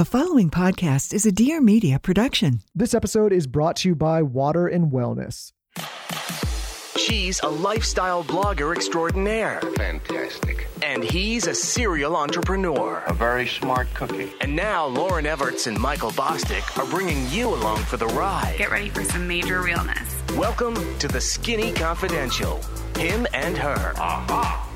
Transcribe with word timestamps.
The 0.00 0.06
following 0.06 0.48
podcast 0.48 1.12
is 1.12 1.26
a 1.26 1.30
Dear 1.30 1.60
Media 1.60 1.98
production. 1.98 2.62
This 2.74 2.94
episode 2.94 3.34
is 3.34 3.46
brought 3.46 3.76
to 3.76 3.90
you 3.90 3.94
by 3.94 4.22
Water 4.22 4.66
and 4.66 4.90
Wellness. 4.90 5.52
She's 6.96 7.38
a 7.40 7.48
lifestyle 7.48 8.24
blogger 8.24 8.74
extraordinaire. 8.74 9.60
Fantastic. 9.76 10.68
And 10.80 11.04
he's 11.04 11.46
a 11.46 11.54
serial 11.54 12.16
entrepreneur. 12.16 13.02
A 13.08 13.12
very 13.12 13.46
smart 13.46 13.92
cookie. 13.92 14.32
And 14.40 14.56
now 14.56 14.88
Lauryn 14.88 15.26
Evarts 15.30 15.66
and 15.66 15.78
Michael 15.78 16.12
Bosstick 16.12 16.78
are 16.82 16.88
bringing 16.88 17.28
you 17.28 17.48
along 17.48 17.80
for 17.80 17.98
the 17.98 18.06
ride. 18.06 18.54
Get 18.56 18.70
ready 18.70 18.88
for 18.88 19.04
some 19.04 19.28
major 19.28 19.60
realness. 19.60 20.16
Welcome 20.34 20.76
to 21.00 21.08
the 21.08 21.20
Skinny 21.20 21.74
Confidential. 21.74 22.58
Him 22.96 23.26
and 23.34 23.54
her. 23.54 23.92
Aha. 23.98 24.66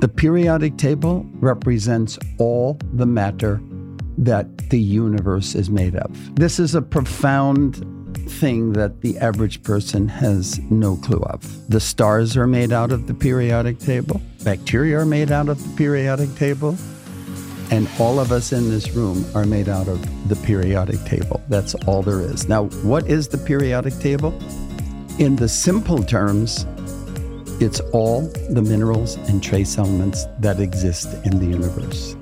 The 0.00 0.08
periodic 0.08 0.76
table 0.76 1.26
represents 1.40 2.20
all 2.38 2.78
the 2.92 3.06
matter 3.06 3.60
that 4.16 4.70
the 4.70 4.78
universe 4.78 5.56
is 5.56 5.70
made 5.70 5.96
of. 5.96 6.36
This 6.36 6.60
is 6.60 6.76
a 6.76 6.82
profound 6.82 7.84
thing 8.30 8.74
that 8.74 9.00
the 9.00 9.18
average 9.18 9.60
person 9.64 10.06
has 10.06 10.60
no 10.70 10.94
clue 10.96 11.22
of. 11.24 11.68
The 11.68 11.80
stars 11.80 12.36
are 12.36 12.46
made 12.46 12.72
out 12.72 12.92
of 12.92 13.08
the 13.08 13.14
periodic 13.14 13.80
table, 13.80 14.20
bacteria 14.44 15.00
are 15.00 15.04
made 15.04 15.32
out 15.32 15.48
of 15.48 15.60
the 15.60 15.76
periodic 15.76 16.32
table, 16.36 16.76
and 17.72 17.88
all 17.98 18.20
of 18.20 18.30
us 18.30 18.52
in 18.52 18.70
this 18.70 18.92
room 18.92 19.24
are 19.34 19.46
made 19.46 19.68
out 19.68 19.88
of 19.88 20.28
the 20.28 20.36
periodic 20.36 21.04
table. 21.06 21.42
That's 21.48 21.74
all 21.86 22.02
there 22.02 22.20
is. 22.20 22.48
Now, 22.48 22.66
what 22.84 23.08
is 23.08 23.26
the 23.26 23.38
periodic 23.38 23.94
table? 23.98 24.32
In 25.18 25.34
the 25.34 25.48
simple 25.48 26.04
terms, 26.04 26.66
it's 27.60 27.80
all 27.92 28.20
the 28.50 28.62
minerals 28.62 29.16
and 29.28 29.42
trace 29.42 29.78
elements 29.78 30.26
that 30.38 30.60
exist 30.60 31.12
in 31.24 31.40
the 31.40 31.46
universe. 31.46 32.14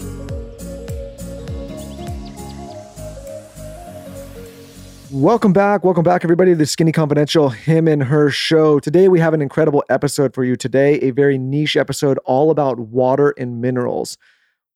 Welcome 5.12 5.52
back. 5.52 5.84
Welcome 5.84 6.04
back, 6.04 6.24
everybody, 6.24 6.52
to 6.52 6.56
the 6.56 6.66
Skinny 6.66 6.92
Confidential 6.92 7.50
Him 7.50 7.86
and 7.86 8.02
Her 8.02 8.30
show. 8.30 8.80
Today, 8.80 9.08
we 9.08 9.20
have 9.20 9.34
an 9.34 9.42
incredible 9.42 9.84
episode 9.90 10.34
for 10.34 10.42
you. 10.42 10.56
Today, 10.56 10.94
a 11.00 11.10
very 11.10 11.36
niche 11.38 11.76
episode 11.76 12.18
all 12.24 12.50
about 12.50 12.78
water 12.78 13.34
and 13.38 13.60
minerals. 13.60 14.16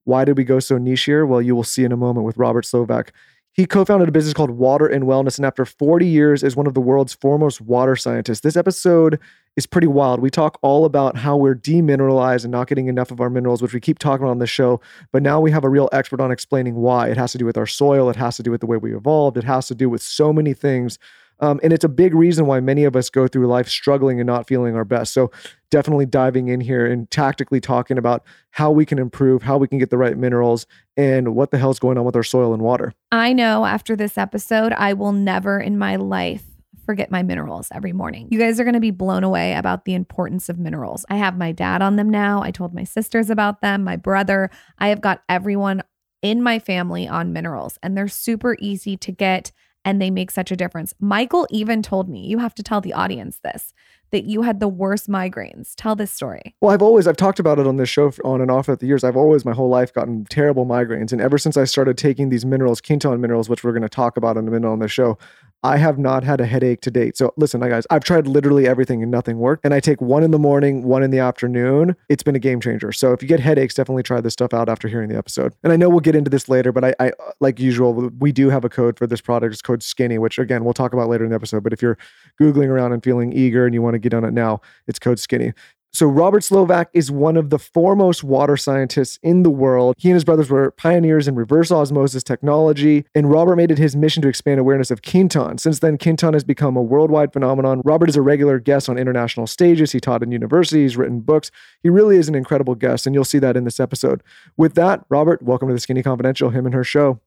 Why 0.05 0.25
did 0.25 0.37
we 0.37 0.45
go 0.45 0.61
so 0.61 0.77
niche 0.77 1.05
here? 1.05 1.25
Well, 1.25 1.43
you 1.43 1.55
will 1.57 1.65
see 1.65 1.85
in 1.85 1.93
a 1.93 1.97
moment 1.97 2.27
with 2.27 2.37
Robert 2.37 2.67
Slovak. 2.67 3.13
He 3.53 3.67
co 3.67 3.85
founded 3.85 4.09
a 4.09 4.13
business 4.13 4.33
called 4.33 4.51
Water 4.51 4.87
and 4.87 5.05
Wellness, 5.05 5.37
and 5.37 5.45
after 5.45 5.65
40 5.65 6.07
years, 6.07 6.43
is 6.43 6.55
one 6.55 6.67
of 6.67 6.75
the 6.75 6.81
world's 6.81 7.15
foremost 7.15 7.61
water 7.61 7.97
scientists. 7.97 8.41
This 8.41 8.57
episode 8.57 9.19
is 9.57 9.67
pretty 9.67 9.89
wild. 9.89 10.21
We 10.21 10.31
talk 10.31 10.59
all 10.63 10.85
about 10.85 11.17
how 11.17 11.37
we're 11.37 11.57
demineralized 11.57 12.45
and 12.45 12.53
not 12.53 12.69
getting 12.69 12.87
enough 12.87 13.11
of 13.11 13.21
our 13.21 13.29
minerals, 13.29 13.61
which 13.61 13.75
we 13.75 13.81
keep 13.81 13.99
talking 13.99 14.23
about 14.23 14.31
on 14.31 14.39
the 14.39 14.47
show. 14.47 14.81
But 15.13 15.23
now 15.23 15.41
we 15.41 15.51
have 15.51 15.65
a 15.65 15.69
real 15.69 15.89
expert 15.93 16.21
on 16.21 16.31
explaining 16.31 16.77
why. 16.77 17.09
It 17.09 17.17
has 17.17 17.33
to 17.33 17.39
do 17.39 17.45
with 17.45 17.59
our 17.59 17.67
soil, 17.67 18.09
it 18.09 18.17
has 18.17 18.37
to 18.37 18.43
do 18.43 18.53
with 18.53 18.61
the 18.61 18.67
way 18.67 18.77
we 18.77 18.95
evolved, 18.95 19.37
it 19.37 19.45
has 19.45 19.67
to 19.67 19.75
do 19.75 19.89
with 19.89 20.03
so 20.03 20.33
many 20.33 20.55
things. 20.55 20.99
Um, 21.41 21.61
and 21.63 21.73
it's 21.73 21.85
a 21.85 21.89
big 21.89 22.15
reason 22.15 22.47
why 22.47 22.61
many 22.61 22.85
of 22.85 22.95
us 22.97 23.11
go 23.11 23.27
through 23.27 23.47
life 23.47 23.69
struggling 23.69 24.21
and 24.21 24.27
not 24.27 24.47
feeling 24.47 24.77
our 24.77 24.85
best. 24.85 25.13
So, 25.13 25.31
definitely 25.71 26.07
diving 26.07 26.49
in 26.49 26.61
here 26.61 26.85
and 26.85 27.11
tactically 27.11 27.61
talking 27.61 27.97
about 27.97 28.25
how 28.51 28.71
we 28.71 28.85
can 28.85 28.99
improve, 28.99 29.43
how 29.43 29.57
we 29.57 29.69
can 29.69 29.79
get 29.79 29.91
the 29.91 29.99
right 29.99 30.19
minerals, 30.19 30.67
and 30.97 31.35
what 31.35 31.51
the 31.51 31.59
hell's 31.59 31.79
going 31.79 31.97
on 31.97 32.05
with 32.05 32.17
our 32.17 32.23
soil 32.23 32.53
and 32.53 32.63
water. 32.63 32.93
I 33.13 33.33
know 33.33 33.65
after 33.65 33.97
this 33.97 34.19
episode, 34.19 34.73
I 34.73 34.93
will 34.93 35.13
never 35.13 35.61
in 35.61 35.79
my 35.79 35.97
life 35.97 36.43
forget 36.85 37.11
my 37.11 37.23
minerals 37.23 37.69
every 37.73 37.93
morning. 37.93 38.27
You 38.31 38.39
guys 38.41 38.59
are 38.59 38.65
going 38.65 38.75
to 38.75 38.81
be 38.81 38.91
blown 38.91 39.23
away 39.23 39.55
about 39.55 39.85
the 39.85 39.95
importance 39.95 40.49
of 40.49 40.59
minerals. 40.59 41.07
I 41.09 41.17
have 41.19 41.39
my 41.39 41.53
dad 41.53 41.83
on 41.83 41.95
them 41.95 42.11
now. 42.11 42.43
I 42.43 42.51
told 42.51 42.75
my 42.75 42.83
sisters 42.83 43.31
about 43.31 43.61
them, 43.61 43.85
my 43.85 43.95
brother. 43.95 44.51
I 44.79 44.89
have 44.89 45.01
got 45.01 45.23
everyone 45.29 45.83
in 46.21 46.43
my 46.43 46.59
family 46.59 47.07
on 47.07 47.33
minerals, 47.33 47.79
and 47.83 47.97
they're 47.97 48.09
super 48.09 48.57
easy 48.59 48.97
to 48.97 49.13
get 49.13 49.53
and 49.85 50.01
they 50.01 50.11
make 50.11 50.31
such 50.31 50.51
a 50.51 50.57
difference. 50.57 50.95
Michael 51.01 51.47
even 51.51 51.83
told 51.83 52.09
me, 52.09 52.27
you 52.27 52.39
have 52.39 52.55
to 52.55 52.63
tell 52.63 52.81
the 52.81 52.93
audience 52.93 53.41
this, 53.43 53.73
that 54.11 54.25
you 54.25 54.43
had 54.43 54.61
the 54.61 54.69
worst 54.69 55.09
migraines. 55.09 55.73
Tell 55.77 55.97
this 55.97 56.13
story. 56.13 56.55
Well, 56.61 56.73
I've 56.73 56.83
always 56.83 57.07
I've 57.07 57.17
talked 57.17 57.39
about 57.39 57.59
it 57.59 57.67
on 57.67 57.77
this 57.77 57.89
show 57.89 58.13
on 58.25 58.41
and 58.41 58.51
off 58.51 58.69
at 58.69 58.81
the 58.81 58.87
years. 58.87 59.05
I've 59.05 59.17
always 59.17 59.45
my 59.45 59.53
whole 59.53 59.69
life 59.69 59.93
gotten 59.93 60.27
terrible 60.27 60.67
migraines, 60.67 61.13
and 61.13 61.21
ever 61.21 61.39
since 61.39 61.57
I 61.57 61.65
started 61.65 61.97
taking 61.97 62.29
these 62.29 62.45
minerals, 62.45 62.81
Quinton 62.81 63.21
minerals, 63.21 63.49
which 63.49 63.65
we're 63.65 63.73
going 63.73 63.83
to 63.83 63.89
talk 63.89 64.17
about 64.17 64.37
in 64.37 64.47
a 64.47 64.51
minute 64.51 64.69
on 64.69 64.81
the 64.81 64.89
show, 64.89 65.19
I 65.63 65.77
have 65.77 65.99
not 65.99 66.25
had 66.25 66.41
a 66.41 66.47
headache 66.47 66.81
to 66.83 66.91
date. 66.91 67.17
So 67.17 67.35
listen, 67.37 67.61
guys, 67.61 67.87
I've 67.91 68.03
tried 68.03 68.27
literally 68.27 68.67
everything 68.67 69.03
and 69.03 69.11
nothing 69.11 69.39
worked. 69.39 69.65
And 69.65 69.75
I 69.75 69.81
take 69.81 70.01
one 70.01 70.23
in 70.23 70.31
the 70.31 70.39
morning, 70.39 70.85
one 70.85 71.03
in 71.03 71.11
the 71.11 71.19
afternoon. 71.19 71.97
It's 72.09 72.23
been 72.23 72.35
a 72.35 72.39
game 72.39 72.61
changer. 72.61 72.93
So 72.93 73.13
if 73.13 73.23
you 73.23 73.29
get 73.29 73.41
headaches, 73.41 73.75
definitely 73.75 74.03
try 74.03 74.21
this 74.21 74.33
stuff 74.33 74.55
out 74.55 74.69
after 74.69 74.89
hearing 74.89 75.11
the 75.11 75.19
episode. 75.19 75.53
And 75.63 75.73
I 75.73 75.77
know 75.77 75.91
we'll 75.91 76.01
get 76.01 76.15
into 76.15 76.31
this 76.31 76.49
later, 76.49 76.73
but 76.73 76.85
I, 76.85 76.95
I 76.99 77.13
like 77.41 77.61
usual, 77.61 78.11
we 78.19 78.33
do 78.33 78.49
have 78.49 78.65
a 78.65 78.71
code 78.71 78.97
for 78.97 79.07
this 79.07 79.21
product. 79.21 79.53
It's 79.53 79.63
code 79.63 79.83
Skinny, 79.83 80.19
which 80.19 80.39
again 80.39 80.65
we'll 80.65 80.75
talk 80.75 80.95
about 80.95 81.09
later 81.09 81.25
in 81.25 81.31
the 81.31 81.37
episode. 81.37 81.63
But 81.63 81.75
if 81.75 81.83
you're 81.83 81.99
googling 82.41 82.69
around 82.69 82.93
and 82.93 83.05
feeling 83.05 83.33
eager 83.33 83.67
and 83.67 83.75
you 83.75 83.83
want 83.83 83.95
to 83.95 83.99
get 83.99 84.15
on 84.15 84.25
it 84.25 84.33
now, 84.33 84.63
it's 84.87 84.99
code 84.99 85.19
Skinny. 85.19 85.53
So, 85.93 86.07
Robert 86.07 86.45
Slovak 86.45 86.89
is 86.93 87.11
one 87.11 87.37
of 87.37 87.51
the 87.51 87.59
foremost 87.59 88.23
water 88.23 88.57
scientists 88.57 89.19
in 89.25 89.43
the 89.43 89.51
world. 89.51 89.97
He 89.99 90.09
and 90.09 90.15
his 90.15 90.25
brothers 90.25 90.49
were 90.49 90.71
pioneers 90.71 91.27
in 91.27 91.35
reverse 91.35 91.73
osmosis 91.73 92.23
technology, 92.23 93.05
and 93.13 93.29
Robert 93.29 93.57
made 93.57 93.73
it 93.73 93.79
his 93.79 93.97
mission 93.97 94.23
to 94.23 94.29
expand 94.29 94.61
awareness 94.61 94.93
of 94.93 95.03
Quinton. 95.03 95.59
Since 95.59 95.81
then, 95.81 95.99
Quinton 95.99 96.33
has 96.35 96.45
become 96.45 96.77
a 96.77 96.83
worldwide 96.83 97.33
phenomenon. 97.33 97.83
Robert 97.85 98.09
is 98.09 98.15
a 98.15 98.23
regular 98.23 98.61
guest 98.61 98.89
on 98.89 98.99
international 98.99 99.49
stages. 99.49 99.91
He 99.91 99.99
taught 99.99 100.23
in 100.23 100.31
universities, 100.31 100.97
written 100.97 101.21
books. 101.21 101.51
He 101.83 101.89
really 101.89 102.17
is 102.17 102.29
an 102.29 102.37
incredible 102.37 102.77
guest, 102.77 103.05
and 103.05 103.15
you'll 103.15 103.25
see 103.25 103.41
that 103.41 103.57
in 103.57 103.65
this 103.65 103.81
episode. 103.81 104.23
With 104.57 104.75
that, 104.75 105.05
Robert, 105.09 105.43
welcome 105.43 105.67
to 105.69 105.75
the 105.75 105.81
Skinny 105.81 106.05
Confidential, 106.05 106.51
him 106.51 106.67
and 106.67 106.75
her 106.75 106.85
show. 106.85 107.19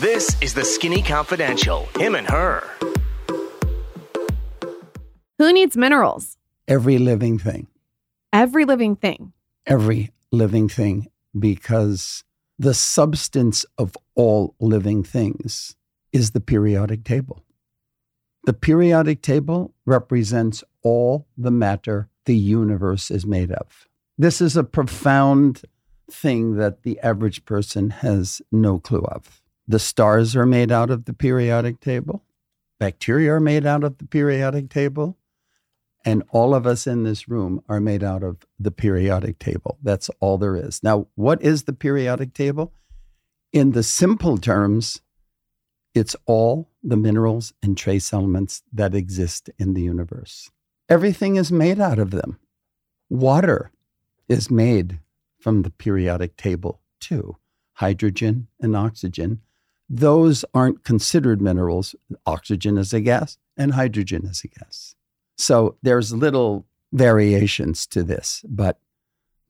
This 0.00 0.36
is 0.40 0.54
the 0.54 0.64
Skinny 0.64 1.02
Confidential. 1.02 1.88
Him 1.96 2.16
and 2.16 2.28
her. 2.28 2.68
Who 5.38 5.52
needs 5.52 5.76
minerals? 5.76 6.37
Every 6.68 6.98
living 6.98 7.38
thing, 7.38 7.66
Every 8.30 8.66
living 8.66 8.94
thing. 8.94 9.32
every 9.66 10.10
living 10.30 10.68
thing, 10.68 11.06
because 11.38 12.24
the 12.58 12.74
substance 12.74 13.64
of 13.78 13.96
all 14.14 14.54
living 14.60 15.02
things 15.02 15.76
is 16.12 16.32
the 16.32 16.40
periodic 16.40 17.04
table. 17.04 17.42
The 18.44 18.52
periodic 18.52 19.22
table 19.22 19.74
represents 19.86 20.62
all 20.82 21.26
the 21.38 21.50
matter 21.50 22.08
the 22.26 22.36
universe 22.36 23.10
is 23.10 23.24
made 23.26 23.50
of. 23.50 23.88
This 24.18 24.40
is 24.42 24.54
a 24.56 24.64
profound 24.64 25.62
thing 26.10 26.56
that 26.56 26.82
the 26.82 27.00
average 27.00 27.44
person 27.46 27.90
has 27.90 28.42
no 28.52 28.78
clue 28.78 29.06
of. 29.10 29.42
The 29.66 29.78
stars 29.78 30.36
are 30.36 30.46
made 30.46 30.70
out 30.70 30.90
of 30.90 31.06
the 31.06 31.12
periodic 31.14 31.80
table, 31.80 32.24
bacteria 32.78 33.32
are 33.34 33.40
made 33.40 33.64
out 33.64 33.84
of 33.84 33.96
the 33.98 34.06
periodic 34.06 34.68
table, 34.68 35.16
and 36.04 36.22
all 36.30 36.54
of 36.54 36.66
us 36.66 36.86
in 36.86 37.02
this 37.02 37.28
room 37.28 37.62
are 37.68 37.80
made 37.80 38.02
out 38.02 38.22
of 38.22 38.38
the 38.58 38.70
periodic 38.70 39.38
table. 39.38 39.78
That's 39.82 40.08
all 40.20 40.38
there 40.38 40.56
is. 40.56 40.82
Now, 40.82 41.08
what 41.14 41.42
is 41.42 41.64
the 41.64 41.72
periodic 41.72 42.34
table? 42.34 42.72
In 43.52 43.72
the 43.72 43.82
simple 43.82 44.38
terms, 44.38 45.00
it's 45.94 46.14
all 46.26 46.70
the 46.82 46.96
minerals 46.96 47.52
and 47.62 47.76
trace 47.76 48.12
elements 48.12 48.62
that 48.72 48.94
exist 48.94 49.50
in 49.58 49.74
the 49.74 49.82
universe. 49.82 50.50
Everything 50.88 51.36
is 51.36 51.50
made 51.50 51.80
out 51.80 51.98
of 51.98 52.10
them. 52.10 52.38
Water 53.10 53.70
is 54.28 54.50
made 54.50 55.00
from 55.40 55.62
the 55.62 55.70
periodic 55.70 56.36
table 56.36 56.80
too. 57.00 57.36
Hydrogen 57.74 58.48
and 58.60 58.76
oxygen. 58.76 59.40
Those 59.88 60.44
aren't 60.52 60.84
considered 60.84 61.40
minerals. 61.40 61.94
Oxygen 62.26 62.76
is 62.76 62.92
a 62.92 63.00
gas 63.00 63.38
and 63.56 63.72
hydrogen 63.72 64.26
is 64.26 64.42
a 64.44 64.48
gas. 64.48 64.94
So 65.38 65.76
there's 65.82 66.12
little 66.12 66.66
variations 66.92 67.86
to 67.88 68.02
this, 68.02 68.44
but 68.48 68.78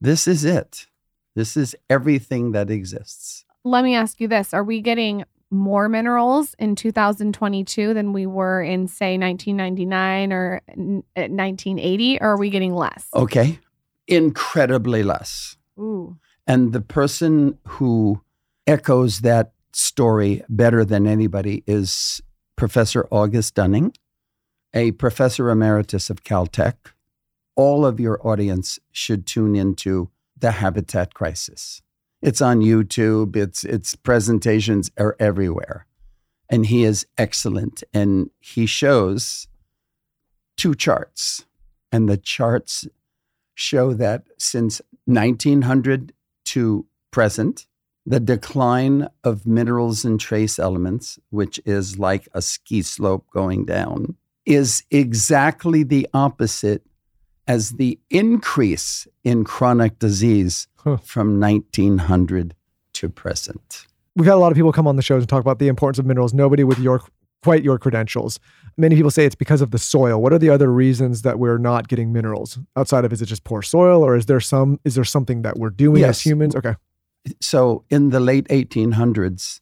this 0.01 0.29
is 0.29 0.45
it. 0.45 0.87
This 1.35 1.57
is 1.57 1.75
everything 1.89 2.53
that 2.53 2.71
exists. 2.71 3.45
Let 3.65 3.85
me 3.85 3.95
ask 3.95 4.21
you 4.21 4.29
this 4.29 4.55
Are 4.55 4.65
we 4.65 4.81
getting 4.81 5.25
more 5.51 5.89
minerals 5.89 6.55
in 6.59 6.77
2022 6.77 7.95
than 7.95 8.13
we 8.13 8.27
were 8.27 8.63
in, 8.63 8.87
say, 8.87 9.17
1999 9.17 10.33
or 10.33 10.61
uh, 10.69 10.73
1980? 10.77 12.21
Or 12.21 12.31
are 12.31 12.39
we 12.39 12.51
getting 12.51 12.75
less? 12.75 13.07
Okay. 13.15 13.59
Incredibly 14.07 15.03
less. 15.03 15.57
Ooh. 15.79 16.19
And 16.47 16.73
the 16.73 16.81
person 16.81 17.59
who 17.67 18.23
echoes 18.67 19.21
that 19.21 19.53
story 19.73 20.43
better 20.49 20.85
than 20.85 21.07
anybody 21.07 21.63
is 21.67 22.21
Professor 22.57 23.07
August 23.11 23.55
Dunning, 23.55 23.93
a 24.75 24.93
professor 24.93 25.51
emeritus 25.51 26.11
of 26.11 26.25
Caltech. 26.25 26.75
All 27.57 27.85
of 27.85 27.99
your 27.99 28.25
audience 28.27 28.79
should 28.93 29.27
tune 29.27 29.57
into 29.57 30.11
the 30.37 30.53
habitat 30.53 31.15
crisis. 31.15 31.83
It's 32.21 32.41
on 32.41 32.61
YouTube, 32.61 33.37
its 33.37 33.65
its 33.65 33.95
presentations 33.95 34.91
are 34.99 35.17
everywhere. 35.19 35.87
And 36.51 36.67
he 36.67 36.85
is 36.85 37.07
excellent 37.17 37.83
and 37.93 38.31
he 38.41 38.67
shows 38.67 39.49
two 40.57 40.75
charts. 40.75 41.47
And 41.93 42.09
the 42.09 42.17
charts 42.17 42.87
show 43.55 43.93
that 43.95 44.25
since 44.39 44.81
1900 45.07 46.13
to 46.47 46.87
present, 47.11 47.67
the 48.05 48.21
decline 48.21 49.09
of 49.23 49.47
minerals 49.47 50.05
and 50.05 50.19
trace 50.19 50.59
elements, 50.59 51.19
which 51.31 51.61
is 51.67 51.99
like 51.99 52.29
a 52.33 52.41
ski 52.41 52.83
slope 52.83 53.27
going 53.31 53.65
down, 53.67 54.17
is 54.49 54.83
exactly 54.91 55.83
the 55.83 56.09
opposite 56.15 56.83
as 57.47 57.73
the 57.73 57.99
increase 58.11 59.07
in 59.25 59.45
chronic 59.45 59.99
disease 59.99 60.67
Huh. 60.77 60.97
from 60.99 61.39
1900 61.41 62.55
to 62.95 63.09
present. 63.09 63.87
We've 64.17 64.27
had 64.27 64.35
a 64.35 64.39
lot 64.39 64.53
of 64.53 64.57
people 64.57 64.73
come 64.73 64.87
on 64.87 64.97
the 64.97 65.03
shows 65.03 65.23
and 65.23 65.29
talk 65.29 65.41
about 65.41 65.59
the 65.59 65.69
importance 65.69 65.99
of 65.99 66.07
minerals. 66.07 66.33
Nobody 66.33 66.65
with 66.65 66.79
your 66.79 67.03
quite 67.43 67.63
your 67.63 67.79
credentials. 67.79 68.41
Many 68.77 68.97
people 68.97 69.11
say 69.11 69.25
it's 69.25 69.35
because 69.35 69.61
of 69.61 69.71
the 69.71 69.79
soil. 69.79 70.21
What 70.23 70.33
are 70.33 70.39
the 70.39 70.51
other 70.51 70.73
reasons 70.73 71.23
that 71.23 71.39
we're 71.39 71.59
not 71.59 71.87
getting 71.89 72.13
minerals 72.13 72.59
outside 72.77 73.05
of 73.05 73.13
is 73.13 73.21
it 73.23 73.27
just 73.27 73.45
poor 73.45 73.63
soil 73.63 74.03
or 74.05 74.17
is 74.17 74.27
there 74.27 74.41
some 74.41 74.81
is 74.85 74.95
there 74.95 75.05
something 75.05 75.43
that 75.43 75.57
we're 75.59 75.71
doing 75.71 76.01
Yes. 76.01 76.17
as 76.19 76.23
humans? 76.27 76.57
Okay. 76.57 76.75
so 77.41 77.85
in 77.91 78.11
the 78.11 78.21
late 78.21 78.47
1800s 78.49 79.61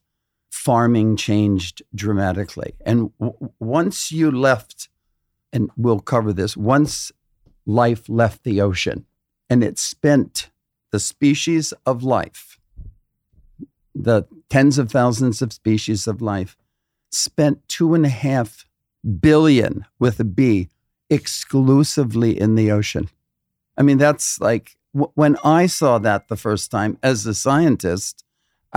farming 0.66 1.14
changed 1.14 1.80
dramatically. 1.94 2.74
And 2.84 3.12
w- 3.20 3.50
once 3.60 4.10
you 4.10 4.32
left 4.32 4.88
and 5.52 5.70
we'll 5.76 6.00
cover 6.00 6.32
this 6.32 6.56
once 6.56 7.12
life 7.66 8.08
left 8.08 8.42
the 8.42 8.60
ocean 8.60 9.06
and 9.48 9.62
it 9.62 9.78
spent 9.78 10.50
the 10.90 10.98
species 10.98 11.72
of 11.90 12.02
life 12.02 12.58
the 13.94 14.24
tens 14.50 14.76
of 14.76 14.90
thousands 14.90 15.40
of 15.40 15.52
species 15.52 16.08
of 16.08 16.20
life 16.20 16.56
spent 17.12 17.66
two 17.68 17.94
and 17.94 18.04
a 18.04 18.16
half 18.26 18.66
billion 19.20 19.84
with 20.00 20.18
a 20.18 20.24
b 20.24 20.68
exclusively 21.08 22.38
in 22.38 22.56
the 22.56 22.72
ocean. 22.72 23.08
I 23.78 23.82
mean 23.82 23.98
that's 23.98 24.40
like 24.40 24.76
w- 24.92 25.12
when 25.14 25.36
I 25.44 25.66
saw 25.66 25.98
that 25.98 26.26
the 26.26 26.36
first 26.36 26.72
time 26.72 26.98
as 27.04 27.24
a 27.24 27.34
scientist, 27.34 28.24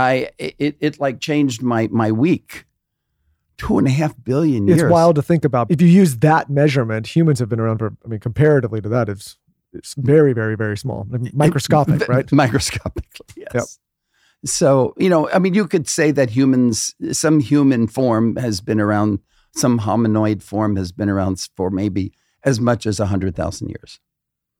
I 0.00 0.30
it, 0.38 0.76
it 0.80 1.00
like 1.00 1.20
changed 1.20 1.62
my 1.62 1.88
my 1.92 2.10
week. 2.12 2.64
Two 3.58 3.76
and 3.76 3.86
a 3.86 3.90
half 3.90 4.14
billion 4.24 4.66
years. 4.66 4.80
It's 4.80 4.90
wild 4.90 5.16
to 5.16 5.22
think 5.22 5.44
about. 5.44 5.70
If 5.70 5.82
you 5.82 5.88
use 5.88 6.16
that 6.18 6.48
measurement, 6.48 7.06
humans 7.14 7.38
have 7.40 7.50
been 7.50 7.60
around 7.60 7.78
for 7.78 7.94
I 8.04 8.08
mean 8.08 8.20
comparatively 8.20 8.80
to 8.80 8.88
that 8.88 9.08
it's 9.10 9.36
it's 9.74 9.94
very 9.98 10.32
very 10.32 10.56
very 10.56 10.76
small. 10.78 11.06
I 11.12 11.18
mean, 11.18 11.30
microscopic, 11.34 12.08
right? 12.14 12.30
Microscopically, 12.32 13.44
yes. 13.54 13.78
So 14.46 14.94
you 14.96 15.10
know, 15.10 15.28
I 15.30 15.38
mean, 15.38 15.52
you 15.52 15.66
could 15.68 15.86
say 15.88 16.10
that 16.12 16.30
humans, 16.30 16.94
some 17.12 17.40
human 17.40 17.86
form 17.86 18.36
has 18.36 18.62
been 18.62 18.80
around, 18.80 19.18
some 19.54 19.78
hominoid 19.80 20.42
form 20.42 20.76
has 20.76 20.90
been 20.90 21.10
around 21.10 21.46
for 21.56 21.70
maybe 21.70 22.12
as 22.44 22.58
much 22.60 22.86
as 22.86 22.96
hundred 22.98 23.36
thousand 23.36 23.68
years, 23.68 24.00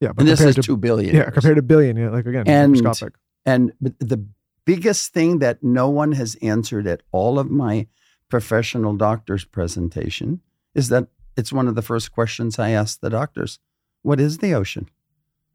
Yeah, 0.00 0.08
but 0.12 0.20
and 0.20 0.28
this 0.28 0.40
compared 0.40 0.50
is 0.50 0.54
to 0.56 0.62
two 0.62 0.76
billion. 0.76 1.14
yeah, 1.14 1.22
years. 1.22 1.32
compared 1.32 1.56
to 1.56 1.62
billion, 1.62 1.96
yeah, 1.96 2.10
like 2.10 2.26
again, 2.26 2.44
And- 2.46 2.72
microscopic. 2.72 3.14
And 3.46 3.72
the 3.80 4.22
biggest 4.64 5.12
thing 5.12 5.38
that 5.38 5.62
no 5.62 5.88
one 5.88 6.12
has 6.12 6.36
answered 6.42 6.86
at 6.86 7.02
all 7.12 7.38
of 7.38 7.50
my 7.50 7.86
professional 8.28 8.94
doctors' 8.96 9.44
presentation 9.44 10.40
is 10.74 10.88
that 10.88 11.08
it's 11.36 11.52
one 11.52 11.68
of 11.68 11.74
the 11.74 11.82
first 11.82 12.12
questions 12.12 12.58
I 12.58 12.70
ask 12.70 13.00
the 13.00 13.10
doctors 13.10 13.58
What 14.02 14.20
is 14.20 14.38
the 14.38 14.54
ocean? 14.54 14.88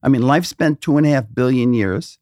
I 0.04 0.10
mean, 0.10 0.22
life 0.22 0.46
spent 0.46 0.82
two 0.82 0.98
and 0.98 1.06
a 1.06 1.10
half 1.10 1.26
billion 1.34 1.74
years 1.74 2.20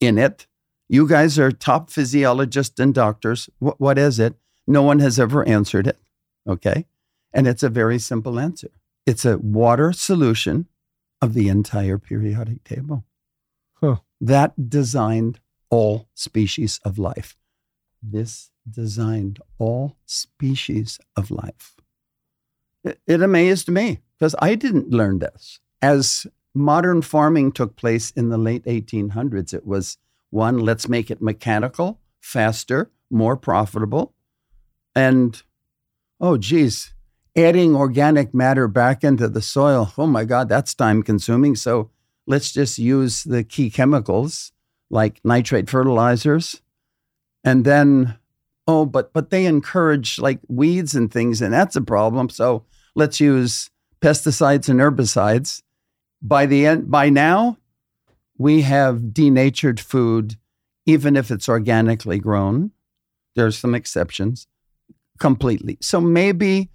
in 0.00 0.18
it. 0.18 0.46
You 0.88 1.08
guys 1.08 1.38
are 1.38 1.50
top 1.50 1.90
physiologists 1.90 2.78
and 2.78 2.94
doctors. 2.94 3.48
What, 3.58 3.80
what 3.80 3.98
is 3.98 4.18
it? 4.18 4.34
No 4.66 4.82
one 4.82 4.98
has 4.98 5.18
ever 5.18 5.46
answered 5.48 5.86
it. 5.86 5.98
Okay. 6.46 6.86
And 7.32 7.46
it's 7.46 7.62
a 7.62 7.68
very 7.68 7.98
simple 7.98 8.38
answer 8.38 8.70
it's 9.06 9.24
a 9.24 9.38
water 9.38 9.92
solution 9.92 10.66
of 11.22 11.32
the 11.32 11.48
entire 11.48 11.96
periodic 11.96 12.64
table 12.64 13.04
that 14.20 14.68
designed 14.68 15.40
all 15.70 16.08
species 16.14 16.80
of 16.84 16.98
life. 16.98 17.36
This 18.02 18.50
designed 18.68 19.40
all 19.58 19.96
species 20.04 20.98
of 21.16 21.30
life. 21.30 21.76
It, 22.84 23.00
it 23.06 23.22
amazed 23.22 23.68
me 23.68 24.00
because 24.18 24.34
I 24.38 24.54
didn't 24.54 24.90
learn 24.90 25.18
this. 25.18 25.60
As 25.82 26.26
modern 26.54 27.02
farming 27.02 27.52
took 27.52 27.76
place 27.76 28.10
in 28.12 28.28
the 28.28 28.38
late 28.38 28.64
1800s, 28.64 29.52
it 29.52 29.66
was 29.66 29.98
one, 30.30 30.58
let's 30.58 30.88
make 30.88 31.10
it 31.10 31.22
mechanical, 31.22 32.00
faster, 32.20 32.90
more 33.10 33.36
profitable. 33.36 34.14
And 34.94 35.40
oh, 36.20 36.36
geez, 36.38 36.94
adding 37.36 37.76
organic 37.76 38.34
matter 38.34 38.68
back 38.68 39.04
into 39.04 39.28
the 39.28 39.42
soil, 39.42 39.92
oh 39.98 40.06
my 40.06 40.24
God, 40.24 40.48
that's 40.48 40.74
time 40.74 41.02
consuming. 41.02 41.54
So 41.54 41.90
let's 42.26 42.52
just 42.52 42.78
use 42.78 43.22
the 43.22 43.44
key 43.44 43.70
chemicals 43.70 44.52
like 44.90 45.20
nitrate 45.24 45.68
fertilizers. 45.68 46.60
And 47.44 47.64
then 47.64 48.18
oh 48.66 48.86
but 48.86 49.12
but 49.12 49.30
they 49.30 49.46
encourage 49.46 50.18
like 50.18 50.40
weeds 50.48 50.94
and 50.94 51.12
things 51.12 51.40
and 51.42 51.52
that's 51.52 51.76
a 51.76 51.80
problem. 51.80 52.28
So 52.28 52.64
let's 52.94 53.20
use 53.20 53.70
pesticides 54.00 54.68
and 54.68 54.80
herbicides. 54.80 55.62
By 56.22 56.46
the 56.46 56.66
end 56.66 56.90
by 56.90 57.10
now 57.10 57.58
we 58.38 58.62
have 58.62 59.14
denatured 59.14 59.80
food 59.80 60.36
even 60.86 61.16
if 61.16 61.30
it's 61.30 61.48
organically 61.48 62.18
grown. 62.18 62.70
There's 63.34 63.58
some 63.58 63.74
exceptions 63.74 64.46
completely. 65.18 65.78
So 65.80 66.00
maybe 66.00 66.70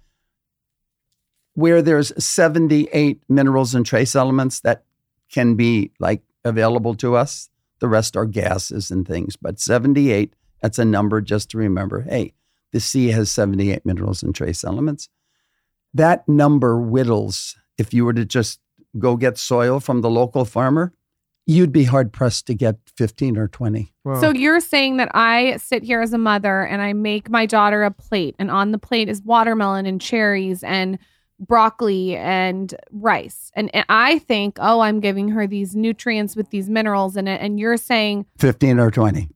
where 1.54 1.82
there's 1.82 2.12
78 2.22 3.22
minerals 3.28 3.74
and 3.74 3.84
trace 3.84 4.16
elements 4.16 4.60
that 4.60 4.84
can 5.30 5.54
be 5.54 5.90
like 5.98 6.22
available 6.44 6.94
to 6.96 7.16
us. 7.16 7.48
The 7.82 7.88
rest 7.88 8.16
are 8.16 8.26
gases 8.26 8.92
and 8.92 9.04
things, 9.04 9.34
but 9.34 9.58
78, 9.58 10.36
that's 10.60 10.78
a 10.78 10.84
number 10.84 11.20
just 11.20 11.50
to 11.50 11.58
remember. 11.58 12.02
Hey, 12.02 12.32
the 12.70 12.78
sea 12.78 13.08
has 13.08 13.28
78 13.28 13.84
minerals 13.84 14.22
and 14.22 14.32
trace 14.32 14.62
elements. 14.62 15.08
That 15.92 16.28
number 16.28 16.78
whittles. 16.80 17.56
If 17.78 17.92
you 17.92 18.04
were 18.04 18.12
to 18.12 18.24
just 18.24 18.60
go 19.00 19.16
get 19.16 19.36
soil 19.36 19.80
from 19.80 20.00
the 20.00 20.08
local 20.08 20.44
farmer, 20.44 20.92
you'd 21.44 21.72
be 21.72 21.82
hard 21.82 22.12
pressed 22.12 22.46
to 22.46 22.54
get 22.54 22.76
15 22.96 23.36
or 23.36 23.48
20. 23.48 23.92
Wow. 24.04 24.20
So 24.20 24.30
you're 24.30 24.60
saying 24.60 24.98
that 24.98 25.10
I 25.12 25.56
sit 25.56 25.82
here 25.82 26.02
as 26.02 26.12
a 26.12 26.18
mother 26.18 26.62
and 26.62 26.80
I 26.80 26.92
make 26.92 27.30
my 27.30 27.46
daughter 27.46 27.82
a 27.82 27.90
plate, 27.90 28.36
and 28.38 28.48
on 28.48 28.70
the 28.70 28.78
plate 28.78 29.08
is 29.08 29.22
watermelon 29.22 29.86
and 29.86 30.00
cherries 30.00 30.62
and 30.62 31.00
broccoli 31.46 32.16
and 32.16 32.74
rice. 32.90 33.50
And, 33.54 33.74
and 33.74 33.84
I 33.88 34.18
think, 34.20 34.58
oh, 34.60 34.80
I'm 34.80 35.00
giving 35.00 35.28
her 35.30 35.46
these 35.46 35.74
nutrients 35.76 36.36
with 36.36 36.50
these 36.50 36.68
minerals 36.70 37.16
in 37.16 37.28
it. 37.28 37.40
And 37.40 37.58
you're 37.60 37.76
saying, 37.76 38.26
15 38.38 38.78
or 38.78 38.90
20. 38.90 39.28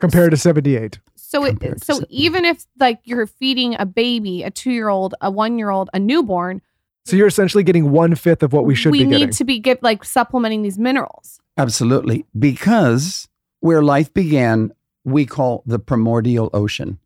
compared 0.00 0.30
to 0.32 0.36
78. 0.36 0.98
so 1.14 1.44
it, 1.44 1.50
Compared 1.50 1.78
to 1.80 1.84
so 1.84 2.00
even 2.08 2.44
if 2.44 2.66
like 2.78 3.00
you're 3.04 3.26
feeding 3.26 3.74
a 3.78 3.86
baby, 3.86 4.42
a 4.42 4.50
two 4.50 4.70
year 4.70 4.88
old, 4.88 5.14
a 5.20 5.30
one 5.30 5.58
year 5.58 5.70
old, 5.70 5.88
a 5.94 5.98
newborn, 5.98 6.60
So 7.04 7.16
you're 7.16 7.26
essentially 7.26 7.64
getting 7.64 7.90
one 7.90 8.14
fifth 8.14 8.42
of 8.42 8.52
what 8.52 8.64
we 8.64 8.74
should 8.74 8.92
be 8.92 8.98
getting. 8.98 9.10
we 9.10 9.16
be 9.18 9.26
need 9.26 9.32
to 9.34 9.44
be 9.44 9.58
get 9.58 9.82
like 9.82 10.04
supplementing 10.04 10.62
these 10.62 10.78
minerals. 10.78 11.40
Absolutely. 11.56 12.26
Because 12.38 13.28
where 13.60 13.82
life 13.82 14.12
began, 14.12 14.72
we 15.04 15.24
call 15.24 15.62
the 15.66 15.78
primordial 15.78 16.50
ocean. 16.52 16.98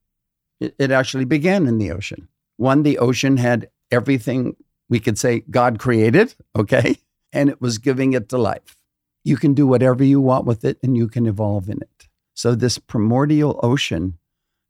It, 0.59 0.75
it 0.79 0.91
actually 0.91 1.25
began 1.25 1.67
in 1.67 1.79
the 1.79 1.91
ocean. 1.93 2.29
One, 2.57 2.83
the 2.83 2.99
ocean 2.99 3.37
had 3.39 3.69
everything 3.91 4.57
we 4.89 5.01
could 5.01 5.19
say 5.19 5.45
God 5.51 5.79
created, 5.79 6.35
okay? 6.57 6.97
And 7.33 7.49
it 7.49 7.61
was 7.61 7.79
giving 7.79 8.13
it 8.13 8.29
to 8.31 8.39
life. 8.39 8.77
You 9.23 9.37
can 9.37 9.55
do 9.55 9.67
whatever 9.67 10.03
you 10.03 10.21
want 10.21 10.47
with 10.47 10.65
it 10.65 10.79
and 10.83 10.97
you 10.97 11.07
can 11.07 11.27
evolve 11.27 11.69
in 11.69 11.79
it. 11.81 12.09
So, 12.35 12.55
this 12.55 12.79
primordial 12.79 13.61
ocean 13.63 14.19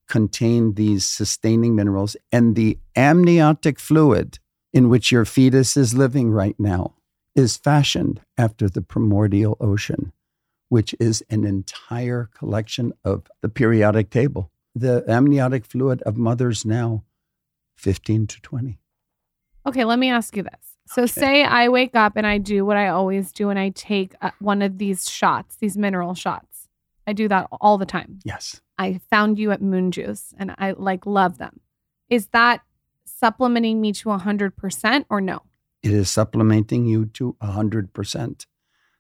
contained 0.09 0.75
these 0.75 1.07
sustaining 1.07 1.77
minerals, 1.77 2.17
and 2.33 2.57
the 2.57 2.79
amniotic 2.97 3.79
fluid 3.79 4.41
in 4.73 4.89
which 4.89 5.13
your 5.13 5.25
fetus 5.25 5.77
is 5.77 5.95
living 5.95 6.33
right 6.33 6.59
now 6.59 6.97
is 7.37 7.57
fashioned 7.57 8.21
after 8.37 8.69
the 8.69 8.83
primordial 8.83 9.57
ocean, 9.61 10.13
which 10.69 10.97
is 10.99 11.23
an 11.31 11.45
entire 11.45 12.29
collection 12.37 12.93
of 13.05 13.29
the 13.41 13.49
periodic 13.49 14.11
table. 14.11 14.51
The 14.75 15.05
amniotic 15.09 15.65
fluid 15.65 16.03
of 16.03 16.17
mothers 16.17 16.65
now, 16.65 17.05
15 17.79 18.27
to 18.27 18.41
20. 18.41 18.80
Okay, 19.71 19.85
let 19.85 20.01
me 20.01 20.11
ask 20.11 20.37
you 20.37 20.43
this. 20.43 20.77
So, 20.89 21.03
Okay. 21.03 21.13
say 21.13 21.45
I 21.45 21.69
wake 21.69 21.95
up 21.95 22.15
and 22.17 22.27
I 22.27 22.39
do 22.39 22.65
what 22.65 22.77
I 22.77 22.89
always 22.89 23.31
do, 23.31 23.49
and 23.51 23.59
I 23.59 23.69
take 23.71 24.15
uh, 24.21 24.33
one 24.41 24.63
of 24.63 24.79
these 24.79 25.09
shots, 25.09 25.57
these 25.57 25.77
mineral 25.79 26.15
shots. 26.15 26.69
I 27.07 27.13
do 27.13 27.29
that 27.29 27.47
all 27.61 27.79
the 27.79 27.87
time. 27.87 28.19
Yes. 28.25 28.61
I 28.79 29.01
found 29.09 29.39
you 29.39 29.53
at 29.53 29.63
Moon 29.63 29.93
Juice, 29.93 30.35
and 30.37 30.55
I 30.59 30.73
like 30.73 31.07
love 31.07 31.39
them. 31.39 31.61
Is 32.09 32.27
that 32.29 32.63
supplementing 33.05 33.81
me 33.81 33.93
to 33.93 34.11
a 34.11 34.19
hundred 34.19 34.57
percent 34.57 35.07
or 35.09 35.21
no? 35.21 35.43
It 35.85 35.93
is 35.93 36.11
supplementing 36.11 36.85
you 36.87 37.07
to 37.07 37.37
a 37.41 37.47
100%. 37.47 38.47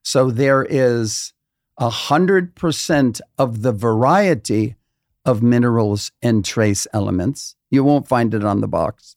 So 0.02 0.30
there 0.30 0.64
is 0.70 1.34
a 1.76 1.90
100% 1.90 3.20
of 3.36 3.62
the 3.62 3.72
variety 3.72 4.76
of 5.24 5.42
minerals 5.42 6.10
and 6.22 6.44
trace 6.44 6.86
elements. 6.94 7.56
You 7.70 7.84
won't 7.84 8.08
find 8.08 8.32
it 8.32 8.44
on 8.44 8.60
the 8.60 8.68
box 8.68 9.16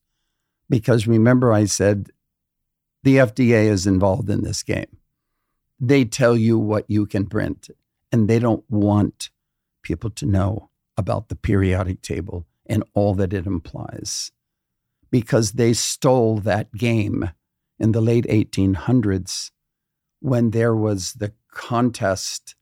because 0.74 1.06
remember, 1.06 1.54
I 1.54 1.66
said 1.66 2.10
the 3.04 3.18
FDA 3.18 3.66
is 3.66 3.86
involved 3.86 4.28
in 4.28 4.42
this 4.42 4.64
game. 4.64 4.98
They 5.80 6.04
tell 6.04 6.36
you 6.36 6.58
what 6.58 6.90
you 6.90 7.06
can 7.06 7.28
print 7.28 7.70
and 8.12 8.28
they 8.28 8.40
don't 8.40 8.64
want 8.72 9.30
people 9.84 10.10
to 10.10 10.26
know 10.26 10.72
about 10.98 11.30
the 11.30 11.36
periodic 11.36 12.02
table 12.02 12.48
and 12.66 12.84
all 12.96 13.14
that 13.14 13.34
it 13.34 13.46
implies 13.46 14.32
because 15.12 15.52
they 15.52 15.74
stole 15.74 16.40
that 16.40 16.74
game 16.74 17.30
in 17.78 17.92
the 17.92 18.02
late 18.02 18.26
1800s 18.26 19.52
when 20.22 20.50
there 20.50 20.76
was 20.76 21.14
the 21.14 21.34
contest 21.52 22.56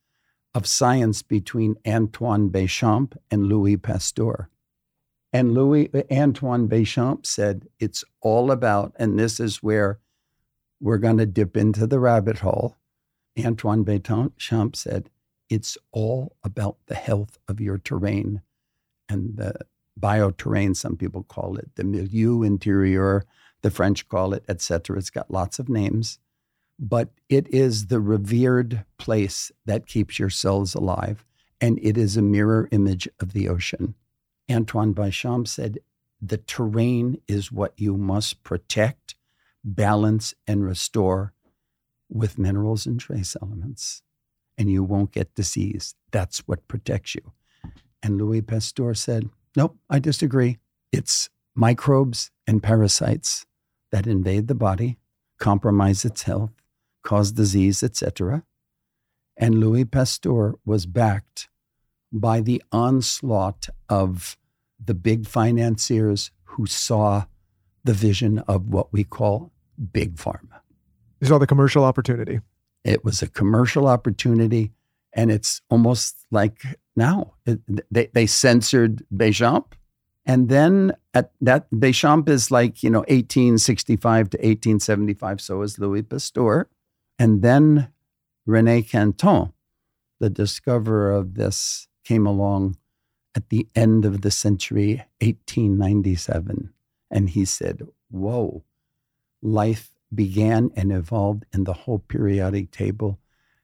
of 0.53 0.67
science 0.67 1.21
between 1.21 1.77
Antoine 1.87 2.49
Béchamp 2.49 3.15
and 3.31 3.47
Louis 3.47 3.77
Pasteur. 3.77 4.49
And 5.33 5.53
Louis 5.53 5.89
Antoine 6.11 6.67
Béchamp 6.67 7.25
said 7.25 7.67
it's 7.79 8.03
all 8.21 8.51
about, 8.51 8.93
and 8.97 9.17
this 9.17 9.39
is 9.39 9.63
where 9.63 9.99
we're 10.81 10.97
going 10.97 11.17
to 11.17 11.25
dip 11.25 11.55
into 11.55 11.87
the 11.87 11.99
rabbit 11.99 12.39
hole. 12.39 12.75
Antoine 13.39 13.85
Béchamp 13.85 14.75
said 14.75 15.09
it's 15.49 15.77
all 15.91 16.35
about 16.43 16.77
the 16.87 16.95
health 16.95 17.37
of 17.47 17.61
your 17.61 17.77
terrain 17.77 18.41
and 19.07 19.37
the 19.37 19.53
bioterrain, 19.99 20.75
some 20.75 20.97
people 20.97 21.23
call 21.23 21.57
it, 21.57 21.69
the 21.75 21.83
milieu 21.83 22.43
interior, 22.43 23.25
the 23.61 23.71
French 23.71 24.07
call 24.07 24.33
it, 24.33 24.43
etc. 24.49 24.97
It's 24.97 25.09
got 25.09 25.31
lots 25.31 25.59
of 25.59 25.69
names, 25.69 26.19
but 26.79 27.09
it 27.29 27.47
is 27.49 27.87
the 27.87 27.99
revered 27.99 28.85
place 28.97 29.51
that 29.65 29.85
keeps 29.85 30.17
your 30.17 30.29
cells 30.29 30.73
alive, 30.73 31.25
and 31.59 31.79
it 31.81 31.97
is 31.97 32.17
a 32.17 32.21
mirror 32.21 32.67
image 32.71 33.07
of 33.19 33.33
the 33.33 33.47
ocean. 33.47 33.95
Antoine 34.51 34.93
Béchamp 34.93 35.47
said, 35.47 35.79
the 36.21 36.37
terrain 36.37 37.19
is 37.27 37.51
what 37.51 37.73
you 37.77 37.97
must 37.97 38.43
protect, 38.43 39.15
balance, 39.63 40.35
and 40.45 40.63
restore 40.63 41.33
with 42.09 42.37
minerals 42.37 42.85
and 42.85 42.99
trace 42.99 43.35
elements, 43.41 44.03
and 44.57 44.69
you 44.69 44.83
won't 44.83 45.11
get 45.11 45.33
disease. 45.33 45.95
That's 46.11 46.39
what 46.47 46.67
protects 46.67 47.15
you. 47.15 47.31
And 48.03 48.19
Louis 48.19 48.41
Pasteur 48.41 48.93
said, 48.93 49.29
Nope, 49.55 49.77
I 49.89 49.99
disagree. 49.99 50.59
It's 50.91 51.29
microbes 51.55 52.31
and 52.45 52.61
parasites 52.61 53.45
that 53.91 54.07
invade 54.07 54.47
the 54.47 54.55
body, 54.55 54.97
compromise 55.39 56.05
its 56.05 56.23
health, 56.23 56.51
cause 57.03 57.31
disease, 57.31 57.81
etc. 57.81 58.43
And 59.35 59.59
Louis 59.59 59.85
Pasteur 59.85 60.55
was 60.65 60.85
backed 60.85 61.49
by 62.11 62.41
the 62.41 62.61
onslaught 62.71 63.69
of 63.89 64.37
the 64.83 64.93
big 64.93 65.27
financiers 65.27 66.31
who 66.43 66.65
saw 66.65 67.25
the 67.83 67.93
vision 67.93 68.39
of 68.39 68.67
what 68.67 68.91
we 68.91 69.03
call 69.03 69.51
big 69.93 70.15
pharma. 70.15 70.61
They 71.19 71.27
saw 71.27 71.37
the 71.37 71.47
commercial 71.47 71.83
opportunity. 71.83 72.39
It 72.83 73.03
was 73.03 73.21
a 73.21 73.27
commercial 73.27 73.87
opportunity, 73.87 74.71
and 75.13 75.31
it's 75.31 75.61
almost 75.69 76.25
like 76.31 76.65
now 76.95 77.33
it, 77.45 77.59
they 77.91 78.07
they 78.13 78.25
censored 78.25 79.03
Béchamp, 79.13 79.73
and 80.25 80.49
then 80.49 80.93
at 81.13 81.31
that 81.41 81.69
Béchamp 81.71 82.27
is 82.27 82.49
like 82.49 82.81
you 82.81 82.89
know 82.89 82.99
1865 83.01 84.31
to 84.31 84.37
1875. 84.37 85.41
So 85.41 85.61
is 85.61 85.77
Louis 85.77 86.01
Pasteur, 86.01 86.67
and 87.19 87.41
then 87.43 87.89
Rene 88.45 88.81
Quinton, 88.81 89.53
the 90.19 90.29
discoverer 90.29 91.11
of 91.11 91.35
this, 91.35 91.87
came 92.03 92.25
along 92.25 92.77
at 93.35 93.49
the 93.49 93.67
end 93.75 94.05
of 94.05 94.21
the 94.21 94.31
century, 94.31 95.05
1897. 95.19 96.73
And 97.09 97.29
he 97.29 97.45
said, 97.45 97.87
Whoa, 98.09 98.63
life 99.41 99.91
began 100.13 100.71
and 100.75 100.91
evolved 100.91 101.45
in 101.53 101.63
the 101.63 101.73
whole 101.73 101.99
periodic 101.99 102.71
table. 102.71 103.19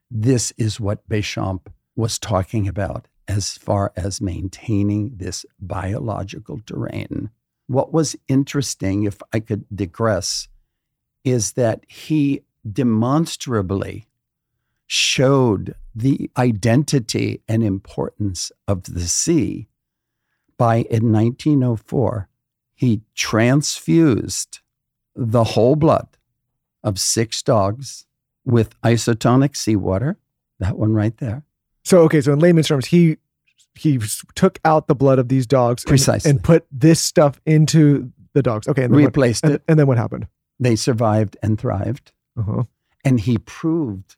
This 0.10 0.52
is 0.58 0.80
what 0.80 1.08
Béchamp 1.10 1.68
was 1.96 2.18
talking 2.18 2.68
about 2.68 3.08
as 3.28 3.58
far 3.58 3.92
as 3.96 4.22
maintaining 4.22 5.18
this 5.18 5.46
biological 5.60 6.62
terrain. 6.66 7.30
What 7.68 7.92
was 7.92 8.16
interesting, 8.30 9.04
if 9.04 9.22
I 9.34 9.42
could 9.42 9.66
digress, 9.74 10.48
is 11.26 11.54
that 11.54 11.84
he 11.90 12.44
demonstrably 12.70 14.07
showed 14.88 15.76
the 15.94 16.30
identity 16.38 17.42
and 17.48 17.62
importance 17.64 18.52
of 18.68 18.84
the 18.84 19.02
sea 19.02 19.68
by 20.58 20.78
in 20.90 21.12
1904 21.12 22.30
he 22.74 23.02
transfused 23.14 24.60
the 25.16 25.44
whole 25.44 25.76
blood 25.76 26.08
of 26.84 27.00
six 27.00 27.42
dogs 27.44 28.06
with 28.46 28.80
isotonic 28.82 29.56
seawater 29.58 30.18
that 30.60 30.78
one 30.78 30.94
right 30.94 31.18
there 31.18 31.44
So 31.84 32.00
okay, 32.04 32.22
so 32.22 32.34
in 32.34 32.40
layman's 32.40 32.68
terms, 32.68 32.88
he 32.88 33.18
he 33.76 34.00
took 34.36 34.58
out 34.66 34.88
the 34.88 34.96
blood 34.96 35.20
of 35.20 35.28
these 35.30 35.46
dogs 35.46 35.84
and- 35.84 35.90
Precisely. 35.90 36.32
and, 36.32 36.44
put 36.44 36.66
this 36.72 37.00
stuff 37.00 37.40
into 37.46 38.12
the 38.34 38.42
dogs. 38.42 38.68
Okay, 38.68 38.84
and 38.86 38.94
then 38.94 39.06
replaced 39.06 39.44
what, 39.44 39.52
and, 39.52 39.56
it 39.58 39.64
and 39.68 39.78
then 39.80 39.86
what 39.88 39.98
happened? 39.98 40.28
they 40.60 40.76
survived 40.76 41.38
and 41.44 41.60
thrived 41.60 42.12
Uh-huh. 42.40 42.64
and 43.06 43.20
he 43.20 43.38
proved 43.38 44.16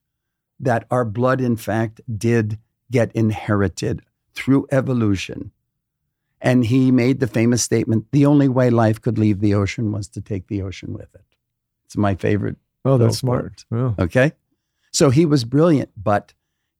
that 0.59 0.85
our 0.91 1.05
blood 1.05 1.41
in 1.41 1.55
fact 1.55 2.01
did 2.17 2.59
get 2.91 3.11
inherited 3.13 4.01
through 4.33 4.67
evolution 4.71 5.51
and 6.41 6.65
he 6.65 6.91
made 6.91 7.19
the 7.19 7.27
famous 7.27 7.61
statement 7.61 8.05
the 8.11 8.25
only 8.25 8.47
way 8.47 8.69
life 8.69 9.01
could 9.01 9.17
leave 9.17 9.39
the 9.39 9.53
ocean 9.53 9.91
was 9.91 10.07
to 10.07 10.21
take 10.21 10.47
the 10.47 10.61
ocean 10.61 10.93
with 10.93 11.13
it 11.15 11.25
it's 11.85 11.97
my 11.97 12.15
favorite 12.15 12.57
Oh, 12.85 12.97
that's 12.97 13.17
smart. 13.17 13.65
Oh. 13.71 13.95
Okay. 13.99 14.33
So 14.91 15.09
he 15.09 15.25
was 15.25 15.43
brilliant, 15.43 15.91
but 15.95 16.33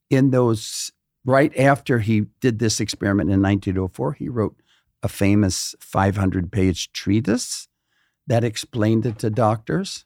in 0.09 0.31
those, 0.31 0.91
right 1.25 1.55
after 1.57 1.99
he 1.99 2.21
did 2.39 2.59
this 2.59 2.79
experiment 2.79 3.29
in 3.29 3.41
1904, 3.41 4.13
he 4.13 4.29
wrote 4.29 4.55
a 5.03 5.07
famous 5.07 5.75
500 5.79 6.51
page 6.51 6.91
treatise 6.91 7.67
that 8.27 8.43
explained 8.43 9.05
it 9.05 9.19
to 9.19 9.29
doctors 9.29 10.05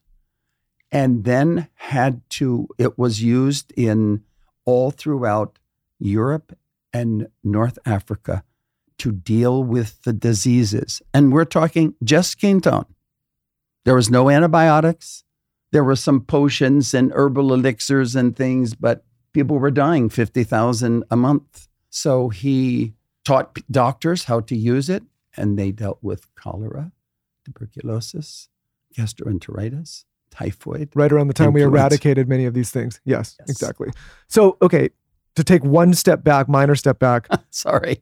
and 0.93 1.23
then 1.25 1.67
had 1.75 2.21
to, 2.29 2.67
it 2.77 2.97
was 2.97 3.21
used 3.21 3.73
in 3.75 4.23
all 4.65 4.91
throughout 4.91 5.59
Europe 5.99 6.57
and 6.93 7.27
North 7.43 7.77
Africa 7.85 8.43
to 8.99 9.11
deal 9.11 9.63
with 9.63 10.01
the 10.03 10.13
diseases. 10.13 11.01
And 11.13 11.33
we're 11.33 11.45
talking 11.45 11.95
just 12.03 12.39
Quinton. 12.39 12.85
There 13.83 13.95
was 13.95 14.09
no 14.09 14.29
antibiotics 14.29 15.23
there 15.73 15.83
were 15.83 15.95
some 15.95 16.21
potions 16.21 16.93
and 16.93 17.11
herbal 17.13 17.51
elixirs 17.51 18.15
and 18.15 18.35
things, 18.35 18.75
but 18.75 19.03
people 19.33 19.57
were 19.57 19.71
dying 19.71 20.07
50,000 20.07 21.03
a 21.09 21.15
month. 21.15 21.67
So 21.89 22.29
he 22.29 22.93
taught 23.25 23.57
doctors 23.71 24.25
how 24.25 24.41
to 24.41 24.55
use 24.55 24.87
it, 24.87 25.01
and 25.35 25.57
they 25.57 25.71
dealt 25.71 25.97
with 26.03 26.33
cholera, 26.35 26.91
tuberculosis, 27.43 28.49
gastroenteritis, 28.95 30.05
typhoid. 30.33 30.89
Right 30.95 31.11
around 31.11 31.27
the 31.27 31.33
time 31.33 31.53
we 31.53 31.61
eradicated 31.61 32.27
many 32.27 32.45
of 32.45 32.53
these 32.53 32.71
things. 32.71 32.99
Yes, 33.05 33.35
Yes. 33.39 33.49
exactly. 33.49 33.89
So 34.27 34.57
okay, 34.61 34.89
to 35.35 35.43
take 35.43 35.63
one 35.63 35.93
step 35.93 36.23
back, 36.23 36.49
minor 36.49 36.75
step 36.75 36.99
back. 36.99 37.27
Sorry. 37.49 37.99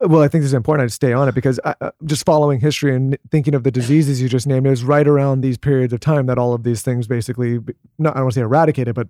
Well, 0.00 0.22
I 0.22 0.28
think 0.28 0.42
this 0.42 0.50
is 0.50 0.54
important. 0.54 0.84
I 0.84 0.88
stay 0.88 1.12
on 1.12 1.28
it 1.28 1.34
because 1.34 1.58
I, 1.64 1.74
uh, 1.80 1.90
just 2.04 2.26
following 2.26 2.60
history 2.60 2.94
and 2.94 3.16
thinking 3.30 3.54
of 3.54 3.62
the 3.62 3.70
diseases 3.70 4.20
you 4.20 4.28
just 4.28 4.46
named, 4.46 4.66
it 4.66 4.70
was 4.70 4.84
right 4.84 5.06
around 5.06 5.40
these 5.40 5.56
periods 5.56 5.92
of 5.92 6.00
time 6.00 6.26
that 6.26 6.36
all 6.36 6.52
of 6.52 6.62
these 6.62 6.82
things 6.82 7.06
basically, 7.06 7.58
not 7.98 8.10
I 8.14 8.18
don't 8.18 8.24
want 8.24 8.34
to 8.34 8.40
say 8.40 8.42
eradicated, 8.42 8.94
but 8.94 9.08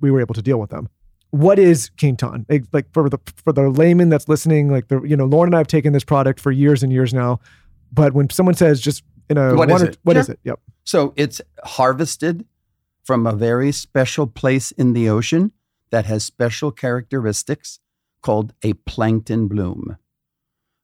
we 0.00 0.10
were 0.10 0.20
able 0.20 0.34
to 0.34 0.42
deal 0.42 0.58
with 0.58 0.70
them. 0.70 0.88
What 1.30 1.58
is 1.58 1.90
Quinton? 1.98 2.46
Like 2.48 2.64
like, 2.72 2.86
for 2.92 3.08
the 3.08 3.18
for 3.44 3.52
the 3.52 3.68
layman 3.68 4.08
that's 4.10 4.28
listening, 4.28 4.70
like 4.70 4.88
the 4.88 5.02
you 5.02 5.16
know, 5.16 5.26
Lauryn 5.28 5.46
and 5.46 5.54
I 5.54 5.58
have 5.58 5.66
taken 5.66 5.92
this 5.92 6.04
product 6.04 6.40
for 6.40 6.50
years 6.52 6.82
and 6.82 6.92
years 6.92 7.12
now, 7.12 7.40
but 7.92 8.12
when 8.14 8.30
someone 8.30 8.54
says 8.54 8.80
just 8.80 9.02
in 9.28 9.38
a 9.38 9.54
What 9.54 9.68
one 9.68 9.76
is 9.76 9.82
or- 9.82 9.86
it? 9.90 9.98
what 10.02 10.14
Sure. 10.14 10.20
is 10.20 10.28
it? 10.28 10.40
Yep. 10.44 10.60
So 10.84 11.12
it's 11.16 11.40
harvested 11.64 12.46
from 13.04 13.26
a 13.26 13.32
very 13.34 13.72
special 13.72 14.26
place 14.26 14.70
in 14.72 14.92
the 14.92 15.08
ocean 15.08 15.52
that 15.90 16.06
has 16.06 16.24
special 16.24 16.70
characteristics 16.72 17.80
called 18.22 18.54
a 18.62 18.72
plankton 18.74 19.48
bloom. 19.48 19.96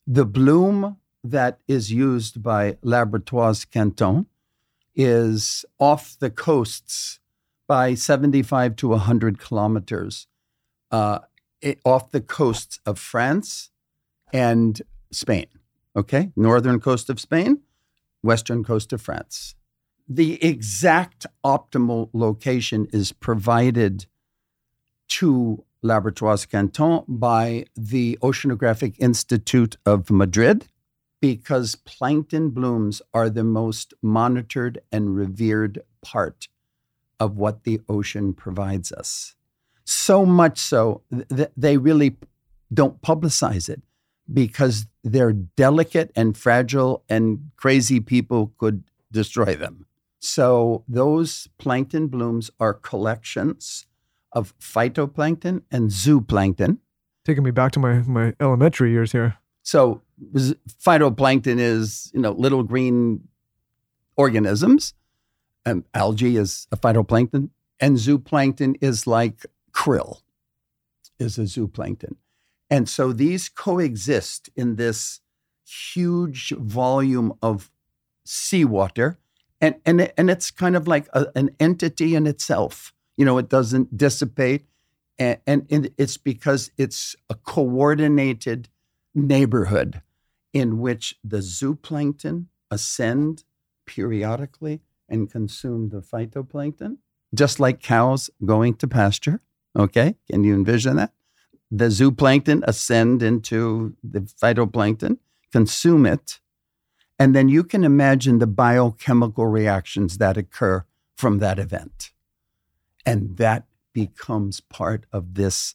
The 0.06 0.24
bloom 0.26 0.96
that 1.22 1.60
is 1.68 1.92
used 1.92 2.42
by 2.42 2.72
Laboratoires 2.84 3.64
Quinton 3.70 4.26
is 4.94 5.64
off 5.78 6.16
the 6.18 6.30
coasts 6.30 7.20
by 7.66 7.94
75 7.94 8.74
to 8.76 8.88
100 8.88 9.38
kilometers 9.38 10.26
uh, 10.90 11.20
it, 11.60 11.78
off 11.84 12.10
the 12.10 12.20
coasts 12.20 12.80
of 12.86 12.98
France 12.98 13.70
and 14.32 14.80
Spain. 15.12 15.46
Okay, 15.96 16.32
northern 16.36 16.80
coast 16.80 17.10
of 17.10 17.18
Spain, 17.20 17.60
western 18.22 18.64
coast 18.64 18.92
of 18.92 19.00
France. 19.00 19.54
The 20.08 20.42
exact 20.42 21.26
optimal 21.44 22.10
location 22.12 22.88
is 22.92 23.12
provided 23.12 24.06
to 25.08 25.64
Laboratoires 25.84 26.48
Quinton 26.48 27.04
by 27.06 27.66
the 27.76 28.18
Oceanographic 28.22 28.96
Institute 28.98 29.76
of 29.86 30.10
Madrid 30.10 30.66
because 31.20 31.74
plankton 31.74 32.50
blooms 32.50 33.02
are 33.12 33.30
the 33.30 33.44
most 33.44 33.94
monitored 34.02 34.80
and 34.90 35.14
revered 35.14 35.80
part 36.00 36.48
of 37.20 37.36
what 37.36 37.64
the 37.64 37.80
ocean 37.88 38.32
provides 38.32 38.92
us. 38.92 39.34
So 39.84 40.24
much 40.24 40.58
so 40.58 41.02
that 41.10 41.52
they 41.56 41.76
really 41.76 42.16
don't 42.72 43.00
publicize 43.02 43.68
it 43.68 43.82
because 44.32 44.86
they're 45.02 45.32
delicate 45.32 46.10
and 46.14 46.36
fragile, 46.36 47.04
and 47.08 47.50
crazy 47.56 48.00
people 48.00 48.52
could 48.58 48.84
destroy 49.10 49.54
them. 49.54 49.86
So 50.20 50.84
those 50.88 51.48
plankton 51.58 52.08
blooms 52.08 52.50
are 52.58 52.74
collections 52.74 53.86
of 54.32 54.58
phytoplankton 54.58 55.62
and 55.70 55.90
zooplankton. 55.90 56.78
Taking 57.24 57.44
me 57.44 57.50
back 57.50 57.72
to 57.72 57.78
my 57.78 58.00
my 58.02 58.34
elementary 58.40 58.90
years 58.90 59.12
here. 59.12 59.36
So 59.62 60.02
phytoplankton 60.34 61.58
is 61.58 62.10
you 62.12 62.20
know 62.20 62.32
little 62.32 62.62
green 62.62 63.28
organisms. 64.16 64.94
And 65.66 65.84
algae 65.92 66.36
is 66.36 66.66
a 66.72 66.78
phytoplankton, 66.78 67.50
and 67.78 67.98
zooplankton 67.98 68.76
is 68.80 69.06
like 69.06 69.44
krill, 69.72 70.22
is 71.18 71.36
a 71.36 71.42
zooplankton, 71.42 72.16
and 72.70 72.88
so 72.88 73.12
these 73.12 73.48
coexist 73.48 74.50
in 74.56 74.76
this 74.76 75.20
huge 75.94 76.50
volume 76.52 77.32
of 77.42 77.70
seawater, 78.24 79.18
and 79.60 79.76
and 79.86 80.12
and 80.16 80.30
it's 80.30 80.50
kind 80.50 80.76
of 80.76 80.86
like 80.86 81.08
a, 81.12 81.26
an 81.34 81.50
entity 81.60 82.14
in 82.14 82.26
itself. 82.26 82.92
You 83.16 83.24
know, 83.24 83.38
it 83.38 83.48
doesn't 83.48 83.96
dissipate, 83.96 84.66
and, 85.18 85.40
and 85.46 85.66
it- 85.86 85.94
it's 85.98 86.16
because 86.16 86.70
it's 86.78 87.16
a 87.28 87.34
coordinated 87.34 88.68
neighborhood 89.14 90.02
in 90.52 90.78
which 90.78 91.18
the 91.24 91.38
zooplankton 91.38 92.46
ascend 92.70 93.44
periodically 93.86 94.80
and 95.08 95.30
consume 95.30 95.88
the 95.88 96.00
phytoplankton, 96.00 96.98
just 97.34 97.58
like 97.58 97.80
cows 97.82 98.30
going 98.44 98.74
to 98.74 98.86
pasture. 98.86 99.40
Okay, 99.76 100.16
can 100.30 100.44
you 100.44 100.54
envision 100.54 100.96
that? 100.96 101.12
The 101.70 101.86
zooplankton 101.86 102.62
ascend 102.66 103.22
into 103.22 103.94
the 104.02 104.20
phytoplankton, 104.20 105.18
consume 105.52 106.06
it, 106.06 106.40
and 107.18 107.34
then 107.34 107.48
you 107.48 107.64
can 107.64 107.84
imagine 107.84 108.38
the 108.38 108.46
biochemical 108.46 109.46
reactions 109.46 110.18
that 110.18 110.36
occur 110.36 110.84
from 111.16 111.38
that 111.38 111.58
event. 111.58 112.12
And 113.04 113.36
that 113.38 113.64
becomes 113.92 114.60
part 114.60 115.06
of 115.12 115.34
this 115.34 115.74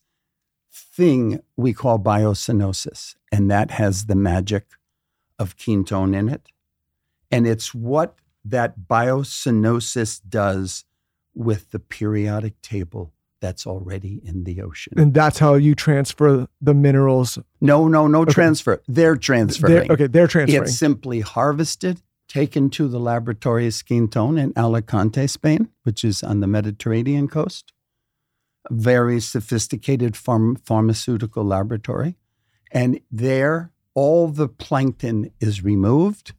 thing 0.72 1.42
we 1.58 1.74
call 1.74 2.00
biocenosis. 2.00 3.16
And 3.32 3.52
that 3.52 3.72
has 3.72 4.06
the 4.06 4.16
magic 4.16 4.68
of 5.38 5.58
Quinton 5.58 6.14
in 6.14 6.30
it. 6.30 6.48
And 7.30 7.46
it's 7.46 7.74
what 7.74 8.16
that 8.46 8.88
biocenosis 8.88 10.22
does 10.28 10.86
with 11.34 11.72
the 11.72 11.80
periodic 11.80 12.62
table 12.62 13.12
that's 13.44 13.68
already 13.68 14.22
in 14.24 14.46
the 14.46 14.62
ocean. 14.62 14.94
And 14.96 15.14
that's 15.14 15.38
how 15.38 15.56
you 15.56 15.76
transfer 15.76 16.48
the 16.62 16.74
minerals. 16.74 17.38
No, 17.60 17.90
no, 17.90 18.08
no 18.08 18.22
Okay. 18.22 18.32
transfer. 18.32 18.82
They're 18.88 19.18
transferring. 19.18 19.74
They're, 19.74 19.92
okay, 19.92 20.08
they're 20.08 20.28
transferring. 20.28 20.64
It's 20.64 20.78
simply 20.78 21.20
harvested, 21.20 22.02
taken 22.30 22.70
to 22.70 22.88
the 22.88 23.00
laboratory 23.00 23.68
of 23.68 23.76
Quinton 23.86 24.38
in 24.38 24.54
Alicante, 24.56 25.28
Spain, 25.28 25.68
which 25.84 26.06
is 26.06 26.24
on 26.24 26.40
the 26.40 26.48
Mediterranean 26.48 27.28
coast. 27.28 27.74
A 28.72 28.74
very 28.74 29.20
sophisticated 29.20 30.16
farm, 30.16 30.56
pharmaceutical 30.56 31.44
laboratory. 31.44 32.16
And 32.72 33.02
there, 33.12 33.72
all 33.94 34.30
the 34.30 34.48
plankton 34.48 35.32
is 35.42 35.66
removed. 35.66 36.34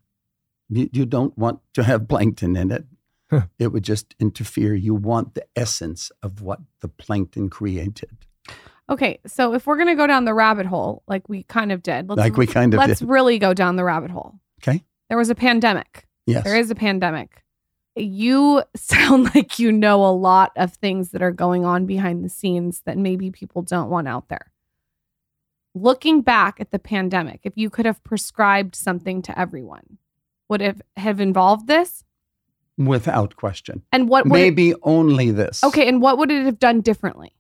You, 0.70 0.88
you 0.90 1.04
don't 1.04 1.36
want 1.36 1.60
to 1.74 1.82
have 1.82 2.08
plankton 2.08 2.56
in 2.56 2.70
it. 2.70 2.86
Huh. 3.30 3.46
It 3.58 3.68
would 3.68 3.84
just 3.84 4.14
interfere. 4.20 4.74
You 4.74 4.94
want 4.94 5.34
the 5.34 5.46
essence 5.56 6.12
of 6.22 6.42
what 6.42 6.60
the 6.80 6.88
plankton 6.88 7.48
created, 7.48 8.24
Okay, 8.88 9.18
so 9.26 9.54
if 9.54 9.66
we're 9.66 9.78
gonna 9.78 9.96
go 9.96 10.06
down 10.06 10.24
the 10.26 10.34
rabbit 10.34 10.66
hole, 10.66 11.02
like 11.08 11.28
we 11.28 11.42
kind 11.44 11.72
of 11.72 11.82
did, 11.82 12.08
let's 12.08 12.18
like 12.18 12.36
we 12.36 12.46
kind 12.46 12.74
of 12.74 12.78
let's 12.78 13.00
did. 13.00 13.08
really 13.08 13.38
go 13.38 13.54
down 13.54 13.76
the 13.76 13.84
rabbit 13.84 14.10
hole. 14.10 14.38
Okay. 14.62 14.84
There 15.08 15.16
was 15.18 15.30
a 15.30 15.34
pandemic. 15.34 16.06
Yes. 16.26 16.44
There 16.44 16.56
is 16.56 16.70
a 16.70 16.74
pandemic. 16.74 17.42
You 17.96 18.62
sound 18.76 19.34
like 19.34 19.58
you 19.58 19.72
know 19.72 20.04
a 20.04 20.12
lot 20.12 20.52
of 20.56 20.74
things 20.74 21.10
that 21.10 21.22
are 21.22 21.32
going 21.32 21.64
on 21.64 21.86
behind 21.86 22.24
the 22.24 22.28
scenes 22.28 22.82
that 22.84 22.98
maybe 22.98 23.30
people 23.30 23.62
don't 23.62 23.88
want 23.88 24.08
out 24.08 24.28
there. 24.28 24.52
Looking 25.74 26.20
back 26.20 26.60
at 26.60 26.70
the 26.70 26.78
pandemic, 26.78 27.40
if 27.44 27.54
you 27.56 27.70
could 27.70 27.86
have 27.86 28.04
prescribed 28.04 28.76
something 28.76 29.22
to 29.22 29.38
everyone, 29.38 29.98
would 30.48 30.60
it 30.60 30.82
have 30.98 31.20
involved 31.20 31.66
this? 31.66 32.03
Without 32.76 33.36
question. 33.36 33.82
And 33.92 34.08
what 34.08 34.24
would 34.26 34.38
it- 34.38 34.42
Maybe 34.42 34.74
only 34.82 35.30
this. 35.30 35.62
okay, 35.62 35.86
and 35.88 36.02
what 36.02 36.18
would 36.18 36.30
it 36.30 36.44
have 36.44 36.58
done 36.58 36.80
differently? 36.80 37.32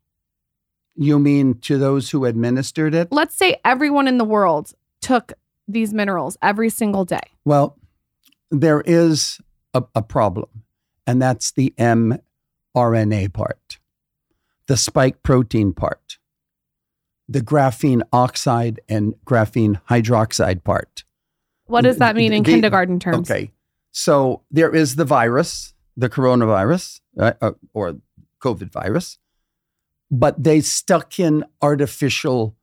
You 0.96 1.18
mean 1.18 1.54
to 1.62 1.76
those 1.76 2.10
who 2.10 2.24
administered 2.24 2.94
it? 2.94 3.08
Let's 3.10 3.34
say 3.34 3.56
everyone 3.64 4.06
in 4.06 4.18
the 4.18 4.24
world 4.24 4.72
took 5.00 5.32
these 5.66 5.92
minerals 5.92 6.36
every 6.40 6.70
single 6.70 7.04
day. 7.04 7.20
Well, 7.44 7.76
there 8.50 8.80
is 8.82 9.40
a, 9.72 9.82
a 9.96 10.02
problem, 10.02 10.46
and 11.06 11.20
that's 11.20 11.50
the 11.50 11.74
mRNA 11.78 13.32
part, 13.32 13.78
the 14.68 14.76
spike 14.76 15.22
protein 15.24 15.72
part, 15.72 16.18
the 17.28 17.40
graphene 17.40 18.02
oxide 18.12 18.78
and 18.88 19.14
graphene 19.26 19.80
hydroxide 19.90 20.62
part. 20.62 21.02
What 21.66 21.80
does 21.80 21.96
that 21.98 22.14
mean 22.14 22.32
in 22.32 22.42
The- 22.44 22.50
kindergarten 22.52 23.00
terms? 23.00 23.28
Okay. 23.30 23.50
So 23.96 24.42
there 24.50 24.74
is 24.74 24.96
the 24.96 25.04
virus, 25.04 25.72
the 25.96 26.10
coronavirus, 26.10 27.00
uh, 27.18 27.34
uh, 27.40 27.52
or 27.72 27.94
COVID 28.42 28.72
virus, 28.72 29.18
but 30.10 30.42
they 30.42 30.60
stuck 30.60 31.20
in 31.20 31.44
artificial 31.62 32.56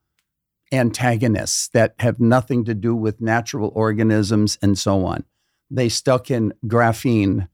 antagonists 0.74 1.70
that 1.70 1.96
have 2.00 2.20
nothing 2.20 2.66
to 2.66 2.74
do 2.74 2.94
with 2.94 3.22
natural 3.22 3.72
organisms 3.74 4.58
and 4.62 4.78
so 4.78 5.06
on. 5.06 5.24
They 5.70 5.88
stuck 5.88 6.30
in 6.30 6.54
graphene, 6.66 7.48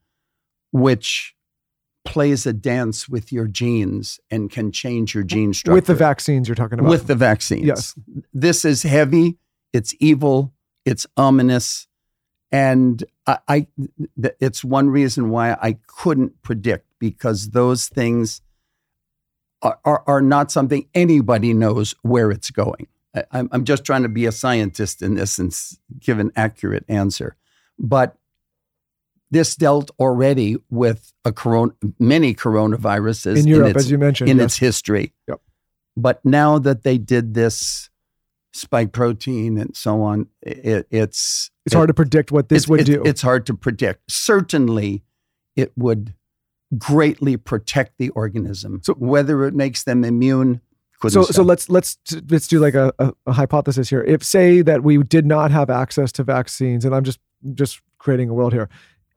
which 0.71 1.35
plays 2.03 2.47
a 2.47 2.53
dance 2.53 3.07
with 3.07 3.31
your 3.31 3.47
genes 3.47 4.19
and 4.31 4.49
can 4.49 4.71
change 4.71 5.13
your 5.13 5.23
gene 5.23 5.53
structure. 5.53 5.75
with 5.75 5.85
the 5.85 5.93
vaccines 5.93 6.47
you're 6.47 6.55
talking 6.55 6.79
about. 6.79 6.89
With 6.89 7.05
the 7.05 7.15
vaccines. 7.15 7.65
Yes. 7.65 7.93
This 8.33 8.65
is 8.65 8.81
heavy, 8.81 9.37
it's 9.71 9.93
evil, 9.99 10.51
it's 10.83 11.05
ominous. 11.15 11.87
And 12.51 13.03
I, 13.25 13.39
I 13.47 13.67
th- 14.21 14.35
it's 14.39 14.63
one 14.63 14.89
reason 14.89 15.29
why 15.29 15.53
I 15.53 15.77
couldn't 15.87 16.41
predict 16.43 16.87
because 16.99 17.49
those 17.49 17.87
things 17.87 18.41
are, 19.61 19.79
are, 19.83 20.03
are 20.07 20.21
not 20.21 20.51
something 20.51 20.87
anybody 20.93 21.53
knows 21.53 21.93
where 22.03 22.31
it's 22.31 22.51
going. 22.51 22.87
I, 23.15 23.23
I'm, 23.31 23.49
I'm 23.51 23.65
just 23.65 23.83
trying 23.83 24.03
to 24.03 24.09
be 24.09 24.25
a 24.25 24.31
scientist 24.31 25.01
in 25.01 25.15
this 25.15 25.39
and 25.39 25.51
s- 25.51 25.77
give 25.99 26.19
an 26.19 26.31
accurate 26.35 26.85
answer. 26.87 27.35
But 27.77 28.17
this 29.29 29.55
dealt 29.55 29.91
already 29.99 30.57
with 30.69 31.11
a 31.25 31.33
corona, 31.33 31.73
many 31.99 32.33
coronaviruses 32.33 33.37
in 33.37 33.47
Europe, 33.47 33.71
its, 33.71 33.85
as 33.85 33.91
you 33.91 33.97
mentioned. 33.97 34.29
in 34.29 34.37
yes. 34.37 34.45
its 34.45 34.57
history. 34.57 35.13
Yep. 35.27 35.41
But 35.97 36.23
now 36.23 36.59
that 36.59 36.83
they 36.83 36.97
did 36.97 37.33
this 37.33 37.89
spike 38.53 38.91
protein 38.91 39.57
and 39.57 39.75
so 39.75 40.01
on, 40.01 40.27
it, 40.41 40.87
it's 40.89 41.51
it's 41.67 41.75
hard 41.75 41.87
to 41.87 41.93
predict 41.93 42.31
what 42.31 42.49
this 42.49 42.67
would 42.67 42.85
do. 42.85 43.03
It's 43.05 43.21
hard 43.21 43.45
to 43.47 43.53
predict. 43.53 44.11
Certainly, 44.11 45.03
it 45.55 45.71
would 45.75 46.13
greatly 46.77 47.37
protect 47.37 47.97
the 47.97 48.09
organism. 48.09 48.81
So- 48.83 48.93
whether 48.93 49.45
it 49.45 49.53
makes 49.53 49.83
them 49.83 50.03
immune, 50.03 50.61
so 51.07 51.23
say. 51.23 51.33
so 51.33 51.43
let's 51.43 51.69
let's 51.69 51.97
let's 52.29 52.47
do 52.47 52.59
like 52.59 52.73
a, 52.73 52.91
a, 52.97 53.13
a 53.27 53.33
hypothesis 53.33 53.89
here. 53.89 54.03
If 54.03 54.23
say 54.23 54.63
that 54.63 54.81
we 54.83 54.97
did 55.03 55.27
not 55.27 55.51
have 55.51 55.69
access 55.69 56.11
to 56.13 56.23
vaccines, 56.23 56.85
and 56.85 56.95
I'm 56.95 57.03
just 57.03 57.19
just 57.53 57.81
creating 57.99 58.29
a 58.29 58.33
world 58.33 58.51
here, 58.51 58.67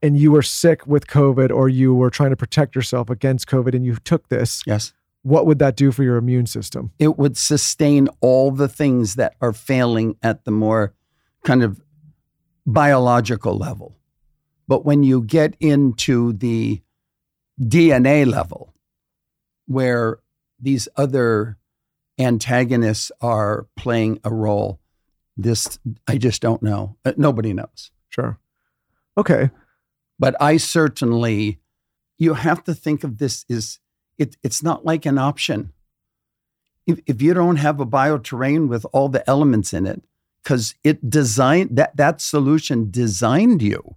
and 0.03 0.17
you 0.19 0.33
were 0.33 0.43
sick 0.43 0.87
with 0.87 1.07
COVID 1.07 1.51
or 1.51 1.69
you 1.69 1.95
were 1.95 2.11
trying 2.11 2.31
to 2.31 2.37
protect 2.37 2.75
yourself 2.75 3.09
against 3.09 3.47
COVID 3.49 3.75
and 3.75 3.85
you 3.85 3.97
took 3.97 4.29
this, 4.29 4.63
yes, 4.67 4.93
what 5.23 5.47
would 5.47 5.59
that 5.59 5.77
do 5.77 5.91
for 5.91 6.03
your 6.03 6.17
immune 6.17 6.47
system? 6.47 6.93
it 6.99 7.19
would 7.19 7.37
sustain 7.37 8.09
all 8.21 8.51
the 8.51 8.69
things 8.69 9.15
that 9.15 9.35
are 9.41 9.53
failing 9.53 10.17
at 10.23 10.45
the 10.45 10.51
more 10.51 10.95
kind 11.45 11.63
of 11.63 11.81
biological 12.73 13.57
level. 13.57 13.97
But 14.69 14.85
when 14.85 15.03
you 15.03 15.23
get 15.23 15.57
into 15.61 16.33
the 16.33 16.81
DNA 17.61 18.27
level, 18.27 18.75
where 19.67 20.19
these 20.61 20.89
other 20.97 21.59
antagonists 22.19 23.11
are 23.21 23.67
playing 23.77 24.21
a 24.25 24.33
role, 24.33 24.81
this 25.37 25.79
I 26.07 26.19
just 26.19 26.43
don't 26.43 26.63
know. 26.63 26.97
Uh, 27.05 27.13
Nobody 27.17 27.53
knows. 27.53 27.91
Sure. 28.09 28.39
Okay. 29.17 29.51
But 30.19 30.37
I 30.41 30.59
certainly, 30.59 31.61
you 32.19 32.35
have 32.35 32.63
to 32.65 32.75
think 32.75 33.05
of 33.05 33.19
this 33.19 33.45
as 33.49 33.79
it, 34.19 34.37
it's 34.43 34.63
not 34.63 34.85
like 34.85 35.07
an 35.07 35.19
option. 35.19 35.73
If, 36.87 37.01
if 37.07 37.23
you 37.23 37.33
don't 37.33 37.57
have 37.57 37.81
a 37.81 37.87
bioterrain 37.87 38.69
with 38.69 38.85
all 38.93 39.09
the 39.09 39.29
elements 39.29 39.73
in 39.73 39.87
it, 39.87 40.03
because 40.43 40.75
it 40.85 41.09
designed 41.09 41.77
that 41.77 41.97
that 41.97 42.21
solution 42.21 42.91
designed 42.91 43.63
you. 43.63 43.97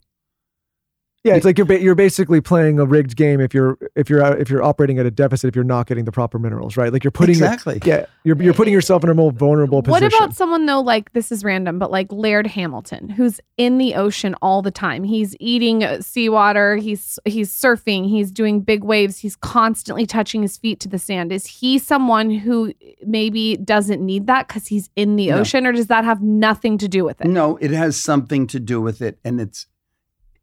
Yeah, 1.23 1.35
it's 1.35 1.45
like 1.45 1.57
you're 1.57 1.65
ba- 1.65 1.79
you're 1.81 1.95
basically 1.95 2.41
playing 2.41 2.79
a 2.79 2.85
rigged 2.85 3.15
game 3.15 3.39
if 3.39 3.53
you're 3.53 3.77
if 3.95 4.09
you're 4.09 4.21
out, 4.21 4.41
if 4.41 4.49
you're 4.49 4.61
operating 4.61 4.99
at 4.99 5.05
a 5.05 5.11
deficit 5.11 5.47
if 5.47 5.55
you're 5.55 5.63
not 5.63 5.87
getting 5.87 6.03
the 6.03 6.11
proper 6.11 6.37
minerals, 6.37 6.75
right? 6.75 6.91
Like 6.91 7.03
you're 7.05 7.11
putting 7.11 7.37
your- 7.37 7.47
exactly. 7.47 7.79
yeah, 7.85 8.05
you're 8.25 8.41
you're 8.41 8.53
putting 8.53 8.73
yourself 8.73 9.05
in 9.05 9.09
a 9.09 9.13
more 9.13 9.31
vulnerable 9.31 9.81
position. 9.81 10.03
What 10.03 10.13
about 10.13 10.35
someone 10.35 10.65
though, 10.65 10.81
like 10.81 11.13
this 11.13 11.31
is 11.31 11.45
random, 11.45 11.79
but 11.79 11.91
like 11.91 12.11
Laird 12.11 12.45
Hamilton, 12.47 13.07
who's 13.09 13.39
in 13.57 13.77
the 13.77 13.95
ocean 13.95 14.35
all 14.41 14.61
the 14.61 14.69
time. 14.71 15.05
He's 15.05 15.33
eating 15.39 15.83
uh, 15.85 16.01
seawater. 16.01 16.75
He's 16.75 17.17
he's 17.23 17.49
surfing. 17.55 18.09
He's 18.09 18.29
doing 18.29 18.59
big 18.59 18.83
waves. 18.83 19.17
He's 19.19 19.37
constantly 19.37 20.05
touching 20.05 20.41
his 20.41 20.57
feet 20.57 20.81
to 20.81 20.89
the 20.89 20.99
sand. 20.99 21.31
Is 21.31 21.45
he 21.45 21.77
someone 21.79 22.31
who 22.31 22.73
maybe 23.05 23.55
doesn't 23.55 24.05
need 24.05 24.27
that 24.27 24.49
because 24.49 24.67
he's 24.67 24.89
in 24.97 25.15
the 25.15 25.29
No. 25.29 25.39
ocean, 25.39 25.65
or 25.65 25.71
does 25.71 25.87
that 25.87 26.03
have 26.03 26.21
nothing 26.21 26.77
to 26.79 26.89
do 26.89 27.05
with 27.05 27.21
it? 27.21 27.27
No, 27.27 27.55
it 27.57 27.71
has 27.71 27.95
something 27.95 28.45
to 28.47 28.59
do 28.59 28.81
with 28.81 29.01
it, 29.01 29.19
and 29.23 29.39
it's 29.39 29.67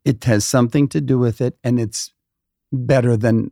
it 0.04 0.24
has 0.24 0.44
something 0.44 0.88
to 0.88 1.00
do 1.00 1.18
with 1.18 1.40
it, 1.40 1.56
and 1.62 1.78
it's 1.78 2.12
better 2.72 3.16
than 3.16 3.50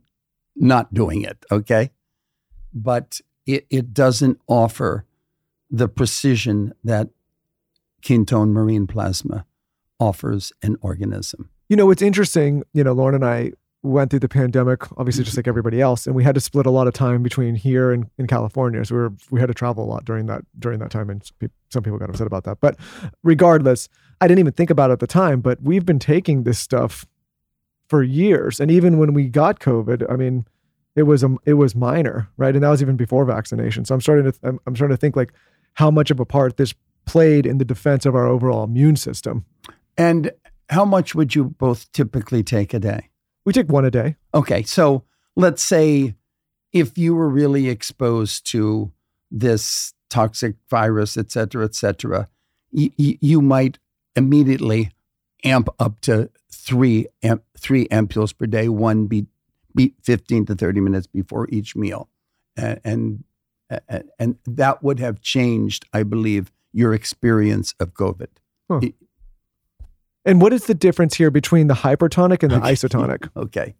not 0.55 0.93
doing 0.93 1.21
it. 1.21 1.45
Okay, 1.51 1.91
but 2.73 3.21
it 3.45 3.65
it 3.69 3.93
doesn't 3.93 4.39
offer 4.47 5.05
the 5.69 5.87
precision 5.87 6.73
that 6.83 7.09
Quinton 8.05 8.53
marine 8.53 8.87
plasma 8.87 9.45
offers 9.99 10.51
an 10.63 10.77
organism. 10.81 11.49
You 11.67 11.75
know, 11.75 11.91
it's 11.91 12.01
interesting. 12.01 12.63
You 12.73 12.83
know, 12.83 12.95
Lauryn 12.95 13.15
and 13.15 13.25
I 13.25 13.51
went 13.81 14.09
through 14.09 14.19
the 14.19 14.29
pandemic, 14.29 14.83
obviously, 14.97 15.23
just 15.23 15.37
like 15.37 15.47
everybody 15.47 15.79
else, 15.79 16.05
and 16.05 16.15
we 16.15 16.23
had 16.23 16.35
to 16.35 16.41
split 16.41 16.65
a 16.65 16.71
lot 16.71 16.87
of 16.87 16.93
time 16.93 17.23
between 17.23 17.55
here 17.55 17.91
and 17.91 18.09
in 18.17 18.27
California. 18.27 18.83
So 18.83 18.95
we 18.95 19.01
were 19.01 19.13
we 19.31 19.39
had 19.39 19.47
to 19.47 19.53
travel 19.53 19.83
a 19.83 19.89
lot 19.89 20.05
during 20.05 20.25
that 20.25 20.43
during 20.57 20.79
that 20.79 20.91
time, 20.91 21.09
and 21.09 21.23
some 21.69 21.83
people 21.83 21.97
got 21.97 22.09
upset 22.09 22.27
about 22.27 22.43
that. 22.43 22.59
But 22.59 22.77
regardless, 23.23 23.87
I 24.19 24.27
didn't 24.27 24.39
even 24.39 24.53
think 24.53 24.69
about 24.69 24.89
it 24.89 24.93
at 24.93 24.99
the 24.99 25.07
time. 25.07 25.41
But 25.41 25.61
we've 25.61 25.85
been 25.85 25.99
taking 25.99 26.43
this 26.43 26.59
stuff 26.59 27.05
for 27.87 28.03
years, 28.03 28.59
and 28.59 28.69
even 28.69 28.97
when 28.97 29.13
we 29.13 29.29
got 29.29 29.59
COVID, 29.59 30.11
I 30.11 30.15
mean, 30.15 30.45
it 30.95 31.03
was 31.03 31.23
a 31.23 31.35
it 31.45 31.53
was 31.53 31.75
minor, 31.75 32.29
right? 32.37 32.53
And 32.53 32.63
that 32.63 32.69
was 32.69 32.81
even 32.81 32.97
before 32.97 33.23
vaccination. 33.23 33.85
So 33.85 33.95
I'm 33.95 34.01
starting 34.01 34.31
to 34.31 34.37
I'm, 34.43 34.59
I'm 34.67 34.75
starting 34.75 34.95
to 34.95 34.99
think 34.99 35.15
like 35.15 35.33
how 35.73 35.89
much 35.89 36.11
of 36.11 36.19
a 36.19 36.25
part 36.25 36.57
this 36.57 36.73
played 37.05 37.45
in 37.45 37.57
the 37.57 37.65
defense 37.65 38.05
of 38.05 38.13
our 38.13 38.27
overall 38.27 38.65
immune 38.65 38.97
system. 38.97 39.45
And 39.97 40.31
how 40.69 40.85
much 40.85 41.15
would 41.15 41.33
you 41.33 41.45
both 41.45 41.91
typically 41.91 42.43
take 42.43 42.73
a 42.73 42.79
day? 42.79 43.08
We 43.49 43.53
take 43.53 43.71
one 43.71 43.83
a 43.83 43.89
day. 43.89 44.15
Okay, 44.35 44.61
so 44.61 45.05
let's 45.35 45.63
say 45.63 46.13
if 46.71 46.99
you 46.99 47.15
were 47.15 47.27
really 47.27 47.67
exposed 47.67 48.45
to 48.51 48.91
this 49.31 49.91
toxic 50.07 50.53
virus, 50.69 51.17
et 51.17 51.31
cetera, 51.31 51.65
et 51.65 51.73
cetera, 51.73 52.29
y- 52.71 52.91
y- 52.99 53.17
you 53.19 53.41
might 53.41 53.79
immediately 54.15 54.91
amp 55.43 55.67
up 55.79 55.99
to 56.01 56.29
three 56.51 57.07
amp- 57.23 57.43
three 57.57 57.87
ampules 57.87 58.37
per 58.37 58.45
day, 58.45 58.69
one 58.69 59.07
be, 59.07 59.25
be 59.73 59.95
15 60.03 60.45
to 60.45 60.53
30 60.53 60.81
minutes 60.81 61.07
before 61.07 61.47
each 61.49 61.75
meal. 61.75 62.07
And, 62.55 62.79
and, 62.83 63.23
and 64.19 64.37
that 64.45 64.83
would 64.83 64.99
have 64.99 65.21
changed, 65.21 65.87
I 65.91 66.03
believe, 66.03 66.51
your 66.71 66.93
experience 66.93 67.73
of 67.79 67.95
COVID. 67.95 68.27
And 70.25 70.41
what 70.41 70.53
is 70.53 70.65
the 70.65 70.73
difference 70.73 71.15
here 71.15 71.31
between 71.31 71.67
the 71.67 71.73
hypertonic 71.73 72.43
and 72.43 72.51
the 72.51 72.57
Okay. 72.57 72.71
isotonic? 72.73 73.29
Okay. 73.37 73.75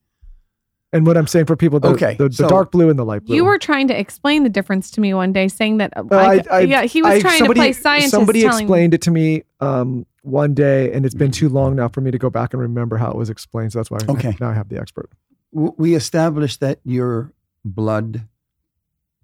And 0.92 1.06
what 1.06 1.18
I'm 1.18 1.28
saying 1.28 1.46
for 1.46 1.56
people, 1.56 1.80
the, 1.80 1.90
Okay, 1.90 2.16
the, 2.16 2.30
the 2.30 2.34
so- 2.36 2.50
dark 2.50 2.72
blue 2.72 2.90
and 2.90 2.98
the 2.98 3.06
light 3.06 3.24
blue. 3.24 3.36
You 3.36 3.46
were 3.46 3.60
trying 3.60 3.88
to 3.90 4.00
explain 4.00 4.42
the 4.44 4.50
difference 4.50 4.90
to 4.92 5.02
me 5.02 5.14
one 5.14 5.32
day, 5.32 5.48
saying 5.48 5.78
that 5.78 5.94
uh, 5.96 6.04
I, 6.10 6.16
I- 6.38 6.44
I- 6.52 6.60
yeah, 6.62 6.82
he 6.86 7.04
was 7.04 7.12
I- 7.14 7.20
trying 7.22 7.38
somebody- 7.38 7.60
to 7.60 7.64
play 7.66 7.74
scientist. 7.74 8.12
Somebody 8.12 8.42
telling 8.42 8.64
explained 8.64 8.94
it 8.96 9.02
to 9.04 9.12
me 9.12 9.44
um, 9.60 10.08
one 10.24 10.56
day, 10.56 10.92
and 10.92 11.06
it's 11.06 11.14
been 11.14 11.30
too 11.32 11.48
long 11.48 11.76
now 11.76 11.90
for 11.90 12.02
me 12.02 12.10
to 12.10 12.18
go 12.18 12.32
back 12.32 12.54
and 12.54 12.62
remember 12.62 12.98
how 12.98 13.12
it 13.12 13.18
was 13.18 13.30
explained. 13.30 13.72
So 13.74 13.80
that's 13.80 13.92
why 13.92 14.00
I- 14.08 14.12
Okay. 14.14 14.36
now 14.40 14.50
I 14.50 14.54
have 14.54 14.70
the 14.70 14.80
expert. 14.80 15.12
we 15.52 15.94
established 15.94 16.60
that 16.62 16.80
your 16.84 17.34
blood, 17.64 18.24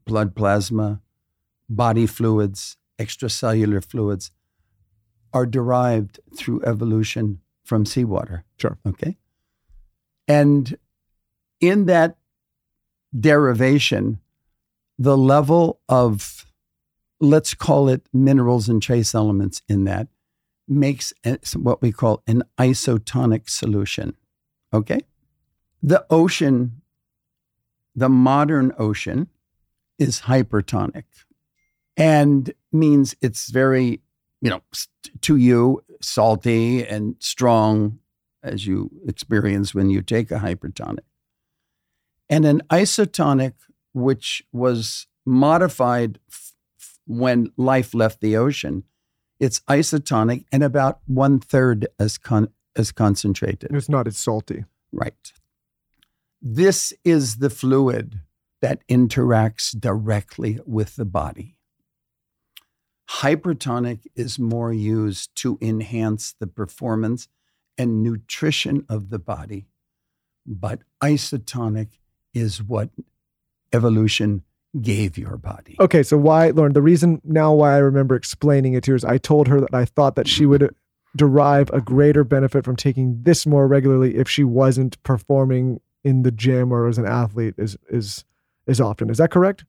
blood 0.05 0.35
plasma, 0.35 1.01
body 1.67 2.05
fluids, 2.05 2.77
extracellular 2.99 3.83
fluids 3.83 4.29
are 5.35 5.45
derived 5.45 6.19
through 6.35 6.63
evolution 6.63 7.41
from 7.65 7.85
seawater. 7.85 8.45
Sure. 8.57 8.77
Okay. 8.87 9.17
And 10.27 10.77
in 11.59 11.85
that 11.85 12.17
derivation, 13.17 14.19
the 14.97 15.17
level 15.17 15.81
of, 15.89 16.45
let's 17.19 17.53
call 17.53 17.89
it 17.89 18.07
minerals 18.13 18.69
and 18.69 18.81
trace 18.81 19.13
elements 19.13 19.61
in 19.67 19.83
that, 19.83 20.07
makes 20.67 21.13
what 21.53 21.81
we 21.81 21.91
call 21.91 22.23
an 22.25 22.43
isotonic 22.57 23.49
solution. 23.49 24.15
Okay. 24.73 25.01
The 25.83 26.05
ocean, 26.09 26.81
the 27.93 28.09
modern 28.09 28.71
ocean, 28.79 29.27
is 29.99 30.21
hypertonic 30.21 31.03
and 31.97 32.53
means 32.71 33.15
it's 33.21 33.49
very, 33.49 34.01
you 34.45 34.51
know, 34.51 34.61
to 35.21 35.37
you, 35.37 35.81
salty 36.01 36.85
and 36.85 37.15
strong 37.17 37.97
as 38.43 38.67
you 38.67 38.91
experience 39.07 39.73
when 39.73 39.89
you 39.89 40.03
take 40.03 40.29
a 40.29 40.35
hypertonic. 40.35 40.99
And 42.29 42.45
an 42.45 42.61
isotonic, 42.69 43.53
which 43.93 44.43
was 44.53 45.07
modified 45.25 46.19
f- 46.29 46.53
f- 46.79 46.99
when 47.07 47.53
life 47.57 47.95
left 47.95 48.21
the 48.21 48.37
ocean, 48.37 48.83
it's 49.39 49.61
isotonic 49.61 50.45
and 50.51 50.61
about 50.61 50.99
one 51.07 51.39
third 51.39 51.87
as, 51.99 52.19
con- 52.19 52.49
as 52.75 52.91
concentrated. 52.91 53.71
It's 53.73 53.89
not 53.89 54.05
as 54.05 54.15
salty. 54.15 54.65
Right. 54.91 55.33
This 56.39 56.93
is 57.03 57.37
the 57.37 57.49
fluid 57.49 58.21
that 58.61 58.87
interacts 58.87 59.71
directly 59.71 60.59
with 60.67 60.97
the 60.97 61.05
body. 61.05 61.54
Hypertonic 63.09 64.07
is 64.15 64.39
more 64.39 64.73
used 64.73 65.35
to 65.35 65.57
enhance 65.61 66.35
the 66.39 66.47
performance 66.47 67.27
and 67.77 68.01
nutrition 68.01 68.85
of 68.89 69.09
the 69.09 69.19
body, 69.19 69.67
but 70.45 70.81
isotonic 71.03 71.99
is 72.33 72.63
what 72.63 72.89
evolution 73.73 74.43
gave 74.81 75.17
your 75.17 75.37
body. 75.37 75.75
Okay, 75.79 76.03
so 76.03 76.17
why, 76.17 76.51
Lauryn? 76.51 76.73
The 76.73 76.81
reason 76.81 77.21
now 77.23 77.53
why 77.53 77.75
I 77.75 77.77
remember 77.77 78.15
explaining 78.15 78.73
it 78.73 78.83
to 78.85 78.91
her 78.91 78.95
is 78.95 79.05
I 79.05 79.17
told 79.17 79.47
her 79.47 79.61
that 79.61 79.73
I 79.73 79.85
thought 79.85 80.15
that 80.15 80.27
she 80.27 80.45
would 80.45 80.73
derive 81.15 81.69
a 81.71 81.81
greater 81.81 82.23
benefit 82.23 82.65
from 82.65 82.75
taking 82.75 83.21
this 83.23 83.45
more 83.45 83.67
regularly 83.67 84.17
if 84.17 84.29
she 84.29 84.43
wasn't 84.43 85.01
performing 85.03 85.79
in 86.03 86.23
the 86.23 86.31
gym 86.31 86.71
or 86.71 86.87
as 86.87 86.97
an 86.97 87.05
athlete 87.05 87.55
as 87.57 87.77
is 87.89 88.25
is 88.67 88.81
often. 88.81 89.09
Is 89.09 89.17
that 89.17 89.31
correct? 89.31 89.63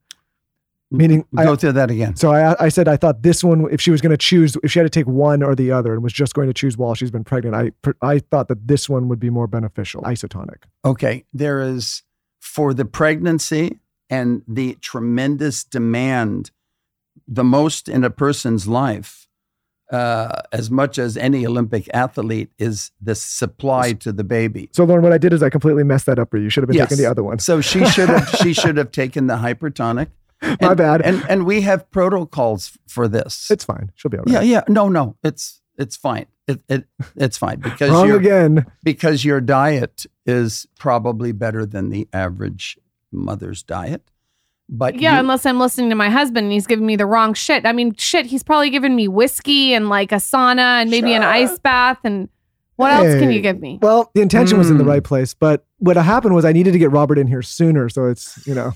Meaning, 0.90 1.24
Go 1.34 1.52
I, 1.54 1.56
through 1.56 1.72
that 1.72 1.90
again. 1.90 2.14
so 2.14 2.30
I, 2.32 2.66
I 2.66 2.68
said 2.68 2.86
I 2.86 2.96
thought 2.96 3.22
this 3.22 3.42
one, 3.42 3.66
if 3.72 3.80
she 3.80 3.90
was 3.90 4.00
going 4.00 4.12
to 4.12 4.16
choose, 4.16 4.56
if 4.62 4.70
she 4.70 4.78
had 4.78 4.84
to 4.84 4.90
take 4.90 5.06
one 5.08 5.42
or 5.42 5.56
the 5.56 5.72
other, 5.72 5.92
and 5.94 6.02
was 6.02 6.12
just 6.12 6.32
going 6.34 6.46
to 6.46 6.54
choose 6.54 6.76
while 6.76 6.94
she's 6.94 7.10
been 7.10 7.24
pregnant, 7.24 7.56
I 7.56 7.72
I 8.02 8.20
thought 8.20 8.46
that 8.48 8.68
this 8.68 8.88
one 8.88 9.08
would 9.08 9.18
be 9.18 9.28
more 9.30 9.48
beneficial, 9.48 10.02
isotonic. 10.02 10.62
Okay, 10.84 11.24
there 11.32 11.60
is 11.60 12.02
for 12.40 12.72
the 12.72 12.84
pregnancy 12.84 13.80
and 14.08 14.42
the 14.46 14.74
tremendous 14.80 15.64
demand, 15.64 16.52
the 17.26 17.42
most 17.42 17.88
in 17.88 18.04
a 18.04 18.10
person's 18.10 18.68
life, 18.68 19.26
uh, 19.90 20.42
as 20.52 20.70
much 20.70 20.98
as 21.00 21.16
any 21.16 21.44
Olympic 21.44 21.88
athlete, 21.92 22.50
is 22.60 22.92
the 23.02 23.16
supply 23.16 23.92
to 23.94 24.12
the 24.12 24.22
baby. 24.22 24.68
So 24.72 24.86
Lauryn, 24.86 25.02
what 25.02 25.12
I 25.12 25.18
did 25.18 25.32
is 25.32 25.42
I 25.42 25.50
completely 25.50 25.82
messed 25.82 26.06
that 26.06 26.20
up 26.20 26.30
for 26.30 26.36
you. 26.36 26.44
You 26.44 26.50
should 26.50 26.62
have 26.62 26.68
been 26.68 26.76
Yes. 26.76 26.90
taking 26.90 27.02
the 27.04 27.10
other 27.10 27.24
one. 27.24 27.40
So 27.40 27.60
she 27.60 27.84
should 27.86 28.08
have 28.08 28.28
she 28.40 28.52
should 28.52 28.76
have 28.76 28.92
taken 28.92 29.26
the 29.26 29.38
hypertonic. 29.38 30.06
My 30.42 30.56
And- 30.60 30.76
bad. 30.76 31.02
And 31.02 31.24
and 31.28 31.46
we 31.46 31.62
have 31.62 31.90
protocols 31.90 32.76
for 32.88 33.08
this. 33.08 33.50
it's 33.50 33.64
fine. 33.64 33.90
She'll 33.94 34.10
be 34.10 34.18
all 34.18 34.24
yeah, 34.26 34.42
yeah. 34.42 34.62
No, 34.68 34.88
no, 34.88 35.16
it's 35.24 35.60
it's 35.78 35.96
fine. 35.96 36.26
It, 36.46 36.60
it 36.68 36.84
it's 37.16 37.36
fine 37.38 37.58
because 37.60 37.90
Wrong 37.90 38.06
you're, 38.06 38.18
again. 38.18 38.66
because 38.84 39.24
your 39.24 39.40
diet 39.40 40.06
is 40.26 40.66
probably 40.78 41.32
better 41.32 41.66
than 41.66 41.90
the 41.90 42.08
average 42.12 42.78
mother's 43.10 43.62
diet. 43.62 44.10
But 44.68 44.96
Yeah, 45.00 45.14
you- 45.14 45.20
unless 45.20 45.44
I'm 45.46 45.58
listening 45.58 45.90
to 45.90 45.96
my 45.96 46.08
husband 46.10 46.44
and 46.44 46.52
he's 46.52 46.66
giving 46.66 46.86
me 46.86 46.96
the 46.96 47.06
wrong 47.06 47.34
shit. 47.34 47.64
I 47.66 47.72
mean, 47.72 47.94
shit, 47.96 48.26
he's 48.26 48.42
probably 48.42 48.70
giving 48.70 48.94
me 48.94 49.08
whiskey 49.08 49.74
and 49.74 49.88
like 49.88 50.12
a 50.12 50.16
sauna 50.16 50.80
and 50.82 50.90
maybe 50.90 51.14
an 51.14 51.22
ice 51.22 51.58
bath 51.58 51.98
and 52.04 52.28
what 52.76 52.92
else 52.92 53.14
can 53.18 53.30
you 53.30 53.40
give 53.40 53.58
me? 53.60 53.78
Well, 53.80 54.10
the 54.14 54.20
intention 54.20 54.58
was 54.58 54.68
in 54.70 54.76
the 54.76 54.84
Mm. 54.84 54.88
right 54.88 55.04
place, 55.04 55.32
but 55.34 55.64
what 55.78 55.96
happened 55.96 56.34
was 56.34 56.44
I 56.44 56.52
needed 56.52 56.72
to 56.72 56.78
get 56.78 56.90
Robert 56.90 57.16
in 57.18 57.26
here 57.26 57.40
sooner, 57.42 57.88
so 57.88 58.04
it's 58.06 58.46
you 58.46 58.54
know 58.54 58.72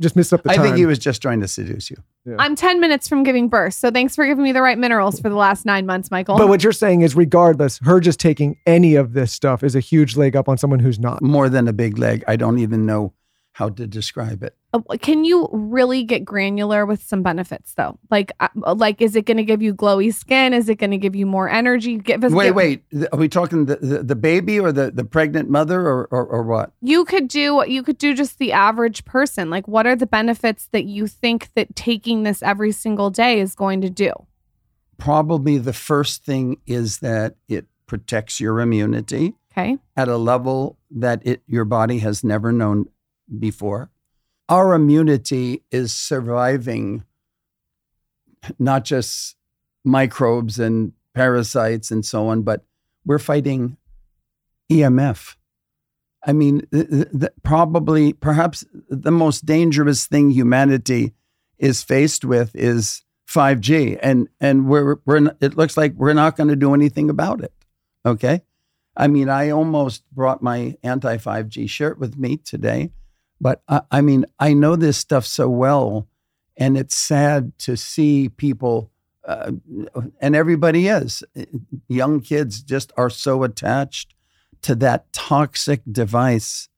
just 0.00 0.16
missed 0.16 0.32
up 0.32 0.42
the 0.42 0.50
I 0.50 0.56
time. 0.56 0.64
think 0.64 0.76
he 0.76 0.86
was 0.86 0.98
just 0.98 1.22
trying 1.22 1.40
to 1.40 1.48
seduce 1.48 1.90
you. 1.90 1.96
I'm 2.38 2.56
10 2.56 2.80
minutes 2.80 3.06
from 3.06 3.22
giving 3.22 3.48
birth. 3.48 3.74
So 3.74 3.90
thanks 3.90 4.16
for 4.16 4.26
giving 4.26 4.42
me 4.42 4.52
the 4.52 4.62
right 4.62 4.78
minerals 4.78 5.20
for 5.20 5.28
the 5.28 5.36
last 5.36 5.64
nine 5.66 5.86
months, 5.86 6.10
Michael. 6.10 6.38
But 6.38 6.48
what 6.48 6.62
you're 6.64 6.72
saying 6.72 7.02
is, 7.02 7.14
regardless, 7.14 7.78
her 7.84 8.00
just 8.00 8.18
taking 8.18 8.58
any 8.66 8.94
of 8.94 9.12
this 9.12 9.32
stuff 9.32 9.62
is 9.62 9.76
a 9.76 9.80
huge 9.80 10.16
leg 10.16 10.34
up 10.34 10.48
on 10.48 10.58
someone 10.58 10.80
who's 10.80 10.98
not. 10.98 11.22
More 11.22 11.48
than 11.48 11.68
a 11.68 11.72
big 11.72 11.98
leg. 11.98 12.24
I 12.26 12.36
don't 12.36 12.58
even 12.58 12.86
know 12.86 13.12
how 13.54 13.68
to 13.68 13.86
describe 13.86 14.42
it. 14.42 14.56
Uh, 14.72 14.80
Can 15.00 15.24
you 15.24 15.48
really 15.52 16.02
get 16.02 16.24
granular 16.24 16.84
with 16.84 17.00
some 17.00 17.22
benefits 17.22 17.74
though? 17.74 17.96
Like, 18.10 18.32
uh, 18.40 18.48
like 18.74 19.00
is 19.00 19.14
it 19.14 19.26
going 19.26 19.36
to 19.36 19.44
give 19.44 19.62
you 19.62 19.72
glowy 19.72 20.12
skin? 20.12 20.52
Is 20.52 20.68
it 20.68 20.74
going 20.74 20.90
to 20.90 20.98
give 20.98 21.14
you 21.14 21.24
more 21.24 21.48
energy? 21.48 21.96
Give 21.98 22.24
us. 22.24 22.32
Wait, 22.32 22.46
give- 22.46 22.54
wait. 22.56 22.82
Are 23.12 23.18
we 23.18 23.28
talking 23.28 23.66
the, 23.66 23.76
the, 23.76 24.02
the 24.02 24.16
baby 24.16 24.58
or 24.58 24.72
the, 24.72 24.90
the 24.90 25.04
pregnant 25.04 25.48
mother 25.50 25.80
or, 25.82 26.08
or, 26.10 26.26
or 26.26 26.42
what? 26.42 26.72
You 26.82 27.04
could 27.04 27.28
do. 27.28 27.62
You 27.66 27.84
could 27.84 27.96
do 27.96 28.12
just 28.12 28.38
the 28.38 28.50
average 28.52 29.04
person. 29.04 29.50
Like, 29.50 29.68
what 29.68 29.86
are 29.86 29.94
the 29.94 30.06
benefits 30.06 30.68
that 30.72 30.86
you 30.86 31.06
think 31.06 31.50
that 31.54 31.76
taking 31.76 32.24
this 32.24 32.42
every 32.42 32.72
single 32.72 33.10
day 33.10 33.38
is 33.38 33.54
going 33.54 33.80
to 33.82 33.90
do? 33.90 34.10
Probably 34.98 35.58
the 35.58 35.72
first 35.72 36.24
thing 36.24 36.56
is 36.66 36.98
that 36.98 37.36
it 37.48 37.66
protects 37.86 38.40
your 38.40 38.58
immunity 38.58 39.34
Okay. 39.52 39.78
at 39.96 40.08
a 40.08 40.16
level 40.16 40.76
that 40.90 41.24
it 41.24 41.42
your 41.46 41.64
body 41.64 41.98
has 42.00 42.24
never 42.24 42.50
known 42.50 42.86
before. 43.38 43.90
Our 44.48 44.74
immunity 44.74 45.62
is 45.70 45.94
surviving 45.94 47.04
not 48.58 48.84
just 48.84 49.36
microbes 49.84 50.58
and 50.58 50.92
parasites 51.14 51.90
and 51.90 52.04
so 52.04 52.28
on, 52.28 52.42
but 52.42 52.64
we're 53.04 53.18
fighting 53.18 53.76
EMF. 54.70 55.36
I 56.26 56.32
mean, 56.32 56.66
th- 56.72 56.88
th- 56.88 57.32
probably, 57.42 58.12
perhaps 58.14 58.64
the 58.88 59.12
most 59.12 59.44
dangerous 59.44 60.06
thing 60.06 60.30
humanity 60.30 61.12
is 61.58 61.82
faced 61.82 62.24
with 62.24 62.54
is 62.54 63.02
5G, 63.28 63.98
and 64.02 64.28
and 64.40 64.68
we're 64.68 64.96
we're 65.04 65.34
it 65.40 65.56
looks 65.56 65.76
like 65.76 65.94
we're 65.94 66.14
not 66.14 66.36
going 66.36 66.48
to 66.48 66.56
do 66.56 66.74
anything 66.74 67.10
about 67.10 67.42
it. 67.42 67.52
Okay, 68.06 68.42
I 68.96 69.06
mean, 69.08 69.28
I 69.28 69.50
almost 69.50 70.02
brought 70.12 70.42
my 70.42 70.76
anti 70.82 71.16
5G 71.16 71.68
shirt 71.68 71.98
with 71.98 72.16
me 72.16 72.38
today, 72.38 72.90
but 73.44 73.60
I, 73.68 73.82
I 73.90 74.00
mean, 74.00 74.24
I 74.40 74.54
know 74.54 74.74
this 74.74 74.96
stuff 74.96 75.26
so 75.26 75.50
well, 75.50 76.08
and 76.56 76.78
it's 76.78 76.96
sad 76.96 77.52
to 77.58 77.76
see 77.76 78.30
people, 78.30 78.90
uh, 79.22 79.52
and 80.18 80.34
everybody 80.34 80.88
is. 80.88 81.22
Young 81.86 82.22
kids 82.22 82.62
just 82.62 82.90
are 82.96 83.10
so 83.10 83.42
attached 83.42 84.14
to 84.62 84.74
that 84.76 85.12
toxic 85.12 85.82
device, 85.92 86.70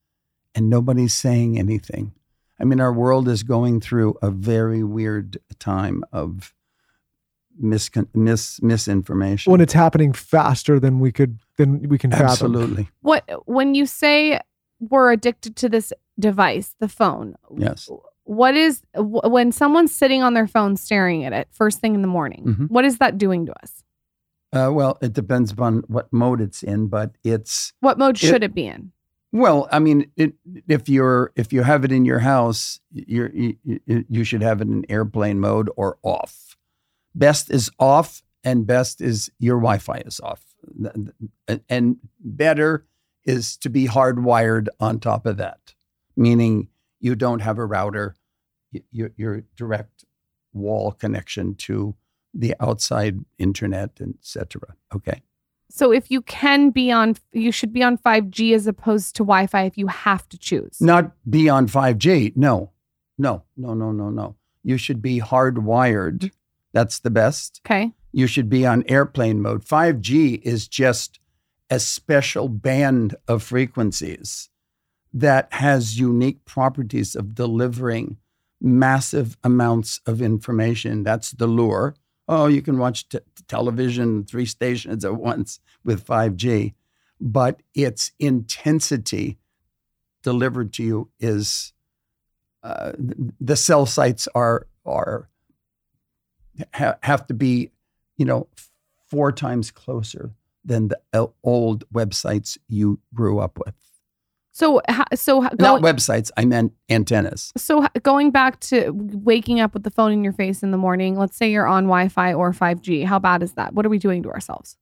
and 0.57 0.68
nobody's 0.68 1.14
saying 1.14 1.57
anything. 1.57 2.12
I 2.59 2.64
mean, 2.64 2.81
our 2.81 2.92
world 2.92 3.29
is 3.29 3.44
going 3.44 3.81
through 3.81 4.18
a 4.20 4.33
very 4.33 4.83
weird 4.83 5.38
time 5.61 6.02
of 6.11 6.52
mis- 7.57 7.90
mis- 8.12 8.61
misinformation. 8.61 9.52
when 9.52 9.61
it's 9.61 9.72
happening 9.72 10.12
faster 10.12 10.81
than 10.81 10.98
we 10.98 11.12
could 11.12 11.38
than 11.59 11.88
we 11.88 11.96
can 11.96 12.11
fathom. 12.11 12.26
Absolutely. 12.26 12.88
What 13.02 13.22
when 13.46 13.76
you 13.76 13.87
say 13.87 14.40
we're 14.81 15.12
addicted 15.12 15.57
to 15.57 15.69
this 15.69 15.93
device, 16.19 16.75
the 16.81 16.89
phone? 16.89 17.37
Yes. 17.57 17.89
What 18.25 18.57
is 18.57 18.83
wh- 18.95 19.25
when 19.31 19.53
someone's 19.53 19.95
sitting 19.95 20.23
on 20.23 20.35
their 20.35 20.47
phone 20.49 20.77
staring 20.77 21.25
at 21.25 21.33
it 21.33 21.49
first 21.53 21.81
thing 21.81 21.95
in 21.95 22.03
the 22.03 22.09
morning? 22.09 22.45
Mhm. 22.45 22.71
what 22.71 22.85
is 22.85 22.99
that 22.99 23.19
doing 23.19 23.47
to 23.47 23.53
us? 23.62 23.83
Uh, 24.53 24.71
well, 24.73 24.97
it 25.03 25.12
depends 25.12 25.51
upon 25.53 25.83
what 25.89 26.12
mode 26.12 26.41
it's 26.41 26.62
in, 26.62 26.87
but 26.89 27.12
it's 27.25 27.73
What 27.81 27.99
mode 27.99 28.17
should 28.19 28.43
it 28.43 28.55
be 28.55 28.67
in? 28.67 28.93
well. 29.33 29.69
I 29.71 29.79
mean, 29.81 30.11
it, 30.17 30.35
if 30.69 30.89
you're 30.89 31.33
if 31.37 31.53
you 31.53 31.62
have 31.62 31.85
it 31.85 31.93
in 31.93 32.05
your 32.05 32.21
house, 32.21 32.81
you 32.93 33.57
you 34.09 34.25
should 34.25 34.43
have 34.43 34.61
it 34.61 34.69
in 34.69 34.85
airplane 34.89 35.41
mode 35.41 35.69
or 35.77 35.99
off. 36.03 36.57
Best 37.15 37.51
is 37.51 37.71
off, 37.79 38.23
and 38.45 38.67
best 38.67 39.01
is 39.01 39.31
your 39.39 39.57
Wi-Fi 39.59 40.03
is 40.07 40.21
off, 40.21 40.43
and 41.69 41.97
better 42.21 42.87
is 43.27 43.57
to 43.59 43.69
be 43.69 43.87
hardwired 43.87 44.69
on 44.81 45.01
top 45.01 45.27
of 45.27 45.37
that, 45.37 45.75
meaning 46.17 46.69
you 47.01 47.15
don't 47.15 47.41
have 47.41 47.59
a 47.59 47.67
router, 47.67 48.17
your 48.91 49.11
your 49.17 49.43
direct 49.57 50.05
wall 50.53 50.93
connection 50.93 51.55
to 51.55 51.95
the 52.33 52.55
outside 52.61 53.19
internet, 53.39 53.99
etc. 54.01 54.75
Okay. 54.95 55.23
So 55.69 55.93
if 55.93 56.11
you 56.11 56.23
can 56.23 56.71
be 56.71 56.93
on, 56.93 57.17
you 57.33 57.51
should 57.51 57.73
be 57.73 57.83
on 57.83 57.99
5G 57.99 58.55
as 58.55 58.67
opposed 58.67 59.17
to 59.17 59.25
Wi-Fi 59.25 59.65
if 59.65 59.77
you 59.77 59.89
have 59.89 60.29
to 60.29 60.39
choose. 60.39 60.81
Not 60.81 61.12
be 61.29 61.49
on 61.49 61.67
5G. 61.67 62.37
No, 62.37 62.71
no, 63.19 63.43
no, 63.57 63.75
no, 63.75 63.91
no, 63.91 64.11
no. 64.11 64.37
You 64.62 64.77
should 64.77 65.03
be 65.03 65.21
hardwired. 65.21 66.31
That's 66.73 67.01
the 67.01 67.11
best. 67.11 67.61
Okay. 67.67 67.93
You 68.12 68.27
should 68.27 68.49
be 68.49 68.65
on 68.65 68.85
airplane 68.87 69.43
mode. 69.43 69.65
5G 69.65 70.41
is 70.43 70.69
just 70.69 71.19
a 71.70 71.81
special 71.81 72.48
band 72.48 73.16
of 73.26 73.42
frequencies 73.42 74.48
that 75.12 75.52
has 75.52 75.98
unique 75.98 76.44
properties 76.44 77.16
of 77.16 77.35
delivering 77.35 78.18
massive 78.61 79.37
amounts 79.42 80.00
of 80.07 80.22
information. 80.22 81.02
That's 81.02 81.31
the 81.33 81.46
lure. 81.46 81.94
Oh, 82.29 82.46
you 82.46 82.62
can 82.62 82.79
watch 82.79 83.09
t- 83.09 83.18
television, 83.48 84.24
three 84.24 84.46
stations 84.46 85.05
at 85.05 85.16
once 85.16 85.61
with 85.85 86.05
5G, 86.07 86.74
but 87.20 87.62
its 87.74 88.12
intensity 88.18 89.38
delivered 90.22 90.72
to 90.74 90.83
you 90.83 91.11
is 91.20 91.72
uh, 92.62 92.92
the 93.40 93.57
cell 93.57 93.87
sites 93.87 94.26
are 94.35 94.66
are 94.85 95.29
ha- 96.74 96.96
have 97.02 97.26
to 97.29 97.35
be, 97.35 97.70
you 98.16 98.24
know, 98.24 98.48
four 99.09 99.31
times 99.31 99.70
closer 99.70 100.33
than 100.66 100.88
the 100.88 100.98
uh, 101.12 101.26
old 101.42 101.88
websites 101.90 102.59
you 102.68 103.00
grew 103.14 103.38
up 103.38 103.59
with. 103.64 103.74
So 104.52 104.81
so 105.14 105.40
Not 105.59 105.83
websites, 105.83 106.31
I 106.37 106.46
meant 106.46 106.72
antennas. 106.88 107.52
so 107.59 107.87
going 108.02 108.31
back 108.31 108.59
to 108.61 108.90
waking 108.90 109.61
up 109.61 109.74
with 109.74 109.83
the 109.83 109.90
phone 109.90 110.12
in 110.12 110.24
your 110.24 110.33
face 110.33 110.62
in 110.62 110.70
the 110.70 110.79
morning. 110.79 111.18
Let's 111.18 111.37
say 111.37 111.50
you're 111.50 111.66
on 111.66 111.85
Wi-Fi 111.85 112.33
or 112.33 112.52
5G. 112.52 113.05
How 113.05 113.18
bad 113.18 113.42
is 113.42 113.52
that? 113.52 113.74
What 113.74 113.85
are 113.85 113.90
we 113.90 113.98
doing 113.98 114.22
to 114.22 114.31
ourselves? 114.31 114.79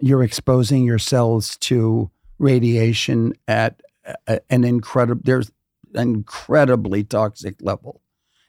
You're 0.00 0.22
exposing 0.22 0.84
yourselves 0.84 1.58
to 1.58 2.10
radiation 2.38 3.34
at 3.46 3.82
an 4.48 4.64
incredible 4.64 5.20
there's 5.22 5.50
an 5.94 6.08
incredibly 6.14 7.04
toxic 7.04 7.56
level. 7.60 8.00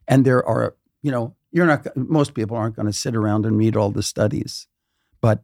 And 0.07 0.25
there 0.25 0.45
are, 0.47 0.75
you 1.01 1.11
know, 1.11 1.35
you're 1.51 1.65
not 1.65 1.85
most 1.97 2.33
people 2.33 2.55
aren't 2.55 2.77
going 2.77 2.85
to 2.85 2.93
sit 2.93 3.15
around 3.15 3.45
and 3.45 3.57
read 3.57 3.75
all 3.75 3.91
the 3.91 4.03
studies. 4.03 4.67
But 5.19 5.43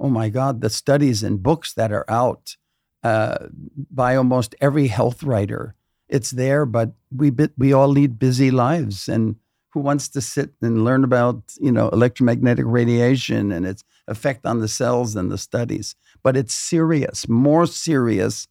oh 0.00 0.08
my 0.08 0.30
god, 0.30 0.62
the 0.62 0.70
studies 0.70 1.22
and 1.22 1.42
books 1.42 1.74
that 1.74 1.92
are 1.92 2.06
out 2.08 2.56
uh, 3.04 3.46
by 3.90 4.16
almost 4.16 4.54
every 4.60 4.88
health 4.88 5.22
writer. 5.22 5.74
It's 6.08 6.30
there, 6.30 6.66
but 6.66 6.92
we 7.14 7.30
we 7.56 7.72
all 7.72 7.88
lead 7.88 8.18
busy 8.18 8.50
lives, 8.50 9.08
and 9.08 9.36
who 9.72 9.80
wants 9.80 10.08
to 10.08 10.20
sit 10.20 10.50
and 10.60 10.84
learn 10.84 11.04
about 11.04 11.54
you 11.60 11.70
know 11.70 11.88
electromagnetic 11.90 12.64
radiation 12.66 13.52
and 13.52 13.64
its 13.64 13.84
effect 14.08 14.44
on 14.44 14.58
the 14.58 14.66
cells 14.66 15.14
and 15.14 15.30
the 15.30 15.38
studies? 15.38 15.94
But 16.22 16.36
it's 16.36 16.54
serious, 16.54 17.28
more 17.28 17.66
serious. 17.66 18.48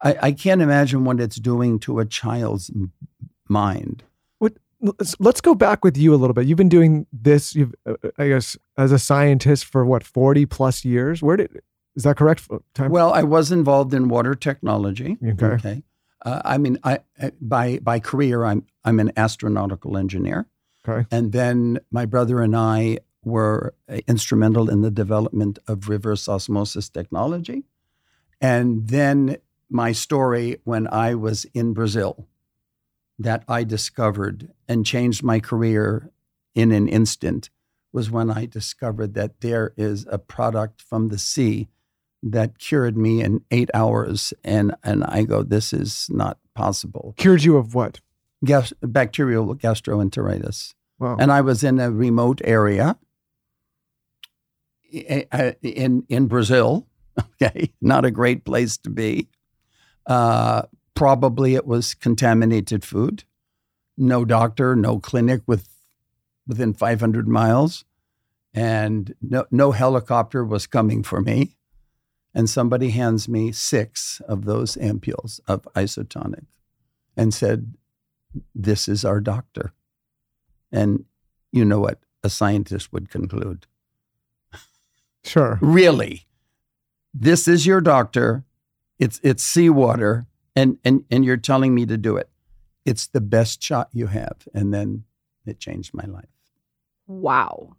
I, 0.00 0.16
I 0.22 0.32
can't 0.32 0.62
imagine 0.62 1.04
what 1.04 1.20
it's 1.20 1.36
doing 1.36 1.78
to 1.80 1.98
a 1.98 2.06
child's 2.06 2.70
mind. 3.48 4.04
Let's, 5.20 5.40
go 5.40 5.54
back 5.54 5.84
with 5.84 5.96
you 5.96 6.12
a 6.12 6.16
little 6.16 6.34
bit. 6.34 6.46
You've 6.46 6.58
been 6.58 6.68
doing 6.68 7.06
this, 7.12 7.54
you've, 7.54 7.72
uh, 7.86 7.94
I 8.18 8.28
guess, 8.28 8.56
as 8.76 8.90
a 8.90 8.98
scientist 8.98 9.64
for 9.64 9.84
what 9.84 10.02
forty 10.02 10.44
plus 10.44 10.84
years. 10.84 11.22
Where 11.22 11.36
did 11.36 11.60
is 11.94 12.02
that 12.02 12.16
correct? 12.16 12.48
Time. 12.74 12.90
Well, 12.90 13.12
I 13.12 13.22
was 13.22 13.52
involved 13.52 13.94
in 13.94 14.08
water 14.08 14.34
technology. 14.34 15.18
Okay. 15.24 15.82
Uh, 16.24 16.42
I 16.44 16.58
mean, 16.58 16.78
I 16.82 17.00
by 17.40 17.78
by 17.78 18.00
career, 18.00 18.44
I'm 18.44 18.64
I'm 18.84 18.98
an 19.00 19.12
astronautical 19.16 19.98
engineer, 19.98 20.46
okay. 20.88 21.06
and 21.10 21.32
then 21.32 21.78
my 21.90 22.06
brother 22.06 22.40
and 22.40 22.56
I 22.56 22.98
were 23.24 23.74
uh, 23.88 23.98
instrumental 24.08 24.68
in 24.68 24.80
the 24.80 24.90
development 24.90 25.58
of 25.68 25.88
reverse 25.88 26.28
osmosis 26.28 26.88
technology, 26.88 27.64
and 28.40 28.88
then 28.88 29.36
my 29.68 29.92
story 29.92 30.60
when 30.64 30.86
I 30.88 31.14
was 31.14 31.44
in 31.54 31.72
Brazil, 31.72 32.28
that 33.22 33.44
I 33.48 33.64
discovered 33.64 34.50
and 34.68 34.84
changed 34.86 35.22
my 35.22 35.40
career 35.40 36.10
in 36.54 36.72
an 36.72 36.88
instant, 36.88 37.50
was 37.92 38.10
when 38.10 38.30
I 38.30 38.46
discovered 38.46 39.14
that 39.14 39.40
there 39.40 39.72
is 39.76 40.06
a 40.10 40.18
product 40.18 40.80
from 40.82 41.08
the 41.08 41.18
sea 41.18 41.68
that 42.22 42.58
cured 42.58 42.96
me 42.96 43.20
in 43.22 43.42
eight 43.50 43.70
hours. 43.74 44.32
And, 44.44 44.74
and 44.84 45.04
I 45.04 45.24
go, 45.24 45.42
this 45.42 45.72
is 45.72 46.06
not 46.10 46.38
possible. 46.54 47.14
Cured 47.16 47.42
you 47.44 47.56
of 47.56 47.74
what? 47.74 48.00
Gas- 48.44 48.72
bacterial 48.82 49.54
gastroenteritis. 49.56 50.74
Wow. 50.98 51.16
And 51.18 51.32
I 51.32 51.40
was 51.40 51.64
in 51.64 51.80
a 51.80 51.90
remote 51.90 52.40
area 52.44 52.96
i- 54.94 55.26
i- 55.32 55.56
in, 55.62 56.04
in 56.08 56.26
Brazil. 56.26 56.86
Okay. 57.42 57.70
Not 57.82 58.06
a 58.06 58.10
great 58.10 58.44
place 58.44 58.78
to 58.78 58.88
be. 58.90 59.28
Uh, 60.06 60.62
probably 61.02 61.56
it 61.56 61.66
was 61.66 61.94
contaminated 61.94 62.84
food. 62.84 63.24
No 63.98 64.24
doctor, 64.24 64.76
no 64.76 65.00
clinic 65.00 65.42
with 65.48 65.68
within 66.46 66.72
500 66.72 67.26
miles. 67.26 67.84
And 68.54 69.12
no, 69.20 69.44
no 69.50 69.72
helicopter 69.72 70.44
was 70.44 70.68
coming 70.68 71.02
for 71.02 71.20
me 71.20 71.56
and 72.32 72.48
somebody 72.48 72.90
hands 72.90 73.28
me 73.28 73.50
six 73.50 74.22
of 74.28 74.44
those 74.44 74.76
ampules 74.76 75.40
of 75.48 75.62
isotonic 75.74 76.46
and 77.16 77.34
said, 77.34 77.74
this 78.54 78.86
is 78.86 79.04
our 79.04 79.20
doctor. 79.20 79.72
And 80.70 81.06
you 81.50 81.64
know 81.64 81.80
what 81.80 81.98
a 82.22 82.30
scientist 82.30 82.92
would 82.92 83.10
conclude. 83.10 83.66
Sure. 85.24 85.58
Really, 85.60 86.26
this 87.12 87.48
is 87.48 87.66
your 87.66 87.80
doctor. 87.80 88.44
It's 89.00 89.18
it's 89.24 89.42
seawater, 89.42 90.26
and 90.56 90.78
and 90.84 91.04
and 91.10 91.24
you're 91.24 91.36
telling 91.36 91.74
me 91.74 91.86
to 91.86 91.96
do 91.96 92.16
it. 92.16 92.28
It's 92.84 93.06
the 93.06 93.20
best 93.20 93.62
shot 93.62 93.88
you 93.92 94.08
have, 94.08 94.48
and 94.54 94.72
then 94.74 95.04
it 95.46 95.58
changed 95.60 95.94
my 95.94 96.04
life. 96.04 96.28
Wow. 97.06 97.76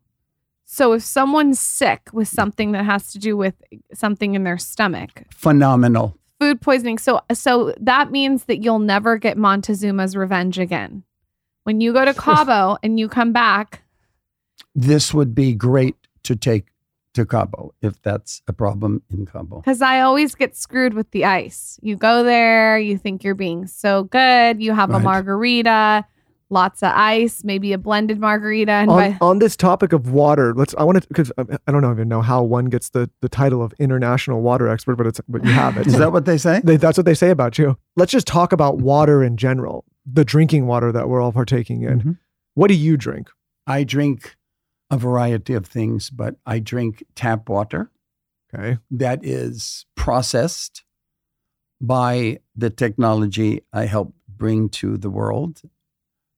So 0.66 0.94
if 0.94 1.04
someone's 1.04 1.60
sick 1.60 2.10
with 2.14 2.28
something 2.28 2.72
that 2.72 2.86
has 2.86 3.12
to 3.12 3.20
do 3.20 3.36
with 3.38 3.56
something 3.94 4.34
in 4.34 4.44
their 4.44 4.58
stomach, 4.58 5.24
Phenomenal. 5.32 6.18
food 6.40 6.62
poisoning, 6.62 6.98
so 6.98 7.22
so 7.34 7.74
that 7.80 8.12
means 8.12 8.46
that 8.46 8.64
you'll 8.64 8.80
never 8.80 9.18
get 9.18 9.38
Montezuma's 9.38 10.16
revenge 10.16 10.58
again. 10.58 11.04
When 11.64 11.80
you 11.82 11.94
go 11.94 12.06
to 12.06 12.14
Cabo 12.26 12.78
and 12.82 13.00
you 13.00 13.08
come 13.08 13.34
back, 13.34 13.84
This 14.74 15.14
would 15.14 15.36
be 15.36 15.54
great 15.54 15.96
to 16.24 16.36
take 16.36 16.66
to 17.14 17.26
Cabo 17.26 17.74
if 17.82 18.02
that's 18.02 18.42
a 18.48 18.54
problem 18.54 19.02
in 19.12 19.26
Cabo. 19.26 19.58
because 19.62 19.82
I 19.82 20.02
always 20.02 20.36
get 20.36 20.56
screwed 20.56 20.94
with 20.94 21.12
the 21.12 21.26
ice. 21.26 21.80
You 21.82 21.96
go 21.96 22.24
there, 22.24 22.78
you 22.80 22.98
think 22.98 23.24
you're 23.24 23.36
being 23.36 23.68
so 23.68 24.04
good, 24.06 24.62
you 24.62 24.74
have 24.74 24.90
a 24.92 25.00
margarita, 25.00 26.06
lots 26.50 26.84
of 26.84 26.92
ice, 26.94 27.44
maybe 27.44 27.74
a 27.74 27.78
blended 27.78 28.20
margarita, 28.20 28.72
and 28.72 28.90
on, 28.92 28.98
by, 28.98 29.18
on 29.22 29.40
this 29.40 29.56
topic 29.56 29.94
of 29.94 30.12
water, 30.12 30.54
let's. 30.54 30.74
I 30.78 30.84
want 30.84 31.02
to 31.02 31.08
because 31.08 31.32
I 31.38 31.72
don't 31.72 31.84
even 31.90 32.08
know 32.08 32.22
how 32.22 32.44
one 32.44 32.66
gets 32.66 32.90
the 32.90 33.10
the 33.22 33.30
title 33.30 33.62
of 33.64 33.74
international 33.80 34.42
water 34.42 34.68
expert, 34.68 34.96
but 34.96 35.08
it's 35.08 35.20
but 35.28 35.44
you 35.44 35.52
have 35.52 35.78
it. 35.78 35.88
Is 35.88 35.98
that 35.98 36.12
what 36.12 36.26
they 36.26 36.38
say? 36.38 36.62
They, 36.64 36.78
that's 36.78 36.98
what 36.98 37.06
they 37.06 37.16
say 37.16 37.30
about 37.30 37.58
you. 37.58 37.78
Let's 37.96 38.12
just 38.12 38.28
talk 38.28 38.52
about 38.54 38.78
water 38.78 39.24
in 39.24 39.38
general, 39.38 39.86
the 40.06 40.26
drinking 40.26 40.68
water 40.68 40.92
that 40.92 41.10
we're 41.10 41.22
all 41.22 41.32
partaking 41.32 41.84
in. 41.84 42.02
Mhm. 42.02 42.18
What 42.56 42.68
do 42.68 42.76
you 42.76 42.98
drink? 42.98 43.30
I 43.66 43.84
drink 43.84 44.36
a 44.94 44.98
variety 44.98 45.56
of 45.56 45.66
things, 45.66 46.12
but 46.12 46.36
I 46.46 46.60
drink 46.60 47.04
tap 47.16 47.50
water 47.50 47.90
Okay. 48.54 48.78
that 48.92 49.26
is 49.26 49.88
processed 49.96 50.84
by 51.82 52.40
the 52.56 52.70
technology 52.70 53.62
I 53.74 53.88
help 53.88 54.14
bring 54.28 54.70
to 54.70 54.98
the 54.98 55.10
world, 55.10 55.64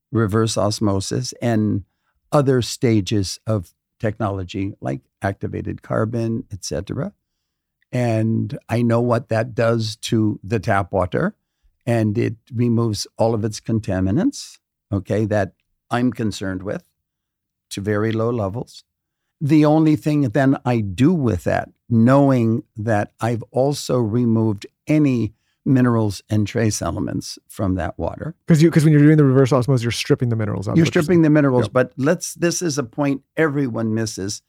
reverse 0.09 0.57
osmosis, 0.57 1.33
and 1.41 1.83
other 2.31 2.61
stages 2.61 3.39
of 3.45 3.73
technology 3.99 4.73
like 4.79 5.01
activated 5.21 5.81
carbon, 5.81 6.45
etc. 6.53 7.11
And 7.91 8.57
I 8.69 8.81
know 8.81 9.01
what 9.01 9.27
that 9.27 9.53
does 9.53 9.97
to 9.97 10.39
the 10.41 10.59
tap 10.59 10.93
water, 10.93 11.35
and 11.85 12.17
it 12.17 12.35
removes 12.53 13.05
all 13.17 13.33
of 13.33 13.43
its 13.43 13.59
contaminants, 13.59 14.59
okay, 14.93 15.25
that 15.25 15.53
I'm 15.91 16.13
concerned 16.13 16.63
with 16.63 16.85
to 17.71 17.81
very 17.81 18.11
low 18.11 18.29
levels. 18.29 18.83
The 19.41 19.65
only 19.65 19.95
thing 19.95 20.21
then 20.21 20.57
I 20.65 20.79
do 20.79 21.13
with 21.13 21.43
that, 21.43 21.69
knowing 21.89 22.63
that 22.77 23.13
I've 23.19 23.43
also 23.51 23.99
removed 23.99 24.65
any 24.87 25.33
minerals 25.65 26.21
and 26.29 26.45
trace 26.47 26.81
elements 26.81 27.37
from 27.49 27.75
that 27.75 27.97
water. 27.97 28.35
Because 28.45 28.61
you 28.61 28.69
because 28.69 28.83
when 28.83 28.93
you're 28.93 29.01
doing 29.01 29.17
the 29.17 29.25
reverse 29.25 29.51
osmosis, 29.51 29.83
you're 29.83 29.91
stripping 29.91 30.29
the 30.29 30.35
minerals 30.35 30.67
out. 30.67 30.77
You're 30.77 30.85
stripping 30.85 31.21
the 31.23 31.29
minerals, 31.29 31.63
Yep. 31.65 31.73
but 31.73 31.93
let's 31.97 32.35
this 32.35 32.61
is 32.61 32.77
a 32.77 32.83
point 32.83 33.23
everyone 33.35 33.93
misses. 33.93 34.41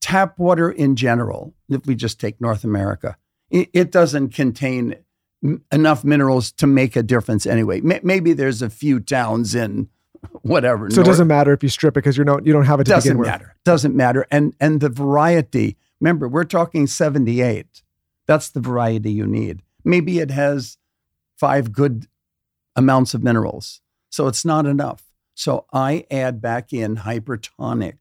Tap 0.00 0.38
water 0.38 0.70
in 0.70 0.96
general, 0.96 1.54
if 1.70 1.86
we 1.86 1.94
just 1.94 2.20
take 2.20 2.38
North 2.40 2.62
America, 2.64 3.16
it, 3.50 3.70
it 3.72 3.90
doesn't 3.90 4.34
contain 4.34 4.96
m- 5.42 5.62
enough 5.72 6.04
minerals 6.04 6.52
to 6.52 6.66
make 6.66 6.94
a 6.94 7.02
difference 7.02 7.46
anyway. 7.46 7.80
May- 7.80 8.00
maybe 8.02 8.34
there's 8.34 8.60
a 8.60 8.68
few 8.68 9.00
towns 9.00 9.54
in 9.54 9.88
whatever. 10.42 10.90
So 10.90 11.00
it 11.00 11.04
doesn't 11.04 11.28
matter 11.28 11.52
if 11.52 11.62
you 11.62 11.68
strip 11.68 11.92
it 11.96 12.00
because 12.00 12.16
you're 12.16 12.24
not 12.26 12.46
you 12.46 12.52
don't 12.52 12.64
have 12.66 12.80
it 12.80 12.84
to 12.84 12.90
doesn't 12.90 13.10
begin 13.10 13.18
with. 13.18 13.28
matter. 13.28 13.56
Doesn't 13.64 13.94
matter. 13.94 14.26
And 14.30 14.54
and 14.60 14.80
the 14.80 14.88
variety. 14.88 15.76
Remember, 16.00 16.28
we're 16.28 16.44
talking 16.44 16.86
78. 16.86 17.82
That's 18.26 18.50
the 18.50 18.60
variety 18.60 19.12
you 19.12 19.26
need. 19.26 19.62
Maybe 19.84 20.18
it 20.18 20.30
has 20.30 20.76
five 21.36 21.72
good 21.72 22.06
amounts 22.76 23.14
of 23.14 23.22
minerals. 23.22 23.80
So 24.10 24.26
it's 24.26 24.44
not 24.44 24.66
enough. 24.66 25.04
So 25.34 25.66
I 25.72 26.04
add 26.10 26.40
back 26.40 26.72
in 26.72 26.96
hypertonic. 26.98 27.94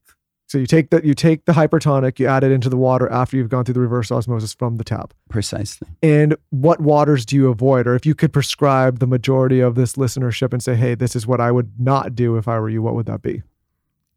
So 0.53 0.59
you 0.59 0.67
take 0.67 0.91
that 0.91 1.03
you 1.03 1.15
take 1.15 1.45
the 1.45 1.53
hypertonic, 1.53 2.19
you 2.19 2.27
add 2.27 2.43
it 2.43 2.51
into 2.51 2.69
the 2.69 2.77
water 2.77 3.11
after 3.11 3.35
you've 3.35 3.49
gone 3.49 3.65
through 3.65 3.73
the 3.73 3.79
reverse 3.79 4.11
osmosis 4.11 4.53
from 4.53 4.77
the 4.77 4.83
tap. 4.83 5.11
Precisely. 5.27 5.87
And 6.03 6.35
what 6.51 6.79
waters 6.79 7.25
do 7.25 7.35
you 7.35 7.47
avoid? 7.47 7.87
Or 7.87 7.95
if 7.95 8.05
you 8.05 8.13
could 8.13 8.31
prescribe 8.31 8.99
the 8.99 9.07
majority 9.07 9.61
of 9.61 9.73
this 9.73 9.93
listenership 9.93 10.53
and 10.53 10.61
say, 10.61 10.75
hey, 10.75 10.93
this 10.93 11.15
is 11.15 11.25
what 11.25 11.41
I 11.41 11.49
would 11.49 11.71
not 11.79 12.13
do 12.13 12.37
if 12.37 12.47
I 12.47 12.59
were 12.59 12.69
you, 12.69 12.83
what 12.83 12.93
would 12.93 13.07
that 13.07 13.23
be? 13.23 13.41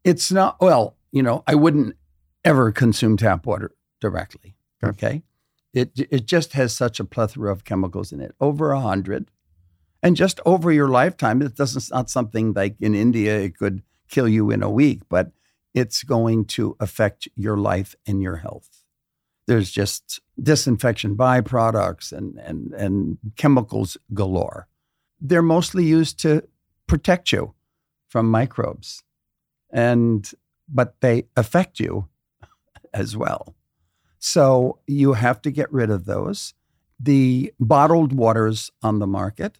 It's 0.03 0.31
not 0.31 0.61
well, 0.61 0.95
you 1.11 1.23
know, 1.23 1.43
I 1.47 1.55
wouldn't 1.55 1.95
ever 2.45 2.71
consume 2.71 3.17
tap 3.17 3.47
water 3.47 3.71
directly. 3.99 4.55
Okay. 4.83 5.07
Okay. 5.07 5.23
It 5.73 6.07
it 6.11 6.27
just 6.27 6.53
has 6.53 6.71
such 6.71 6.99
a 6.99 7.03
plethora 7.03 7.51
of 7.51 7.63
chemicals 7.63 8.11
in 8.11 8.21
it, 8.21 8.35
over 8.39 8.73
a 8.73 8.79
hundred, 8.79 9.31
and 10.03 10.15
just 10.15 10.39
over 10.45 10.71
your 10.71 10.87
lifetime. 10.87 11.41
It 11.41 11.55
doesn't. 11.55 11.79
It's 11.79 11.91
not 11.91 12.11
something 12.11 12.53
like 12.53 12.75
in 12.79 12.93
India 12.93 13.39
it 13.39 13.57
could 13.57 13.81
kill 14.07 14.27
you 14.27 14.51
in 14.51 14.61
a 14.61 14.69
week, 14.69 15.01
but 15.09 15.31
it's 15.73 16.03
going 16.03 16.45
to 16.45 16.75
affect 16.79 17.27
your 17.35 17.57
life 17.57 17.95
and 18.05 18.21
your 18.21 18.37
health. 18.37 18.83
There's 19.45 19.71
just 19.71 20.19
disinfection 20.41 21.15
byproducts 21.15 22.11
and 22.11 22.37
and 22.39 22.73
and 22.73 23.17
chemicals 23.37 23.97
galore. 24.13 24.67
They're 25.21 25.41
mostly 25.41 25.85
used 25.85 26.19
to 26.21 26.43
protect 26.85 27.31
you 27.31 27.53
from 28.07 28.29
microbes 28.29 29.03
and 29.71 30.29
but 30.67 30.99
they 31.01 31.27
affect 31.35 31.79
you 31.79 32.07
as 32.93 33.15
well. 33.15 33.55
So 34.19 34.79
you 34.87 35.13
have 35.13 35.41
to 35.43 35.51
get 35.51 35.71
rid 35.71 35.89
of 35.89 36.05
those. 36.05 36.53
The 36.99 37.53
bottled 37.59 38.13
waters 38.13 38.71
on 38.81 38.99
the 38.99 39.07
market, 39.07 39.59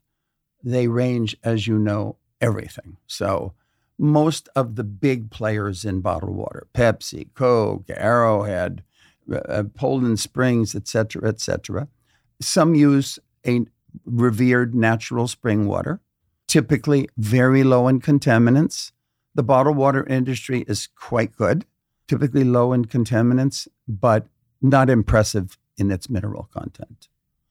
they 0.64 0.88
range, 0.88 1.38
as 1.44 1.68
you 1.68 1.78
know, 1.78 2.18
everything. 2.42 2.98
So 3.06 3.54
most 3.98 4.50
of 4.56 4.76
the 4.76 4.84
big 4.84 5.32
players 5.32 5.84
in 5.84 6.02
bottled 6.02 6.36
water, 6.36 6.68
Pepsi, 6.74 7.34
Coke, 7.34 7.86
Arrowhead, 7.90 8.84
uh, 9.34 9.64
Poland 9.74 10.20
Springs, 10.20 10.76
et 10.76 10.88
cetera, 10.88 11.28
et 11.28 11.40
cetera. 11.40 11.88
Some 12.40 12.76
use 12.76 13.20
a 13.46 13.66
revered 14.06 14.76
natural 14.76 15.28
spring 15.28 15.68
water, 15.68 16.00
typically 16.48 17.10
very 17.18 17.64
low 17.64 17.88
in 17.88 18.00
contaminants. 18.00 18.92
The 19.36 19.44
bottled 19.44 19.78
water 19.78 20.06
industry 20.06 20.64
is 20.68 20.88
quite 20.96 21.36
good, 21.36 21.66
typically 22.08 22.44
low 22.44 22.74
in 22.74 22.86
contaminants, 22.86 23.68
but 23.88 24.28
not 24.62 24.90
impressive 24.90 25.58
in 25.78 25.92
its 25.92 26.10
mineral 26.10 26.50
content. 26.54 27.08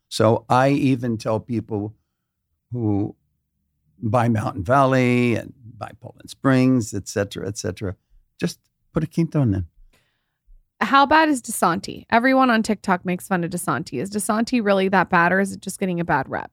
So 0.08 0.44
I 0.48 0.70
even 0.70 1.18
tell 1.18 1.40
people 1.40 1.94
who 2.72 3.16
buy 4.00 4.28
Mountain 4.28 4.64
Valley 4.64 5.34
and 5.34 5.52
buy 5.78 5.90
Poland 6.00 6.30
Springs, 6.30 6.94
et 6.94 7.08
cetera, 7.08 7.46
et 7.46 7.58
cetera, 7.58 7.96
just 8.38 8.58
put 8.92 9.04
a 9.04 9.06
quinton 9.06 9.42
in. 9.42 9.50
Them. 9.52 9.66
How 10.80 11.06
bad 11.06 11.28
is 11.28 11.40
Dasani? 11.40 12.04
Everyone 12.10 12.50
on 12.50 12.62
TikTok 12.62 13.04
makes 13.04 13.26
fun 13.28 13.44
of 13.44 13.50
Dasani. 13.50 14.00
Is 14.00 14.10
Dasani 14.10 14.62
really 14.62 14.88
that 14.88 15.08
bad, 15.08 15.32
or 15.32 15.40
is 15.40 15.52
it 15.52 15.60
just 15.60 15.78
getting 15.80 16.00
a 16.00 16.04
bad 16.04 16.28
rep? 16.28 16.50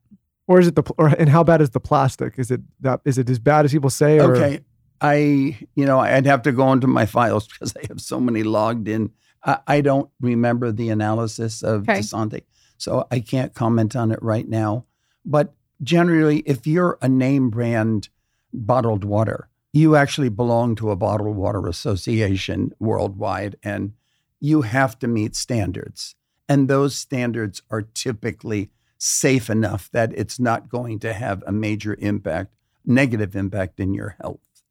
Or 0.47 0.59
is 0.59 0.67
it 0.67 0.75
the 0.75 0.83
or 0.97 1.07
and 1.07 1.29
how 1.29 1.43
bad 1.43 1.61
is 1.61 1.71
the 1.71 1.79
plastic? 1.79 2.35
Is 2.37 2.51
it 2.51 2.61
that 2.81 3.01
is 3.05 3.17
it 3.17 3.29
as 3.29 3.39
bad 3.39 3.65
as 3.65 3.71
people 3.71 3.89
say? 3.89 4.19
Or 4.19 4.35
Okay. 4.35 4.59
I, 5.01 5.57
you 5.75 5.85
know, 5.85 5.99
I'd 5.99 6.25
have 6.25 6.43
to 6.43 6.53
go 6.53 6.71
into 6.71 6.87
my 6.87 7.05
files 7.17 7.47
because 7.47 7.73
I 7.75 7.85
have 7.89 7.99
so 7.99 8.19
many 8.19 8.43
logged 8.43 8.87
in. 8.87 9.11
I, 9.43 9.57
I 9.67 9.81
don't 9.81 10.09
remember 10.21 10.71
the 10.71 10.89
analysis 10.89 11.61
of 11.61 11.83
Okay. 11.89 11.99
Dasani, 11.99 12.43
so 12.77 13.05
I 13.11 13.19
can't 13.19 13.53
comment 13.53 13.95
on 13.95 14.11
it 14.11 14.19
right 14.21 14.47
now. 14.47 14.85
But 15.25 15.53
generally, 15.81 16.39
if 16.45 16.65
you're 16.65 16.97
a 17.01 17.09
name 17.09 17.49
brand 17.49 18.07
bottled 18.53 19.03
water, 19.03 19.49
you 19.73 19.95
actually 19.95 20.29
belong 20.29 20.75
to 20.75 20.91
a 20.91 20.95
bottled 20.95 21.35
water 21.35 21.67
association 21.67 22.71
worldwide, 22.79 23.55
and 23.63 23.93
you 24.39 24.61
have 24.61 24.99
to 24.99 25.07
meet 25.07 25.35
standards. 25.35 26.15
And 26.47 26.67
those 26.67 26.95
standards 26.95 27.61
are 27.71 27.81
typically 27.81 28.69
safe 28.97 29.49
enough 29.49 29.89
that 29.91 30.13
it's 30.13 30.39
not 30.39 30.69
going 30.69 30.99
to 30.99 31.13
have 31.13 31.43
a 31.47 31.51
major 31.51 31.95
impact, 31.99 32.53
negative 32.85 33.35
impact 33.35 33.79
in 33.79 33.93
your 33.93 34.15
health. 34.21 34.63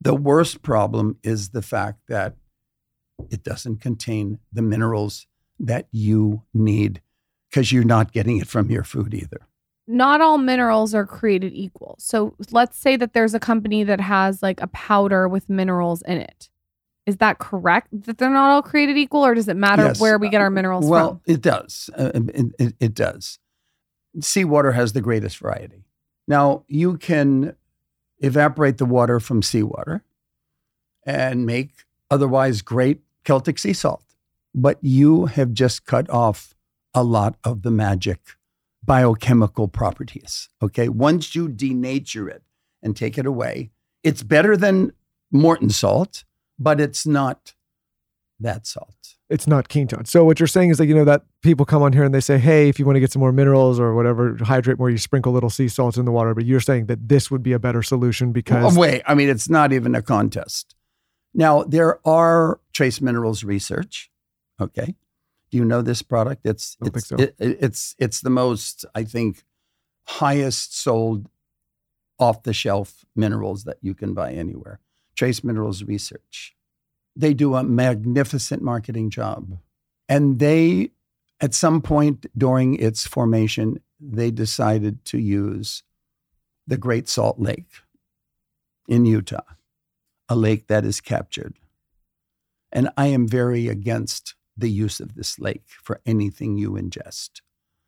The 0.00 0.14
worst 0.14 0.62
problem 0.62 1.18
is 1.22 1.48
the 1.48 1.62
fact 1.62 2.00
that 2.08 2.36
it 3.30 3.42
doesn't 3.42 3.80
contain 3.80 4.38
the 4.52 4.62
minerals 4.62 5.26
that 5.58 5.88
you 5.90 6.42
need 6.52 7.00
because 7.50 7.72
you're 7.72 7.84
not 7.84 8.12
getting 8.12 8.36
it 8.36 8.46
from 8.46 8.70
your 8.70 8.84
food 8.84 9.14
either. 9.14 9.48
Not 9.88 10.20
all 10.20 10.38
minerals 10.38 10.94
are 10.94 11.06
created 11.06 11.52
equal. 11.54 11.94
So 11.98 12.34
let's 12.50 12.76
say 12.76 12.96
that 12.96 13.12
there's 13.12 13.34
a 13.34 13.40
company 13.40 13.84
that 13.84 14.00
has 14.00 14.42
like 14.42 14.60
a 14.60 14.66
powder 14.68 15.28
with 15.28 15.48
minerals 15.48 16.02
in 16.02 16.18
it. 16.18 16.50
Is 17.06 17.18
that 17.18 17.38
correct? 17.38 17.88
That 17.92 18.18
they're 18.18 18.30
not 18.30 18.50
all 18.50 18.62
created 18.62 18.96
equal, 18.96 19.24
or 19.24 19.34
does 19.34 19.46
it 19.48 19.56
matter 19.56 19.84
Yes. 19.84 20.00
where 20.00 20.18
we 20.18 20.28
get 20.28 20.40
our 20.40 20.50
minerals 20.50 20.84
from? 20.86 20.90
well, 20.90 21.08
from? 21.24 21.34
it 21.34 21.40
does. 21.40 21.88
Uh, 21.96 22.10
it, 22.14 22.46
it, 22.58 22.74
it 22.80 22.94
does. 22.94 23.38
Seawater 24.20 24.72
has 24.72 24.92
the 24.92 25.00
greatest 25.00 25.38
variety. 25.38 25.84
Now, 26.26 26.64
you 26.66 26.96
can 26.98 27.54
evaporate 28.18 28.78
the 28.78 28.86
water 28.86 29.20
from 29.20 29.40
seawater 29.42 30.02
and 31.04 31.46
make 31.46 31.70
otherwise 32.10 32.62
great 32.62 33.02
Celtic 33.22 33.58
sea 33.60 33.72
salt, 33.72 34.02
but 34.52 34.78
you 34.82 35.26
have 35.26 35.52
just 35.52 35.84
cut 35.84 36.10
off 36.10 36.56
a 36.94 37.04
lot 37.04 37.36
of 37.44 37.62
the 37.62 37.70
magic 37.70 38.20
biochemical 38.86 39.68
properties. 39.68 40.48
Okay. 40.62 40.88
Once 40.88 41.34
you 41.34 41.48
denature 41.48 42.30
it 42.30 42.42
and 42.82 42.96
take 42.96 43.18
it 43.18 43.26
away, 43.26 43.70
it's 44.02 44.22
better 44.22 44.56
than 44.56 44.92
Morton 45.32 45.70
salt, 45.70 46.24
but 46.58 46.80
it's 46.80 47.06
not 47.06 47.54
that 48.38 48.66
salt. 48.66 48.94
It's 49.28 49.48
not 49.48 49.68
Quinton. 49.68 50.04
So 50.04 50.24
what 50.24 50.38
you're 50.38 50.46
saying 50.46 50.70
is 50.70 50.78
that 50.78 50.86
you 50.86 50.94
know 50.94 51.04
that 51.04 51.24
people 51.42 51.66
come 51.66 51.82
on 51.82 51.92
here 51.92 52.04
and 52.04 52.14
they 52.14 52.20
say, 52.20 52.38
"Hey, 52.38 52.68
if 52.68 52.78
you 52.78 52.86
want 52.86 52.94
to 52.94 53.00
get 53.00 53.10
some 53.10 53.18
more 53.18 53.32
minerals 53.32 53.80
or 53.80 53.92
whatever, 53.92 54.36
hydrate 54.40 54.78
more, 54.78 54.88
you 54.88 54.98
sprinkle 54.98 55.32
little 55.32 55.50
sea 55.50 55.66
salts 55.66 55.96
in 55.96 56.04
the 56.04 56.12
water." 56.12 56.32
But 56.32 56.44
you're 56.44 56.60
saying 56.60 56.86
that 56.86 57.08
this 57.08 57.28
would 57.28 57.42
be 57.42 57.52
a 57.52 57.58
better 57.58 57.82
solution 57.82 58.30
because 58.30 58.76
Oh, 58.76 58.80
wait, 58.80 59.02
I 59.04 59.14
mean, 59.16 59.28
it's 59.28 59.50
not 59.50 59.72
even 59.72 59.96
a 59.96 60.02
contest. 60.02 60.76
Now, 61.34 61.64
there 61.64 61.98
are 62.06 62.60
trace 62.72 63.00
minerals 63.00 63.42
research. 63.42 64.10
Okay. 64.60 64.94
Do 65.50 65.58
you 65.58 65.64
know 65.64 65.82
this 65.82 66.02
product? 66.02 66.42
It's, 66.44 66.76
it's, 66.84 67.06
so. 67.08 67.16
it- 67.16 67.34
it- 67.38 67.58
it's, 67.60 67.94
it's 67.98 68.20
the 68.20 68.30
most, 68.30 68.84
I 68.94 69.04
think, 69.04 69.44
highest 70.04 70.76
sold 70.76 71.28
off 72.18 72.42
the 72.44 72.52
shelf 72.52 73.04
minerals 73.14 73.64
that 73.64 73.78
you 73.82 73.94
can 73.94 74.14
buy 74.14 74.32
anywhere. 74.32 74.80
Trace 75.14 75.44
Minerals 75.44 75.82
Research. 75.82 76.54
They 77.14 77.34
do 77.34 77.54
a 77.54 77.62
magnificent 77.64 78.62
marketing 78.62 79.10
job. 79.10 79.58
And 80.08 80.38
they, 80.38 80.90
at 81.40 81.54
some 81.54 81.80
point 81.82 82.26
during 82.36 82.74
its 82.76 83.06
formation, 83.06 83.80
they 84.00 84.30
decided 84.30 85.04
to 85.06 85.18
use 85.18 85.82
the 86.66 86.76
Great 86.76 87.08
Salt 87.08 87.38
Lake 87.38 87.70
in 88.88 89.04
Utah, 89.04 89.40
a 90.28 90.36
lake 90.36 90.66
that 90.68 90.84
is 90.84 91.00
captured. 91.00 91.54
And 92.72 92.90
I 92.96 93.06
am 93.08 93.26
very 93.26 93.68
against 93.68 94.34
the 94.56 94.70
use 94.70 95.00
of 95.00 95.14
this 95.14 95.38
lake 95.38 95.64
for 95.82 96.00
anything 96.06 96.56
you 96.56 96.72
ingest 96.72 97.40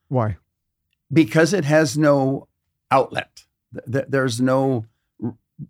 why? 0.09 0.37
because 1.13 1.53
it 1.53 1.65
has 1.65 1.97
no 1.99 2.49
outlet. 2.91 3.45
Th- 3.73 3.85
th- 3.93 4.05
There's 4.09 4.41
no 4.41 4.85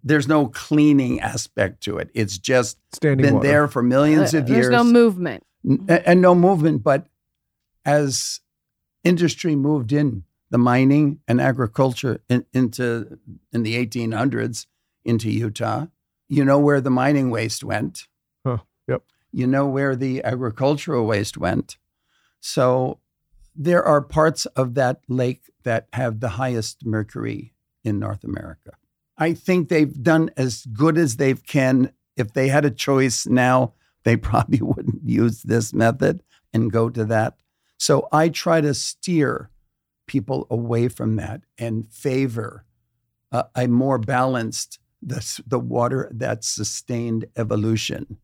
there's 0.04 0.28
no 0.28 0.48
cleaning 0.48 1.18
aspect 1.20 1.80
to 1.84 1.96
it. 1.98 2.10
It's 2.14 2.36
just 2.36 2.76
Standing 2.92 3.24
been 3.24 3.34
water. 3.36 3.48
there 3.48 3.68
for 3.68 3.82
millions 3.82 4.34
Uh, 4.34 4.38
of 4.38 4.48
years 4.50 4.68
There's 4.68 4.72
no 4.72 4.84
movement. 4.84 5.44
n- 5.64 5.86
and 5.88 6.20
no 6.20 6.34
movement. 6.34 6.82
But 6.82 7.06
as 7.84 8.40
industry 9.04 9.56
moved 9.56 9.92
in, 9.92 10.24
the 10.50 10.58
mining 10.58 11.20
and 11.26 11.40
agriculture 11.40 12.20
in, 12.28 12.44
into 12.52 13.18
in 13.52 13.62
the 13.62 13.74
1800s 13.86 14.66
into 15.04 15.30
Utah, 15.30 15.86
you 16.28 16.44
know 16.44 16.58
where 16.58 16.80
the 16.80 16.90
mining 16.90 17.30
waste 17.30 17.64
went. 17.64 18.08
Huh, 18.44 18.58
yep. 18.86 19.02
You 19.38 19.46
know 19.46 19.68
where 19.68 19.94
the 19.94 20.24
agricultural 20.24 21.06
waste 21.06 21.38
went. 21.38 21.76
So 22.40 22.98
there 23.54 23.84
are 23.84 24.00
parts 24.00 24.46
of 24.46 24.74
that 24.74 25.02
lake 25.06 25.42
that 25.62 25.86
have 25.92 26.18
the 26.18 26.30
highest 26.30 26.84
mercury 26.84 27.54
in 27.84 28.00
North 28.00 28.24
America. 28.24 28.72
I 29.16 29.34
think 29.34 29.68
they've 29.68 30.02
done 30.02 30.30
as 30.36 30.66
good 30.66 30.98
as 30.98 31.18
they 31.18 31.34
can. 31.34 31.92
If 32.16 32.32
they 32.32 32.48
had 32.48 32.64
a 32.64 32.70
choice 32.72 33.28
now, 33.28 33.74
they 34.02 34.16
probably 34.28 34.60
wouldn't 34.60 35.08
use 35.08 35.42
this 35.42 35.72
method 35.72 36.24
and 36.52 36.72
go 36.72 36.90
to 36.90 37.04
that. 37.04 37.36
So 37.78 38.08
I 38.10 38.30
try 38.30 38.60
to 38.60 38.74
steer 38.74 39.50
people 40.08 40.48
away 40.50 40.88
from 40.88 41.14
that 41.14 41.42
and 41.56 41.88
favor 41.92 42.64
a, 43.30 43.44
a 43.54 43.68
more 43.68 43.98
balanced 43.98 44.80
the, 45.00 45.42
the 45.46 45.60
water 45.60 46.10
that 46.12 46.42
sustained 46.42 47.26
evolution, 47.36 48.18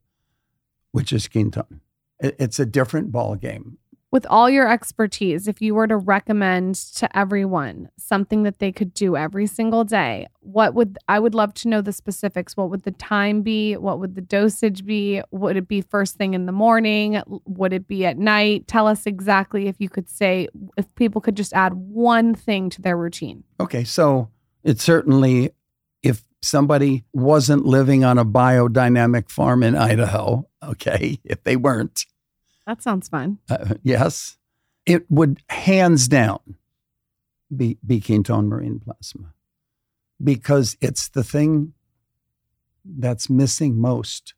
which 0.94 1.12
is 1.12 1.26
Quinton. 1.26 1.80
It- 2.20 2.36
it's 2.38 2.60
a 2.60 2.64
different 2.66 3.10
ball 3.10 3.34
game. 3.34 3.78
With 4.12 4.26
all 4.30 4.48
your 4.48 4.70
expertise, 4.70 5.48
if 5.48 5.60
you 5.60 5.74
were 5.74 5.88
to 5.88 5.96
recommend 5.96 6.76
to 6.76 7.18
everyone 7.18 7.88
something 7.98 8.44
that 8.44 8.60
they 8.60 8.70
could 8.70 8.94
do 8.94 9.16
every 9.16 9.48
single 9.48 9.82
day, 9.82 10.28
what 10.38 10.72
would 10.72 10.96
I 11.08 11.18
would 11.18 11.34
love 11.34 11.52
to 11.54 11.68
know 11.68 11.80
the 11.80 11.92
specifics. 11.92 12.56
What 12.56 12.70
would 12.70 12.84
the 12.84 12.92
time 12.92 13.42
be? 13.42 13.76
What 13.76 13.98
would 13.98 14.14
the 14.14 14.20
dosage 14.20 14.84
be? 14.86 15.20
Would 15.32 15.56
it 15.56 15.66
be 15.66 15.80
first 15.80 16.14
thing 16.14 16.32
in 16.32 16.46
the 16.46 16.52
morning? 16.52 17.20
Would 17.46 17.72
it 17.72 17.88
be 17.88 18.06
at 18.06 18.16
night? 18.16 18.68
Tell 18.68 18.86
us 18.86 19.04
exactly 19.04 19.66
if 19.66 19.74
you 19.80 19.88
could 19.88 20.08
say 20.08 20.46
if 20.76 20.86
people 20.94 21.20
could 21.20 21.36
just 21.36 21.52
add 21.52 21.72
one 21.74 22.36
thing 22.36 22.70
to 22.70 22.80
their 22.80 22.96
routine. 22.96 23.42
Okay, 23.58 23.82
so 23.82 24.28
it's 24.62 24.84
certainly 24.84 25.50
if 26.04 26.22
somebody 26.44 27.04
wasn't 27.12 27.64
living 27.66 28.04
on 28.04 28.18
a 28.18 28.24
biodynamic 28.24 29.30
farm 29.30 29.62
in 29.62 29.76
Idaho, 29.76 30.48
okay, 30.62 31.18
if 31.24 31.42
they 31.44 31.56
weren't, 31.56 32.06
That 32.66 32.82
sounds 32.82 33.08
fun. 33.08 33.38
uh, 33.50 33.74
yes, 33.82 34.36
it 34.86 35.10
would 35.10 35.42
hands 35.48 36.08
down 36.08 36.40
be, 37.54 37.78
be 37.84 38.00
Quinton 38.00 38.48
marine 38.48 38.80
plasma 38.80 39.32
because 40.22 40.76
it's 40.80 41.08
the 41.08 41.24
thing 41.24 41.72
that's 42.84 43.30
missing 43.30 43.80
most 43.80 44.34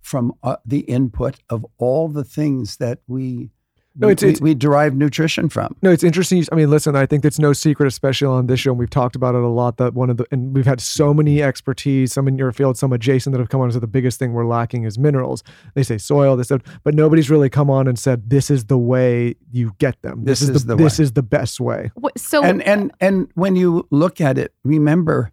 from 0.00 0.32
uh, 0.42 0.56
the 0.64 0.80
input 0.80 1.40
of 1.48 1.64
all 1.78 2.08
the 2.08 2.24
things 2.24 2.76
that 2.76 3.00
we, 3.06 3.50
No, 3.96 4.06
we, 4.06 4.12
it's- 4.12 4.22
it's- 4.28 4.40
we, 4.40 4.50
we 4.50 4.54
derive 4.54 4.94
nutrition 4.94 5.48
from. 5.48 5.74
No, 5.82 5.90
it's 5.90 6.04
interesting. 6.04 6.44
I 6.52 6.54
mean, 6.54 6.70
listen, 6.70 6.94
I 6.94 7.06
think 7.06 7.24
it's 7.24 7.38
no 7.40 7.52
secret, 7.52 7.86
especially 7.88 8.28
on 8.28 8.46
this 8.46 8.60
show, 8.60 8.70
and 8.70 8.78
we've 8.78 8.88
talked 8.88 9.16
about 9.16 9.34
it 9.34 9.42
a 9.42 9.48
lot. 9.48 9.78
That 9.78 9.94
one 9.94 10.10
of 10.10 10.16
the, 10.16 10.26
and 10.30 10.54
we've 10.54 10.64
had 10.66 10.80
so 10.80 11.12
many 11.12 11.42
expertise, 11.42 12.12
some 12.12 12.28
in 12.28 12.38
your 12.38 12.52
field, 12.52 12.78
some 12.78 12.92
adjacent, 12.92 13.32
that 13.32 13.40
have 13.40 13.48
come 13.48 13.60
on 13.60 13.64
and 13.66 13.72
said 13.72 13.82
the 13.82 13.86
biggest 13.88 14.18
thing 14.18 14.32
we're 14.32 14.46
lacking 14.46 14.84
is 14.84 14.98
minerals. 14.98 15.42
They 15.74 15.82
say 15.82 15.98
soil, 15.98 16.36
this, 16.36 16.48
that, 16.48 16.62
but 16.84 16.94
nobody's 16.94 17.28
really 17.30 17.50
come 17.50 17.68
on 17.68 17.88
and 17.88 17.98
said 17.98 18.30
this 18.30 18.48
is 18.50 18.66
the 18.66 18.78
way 18.78 19.34
you 19.50 19.72
get 19.78 20.00
them. 20.02 20.24
This 20.24 20.40
is, 20.40 20.50
is 20.50 20.64
the, 20.66 20.76
the 20.76 20.82
this 20.84 21.00
is 21.00 21.12
the 21.12 21.22
best 21.24 21.58
way. 21.60 21.90
Wh- 22.02 22.16
So 22.16 22.42
and 22.44 22.62
and 22.62 22.92
and 23.00 23.28
when 23.34 23.56
you 23.56 23.88
look 23.90 24.20
at 24.20 24.38
it, 24.38 24.54
remember, 24.62 25.32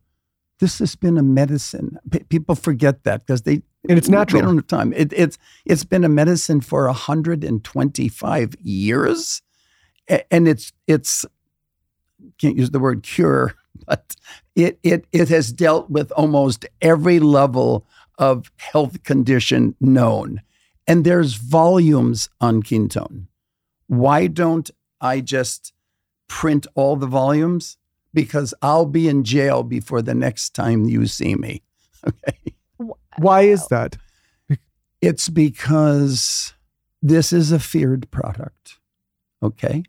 this 0.60 0.80
has 0.80 0.96
been 0.96 1.18
a 1.20 1.24
medicine. 1.24 2.00
P- 2.10 2.24
people 2.24 2.56
forget 2.56 3.04
that 3.04 3.20
because 3.26 3.44
they 3.44 3.62
And 3.90 3.98
it's 3.98 4.10
natural. 4.10 4.42
We 4.42 4.46
don't 4.48 4.58
have 4.58 4.68
time. 4.68 4.94
It, 4.94 5.14
it's 5.14 5.38
it's 5.66 5.84
been 5.84 6.04
a 6.04 6.10
medicine 6.10 6.62
for 6.62 6.88
hundred 6.90 7.44
and 7.44 7.64
twenty 7.64 8.08
five 8.10 8.56
years, 8.62 9.42
and 10.32 10.48
it's 10.48 10.74
it's 10.88 11.26
can't 12.38 12.58
use 12.58 12.72
the 12.72 12.80
word 12.80 13.04
cure, 13.04 13.54
but 13.88 14.16
it 14.56 14.80
it 14.84 15.06
it 15.12 15.30
has 15.30 15.52
dealt 15.52 15.90
with 15.90 16.12
almost 16.12 16.66
every 16.82 17.20
level 17.20 17.86
of 18.18 18.52
health 18.58 19.04
condition 19.04 19.76
known, 19.80 20.42
and 20.88 21.06
there's 21.06 21.36
volumes 21.36 22.30
on 22.42 22.64
Quinton. 22.64 23.28
Why 23.88 24.28
don't 24.28 24.70
I 25.00 25.22
just 25.22 25.74
print 26.28 26.68
all 26.76 26.96
the 26.96 27.08
volumes? 27.08 27.78
Because 28.14 28.54
I'll 28.62 28.86
be 28.86 29.08
in 29.08 29.24
jail 29.24 29.64
before 29.64 30.02
the 30.02 30.16
next 30.16 30.56
time 30.56 30.86
you 30.86 31.08
see 31.08 31.36
me. 31.36 31.64
Okay. 32.08 32.57
Why 33.18 33.42
is 33.42 33.68
that? 33.68 33.98
It's 35.02 35.30
because 35.30 36.54
this 37.02 37.32
is 37.32 37.52
a 37.52 37.60
feared 37.60 38.10
product. 38.10 38.80
Okay. 39.44 39.84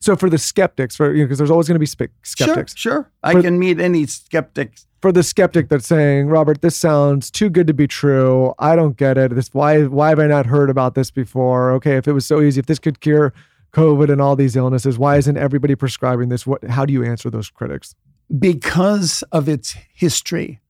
So 0.00 0.16
for 0.16 0.30
the 0.30 0.38
skeptics, 0.38 0.96
for 0.96 1.12
you 1.12 1.22
know, 1.22 1.24
because 1.26 1.38
there's 1.38 1.50
always 1.50 1.68
going 1.68 1.74
to 1.74 1.80
be 1.80 1.86
spe- 1.86 2.12
skeptics. 2.22 2.74
Sure, 2.76 2.92
sure. 2.92 3.12
I 3.22 3.40
can 3.40 3.58
meet 3.58 3.80
any 3.80 4.06
skeptic. 4.06 4.78
For 5.02 5.12
the 5.12 5.22
skeptic 5.22 5.68
that's 5.68 5.86
saying, 5.86 6.28
Robert, 6.28 6.62
this 6.62 6.76
sounds 6.76 7.30
too 7.30 7.50
good 7.50 7.66
to 7.66 7.74
be 7.74 7.86
true. 7.86 8.54
I 8.58 8.76
don't 8.76 8.96
get 8.96 9.18
it. 9.18 9.34
This 9.34 9.52
why 9.52 9.84
why 9.84 10.08
have 10.10 10.18
I 10.18 10.26
not 10.26 10.46
heard 10.46 10.70
about 10.70 10.94
this 10.94 11.10
before? 11.10 11.70
Okay, 11.72 11.96
if 11.96 12.08
it 12.08 12.12
was 12.12 12.24
so 12.24 12.40
easy, 12.40 12.60
if 12.60 12.66
this 12.66 12.78
could 12.78 13.00
cure 13.00 13.34
COVID 13.72 14.10
and 14.10 14.20
all 14.20 14.36
these 14.36 14.56
illnesses, 14.56 14.98
why 14.98 15.16
isn't 15.16 15.36
everybody 15.36 15.74
prescribing 15.74 16.30
this? 16.30 16.46
What? 16.46 16.64
How 16.64 16.86
do 16.86 16.92
you 16.92 17.04
answer 17.04 17.28
those 17.28 17.50
critics? 17.50 17.94
because 18.38 19.22
of 19.32 19.48
its 19.48 19.76
history 19.94 20.60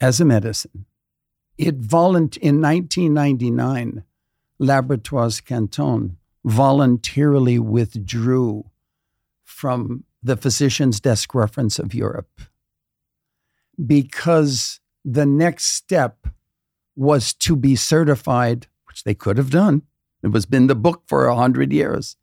as 0.00 0.20
a 0.20 0.24
medicine. 0.24 0.86
It 1.58 1.76
volunt 1.76 2.36
in 2.36 2.60
1999, 2.60 4.04
Laboratoires 4.60 5.44
Quinton 5.44 6.18
voluntarily 6.44 7.58
withdrew 7.58 8.70
from 9.44 10.04
the 10.22 10.36
physician's 10.36 11.00
desk 11.00 11.34
reference 11.34 11.78
of 11.78 11.94
Europe 11.94 12.40
because 13.84 14.80
the 15.04 15.26
next 15.26 15.66
step 15.66 16.26
was 16.94 17.32
to 17.34 17.56
be 17.56 17.76
certified, 17.76 18.66
which 18.86 19.04
they 19.04 19.14
could 19.14 19.36
have 19.36 19.50
done. 19.50 19.82
It 20.22 20.28
was 20.28 20.46
been 20.46 20.66
the 20.66 20.74
book 20.74 21.02
for 21.06 21.26
a 21.26 21.36
hundred 21.36 21.72
years. 21.72 22.16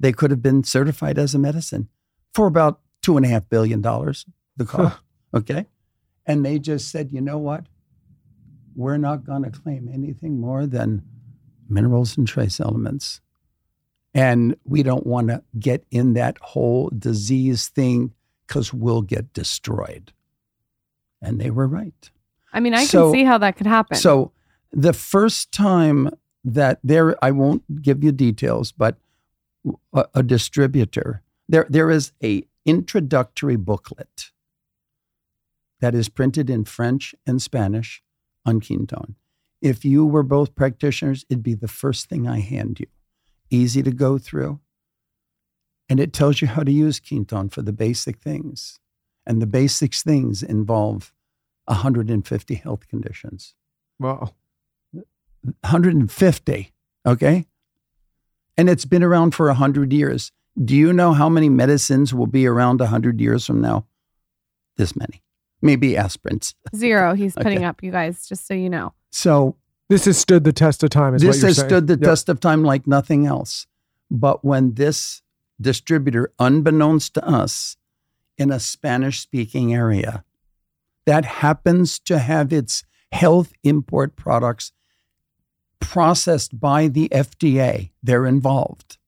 They 0.00 0.12
could 0.12 0.30
have 0.30 0.42
been 0.42 0.64
certified 0.64 1.18
as 1.18 1.34
a 1.34 1.38
medicine 1.38 1.88
for 2.34 2.46
about 2.46 2.80
two 3.02 3.16
and 3.16 3.24
a 3.24 3.28
half 3.28 3.48
billion 3.48 3.80
dollars, 3.80 4.26
the 4.56 4.64
cost. 4.64 4.98
okay. 5.34 5.66
And 6.28 6.44
they 6.44 6.58
just 6.58 6.90
said, 6.90 7.10
you 7.10 7.22
know 7.22 7.38
what? 7.38 7.66
We're 8.76 8.98
not 8.98 9.24
going 9.24 9.42
to 9.42 9.50
claim 9.50 9.88
anything 9.92 10.38
more 10.38 10.66
than 10.66 11.02
minerals 11.68 12.16
and 12.16 12.28
trace 12.28 12.60
elements. 12.60 13.20
And 14.14 14.54
we 14.64 14.82
don't 14.82 15.06
want 15.06 15.28
to 15.28 15.42
get 15.58 15.84
in 15.90 16.12
that 16.14 16.36
whole 16.40 16.90
disease 16.96 17.68
thing 17.68 18.12
because 18.46 18.72
we'll 18.72 19.02
get 19.02 19.32
destroyed. 19.32 20.12
And 21.20 21.40
they 21.40 21.50
were 21.50 21.66
right. 21.66 22.10
I 22.52 22.60
mean, 22.60 22.74
I 22.74 22.84
So- 22.84 23.10
can 23.10 23.12
see 23.20 23.24
how 23.24 23.38
that 23.38 23.56
could 23.56 23.66
happen. 23.66 23.96
So 23.96 24.32
the 24.70 24.92
first 24.92 25.50
time 25.50 26.10
that 26.44 26.78
there, 26.84 27.22
I 27.24 27.30
won't 27.30 27.82
give 27.82 28.04
you 28.04 28.12
details, 28.12 28.70
but 28.70 28.96
a, 29.92 30.06
a 30.14 30.22
distributor, 30.22 31.22
there, 31.48 31.66
there 31.68 31.90
is 31.90 32.12
a 32.22 32.44
introductory 32.64 33.56
booklet 33.56 34.30
that 35.80 35.94
is 35.94 36.08
printed 36.08 36.50
in 36.50 36.64
French 36.64 37.14
and 37.26 37.40
Spanish 37.40 38.02
on 38.44 38.60
Quinton. 38.60 39.16
If 39.60 39.84
you 39.84 40.06
were 40.06 40.22
both 40.22 40.54
practitioners, 40.54 41.24
it'd 41.28 41.42
be 41.42 41.54
the 41.54 41.68
first 41.68 42.08
thing 42.08 42.28
I 42.28 42.40
hand 42.40 42.80
you. 42.80 42.86
Easy 43.50 43.82
to 43.82 43.90
go 43.90 44.18
through. 44.18 44.60
And 45.88 45.98
it 45.98 46.12
tells 46.12 46.40
you 46.40 46.48
how 46.48 46.62
to 46.62 46.70
use 46.70 47.00
Quinton 47.00 47.48
for 47.48 47.62
the 47.62 47.72
basic 47.72 48.18
things. 48.18 48.78
And 49.26 49.42
the 49.42 49.46
basic 49.46 49.94
things 49.94 50.42
involve 50.42 51.12
150 51.66 52.54
health 52.54 52.88
conditions. 52.88 53.54
Wow. 53.98 54.32
150. 55.42 56.72
Okay. 57.06 57.46
And 58.56 58.68
it's 58.68 58.84
been 58.84 59.02
around 59.02 59.34
for 59.34 59.46
100 59.46 59.92
years. 59.92 60.32
Do 60.62 60.74
you 60.74 60.92
know 60.92 61.12
how 61.12 61.28
many 61.28 61.48
medicines 61.48 62.12
will 62.12 62.26
be 62.26 62.46
around 62.46 62.80
100 62.80 63.20
years 63.20 63.46
from 63.46 63.60
now? 63.60 63.86
This 64.76 64.96
many. 64.96 65.22
Maybe 65.60 65.92
aspirins. 65.94 66.54
Zero, 66.76 67.14
he's 67.14 67.34
putting 67.34 67.58
Okay. 67.58 67.64
up, 67.64 67.82
you 67.82 67.90
guys, 67.90 68.26
just 68.28 68.46
so 68.46 68.54
you 68.54 68.70
know. 68.70 68.92
So 69.10 69.56
This 69.88 70.04
has 70.04 70.18
stood 70.18 70.44
the 70.44 70.52
test 70.52 70.82
of 70.82 70.90
time. 70.90 71.14
Is 71.14 71.24
what 71.24 71.32
this 71.32 71.40
you're 71.40 71.46
has 71.48 71.56
saying. 71.56 71.68
stood 71.70 71.86
the 71.86 71.94
Yep. 71.94 72.02
test 72.02 72.28
of 72.28 72.40
time 72.40 72.62
like 72.62 72.86
nothing 72.86 73.24
else. 73.26 73.66
But 74.10 74.44
when 74.44 74.74
this 74.74 75.22
distributor, 75.60 76.30
unbeknownst 76.38 77.14
to 77.14 77.26
us, 77.26 77.76
in 78.36 78.50
a 78.52 78.60
Spanish 78.60 79.18
speaking 79.20 79.74
area, 79.74 80.24
that 81.06 81.24
happens 81.24 81.98
to 82.00 82.18
have 82.18 82.52
its 82.52 82.84
health 83.10 83.52
import 83.64 84.14
products 84.14 84.72
processed 85.80 86.60
by 86.60 86.88
the 86.88 87.08
FDA, 87.10 87.90
they're 88.02 88.26
involved. 88.26 88.98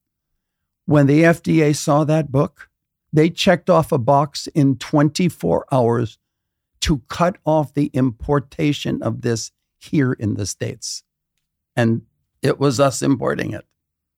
When 0.85 1.05
the 1.07 1.21
FDA 1.23 1.75
saw 1.75 2.03
that 2.05 2.31
book, 2.31 2.69
they 3.13 3.29
checked 3.29 3.69
off 3.69 3.91
a 3.91 3.97
box 3.97 4.47
in 4.47 4.77
24 4.77 5.65
hours 5.71 6.17
to 6.81 7.01
cut 7.07 7.37
off 7.45 7.73
the 7.73 7.89
importation 7.93 9.01
of 9.01 9.21
this 9.21 9.51
here 9.79 10.13
in 10.13 10.35
the 10.35 10.45
States. 10.45 11.03
And 11.75 12.03
it 12.41 12.59
was 12.59 12.79
us 12.79 13.01
importing 13.01 13.53
it. 13.53 13.65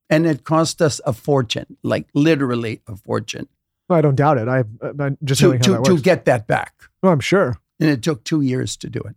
And 0.10 0.26
it 0.26 0.44
cost 0.44 0.82
us 0.82 1.00
a 1.06 1.14
fortune, 1.14 1.78
like 1.82 2.08
literally 2.14 2.82
a 2.88 2.96
fortune, 2.96 3.48
I 3.90 4.02
don't 4.02 4.16
doubt 4.16 4.38
it. 4.38 4.48
I, 4.48 4.60
uh, 4.82 4.94
I'm 5.00 5.18
just 5.24 5.42
to, 5.42 5.52
how 5.52 5.58
to, 5.58 5.72
that 5.72 5.86
to 5.86 6.00
get 6.00 6.26
that 6.26 6.48
back. 6.48 6.74
oh, 7.04 7.10
I'm 7.10 7.20
sure. 7.20 7.58
And 7.80 7.90
it 7.90 8.02
took 8.02 8.24
two 8.24 8.42
years 8.42 8.78
to 8.78 8.90
do 8.90 9.00
it. 9.02 9.16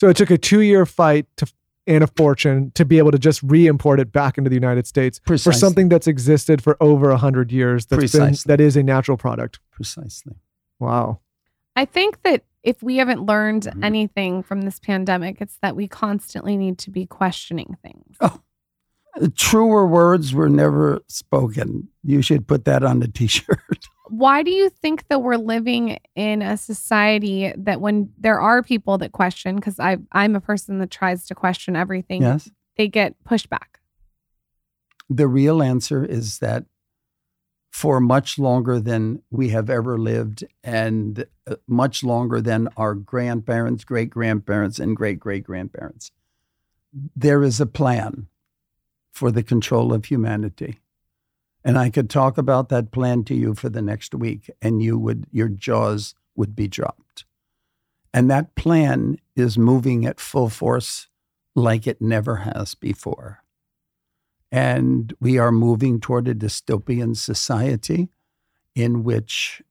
So 0.00 0.08
it 0.08 0.16
took 0.16 0.30
a 0.30 0.38
two-year 0.38 0.86
fight 0.86 1.26
to 1.36 1.52
and 1.86 2.04
a 2.04 2.06
fortune 2.06 2.70
to 2.74 2.84
be 2.84 2.98
able 2.98 3.10
to 3.10 3.18
just 3.18 3.42
re-import 3.42 3.98
it 3.98 4.12
back 4.12 4.36
into 4.36 4.50
the 4.50 4.54
United 4.54 4.86
States 4.86 5.22
for 5.24 5.38
something 5.38 5.88
that's 5.88 6.06
existed 6.06 6.62
for 6.62 6.76
over 6.82 7.08
a 7.08 7.16
hundred 7.16 7.50
years. 7.50 7.86
That's 7.86 8.12
been, 8.12 8.20
Precisely. 8.20 8.48
that 8.50 8.60
is 8.60 8.76
a 8.76 8.82
natural 8.82 9.16
product. 9.16 9.58
Precisely. 9.70 10.34
Wow. 10.78 11.20
I 11.74 11.86
think 11.86 12.22
that 12.24 12.44
if 12.62 12.82
we 12.82 12.96
haven't 12.96 13.22
learned 13.24 13.64
Mhm. 13.64 13.84
anything 13.84 14.42
from 14.42 14.62
this 14.62 14.78
pandemic, 14.80 15.40
it's 15.40 15.58
that 15.62 15.76
we 15.76 15.88
constantly 15.88 16.56
need 16.56 16.78
to 16.78 16.90
be 16.90 17.06
questioning 17.06 17.76
things. 17.82 18.16
Oh. 18.20 18.40
Truer 19.34 19.86
words 19.86 20.32
were 20.32 20.48
never 20.48 21.00
spoken. 21.08 21.88
You 22.04 22.22
should 22.22 22.46
put 22.46 22.64
that 22.66 22.84
on 22.84 23.00
the 23.00 23.08
t 23.08 23.26
shirt. 23.26 23.58
Why 24.10 24.42
do 24.42 24.50
you 24.50 24.70
think 24.70 25.06
that 25.08 25.22
we're 25.22 25.36
living 25.36 25.98
in 26.14 26.40
a 26.40 26.56
society 26.56 27.52
that 27.56 27.80
when 27.80 28.10
there 28.18 28.40
are 28.40 28.62
people 28.62 28.96
that 28.98 29.12
question, 29.12 29.56
because 29.56 29.78
I 29.80 29.98
I'm 30.12 30.36
a 30.36 30.40
person 30.40 30.78
that 30.78 30.90
tries 30.90 31.26
to 31.26 31.34
question 31.34 31.74
everything, 31.76 32.22
yes. 32.22 32.48
they 32.76 32.86
get 32.88 33.16
pushback. 33.24 33.80
The 35.10 35.26
real 35.26 35.62
answer 35.62 36.04
is 36.04 36.38
that 36.38 36.64
for 37.78 38.00
much 38.00 38.40
longer 38.40 38.80
than 38.80 39.22
we 39.30 39.50
have 39.50 39.70
ever 39.70 39.96
lived, 39.96 40.44
and 40.64 41.24
uh, 41.46 41.54
much 41.68 42.02
longer 42.02 42.40
than 42.40 42.68
our 42.76 42.92
grandparents, 42.92 43.84
great 43.84 44.10
grandparents, 44.10 44.80
and 44.80 44.96
great 44.96 45.20
great 45.20 45.44
grandparents, 45.44 46.10
there 47.14 47.44
is 47.44 47.60
a 47.60 47.66
plan 47.66 48.26
for 49.12 49.30
the 49.30 49.44
control 49.44 49.92
of 49.92 50.06
humanity. 50.06 50.80
And 51.62 51.78
I 51.78 51.88
could 51.88 52.10
talk 52.10 52.36
about 52.36 52.68
that 52.70 52.90
plan 52.90 53.22
to 53.26 53.34
you 53.36 53.54
for 53.54 53.68
the 53.68 53.82
next 53.82 54.12
week, 54.12 54.50
and 54.60 54.82
you 54.82 54.98
would 54.98 55.28
your 55.30 55.48
jaws 55.48 56.16
would 56.34 56.56
be 56.56 56.66
dropped. 56.66 57.26
And 58.12 58.28
that 58.28 58.56
plan 58.56 59.18
is 59.36 59.56
moving 59.56 60.04
at 60.04 60.18
full 60.18 60.48
force 60.48 61.06
like 61.54 61.86
it 61.86 62.02
never 62.02 62.38
has 62.38 62.74
before. 62.74 63.44
And 64.50 65.12
we 65.20 65.38
are 65.38 65.52
moving 65.52 66.00
toward 66.00 66.26
a 66.28 66.34
dystopian 66.34 67.16
society 67.16 68.08
in 68.74 69.04
which 69.04 69.62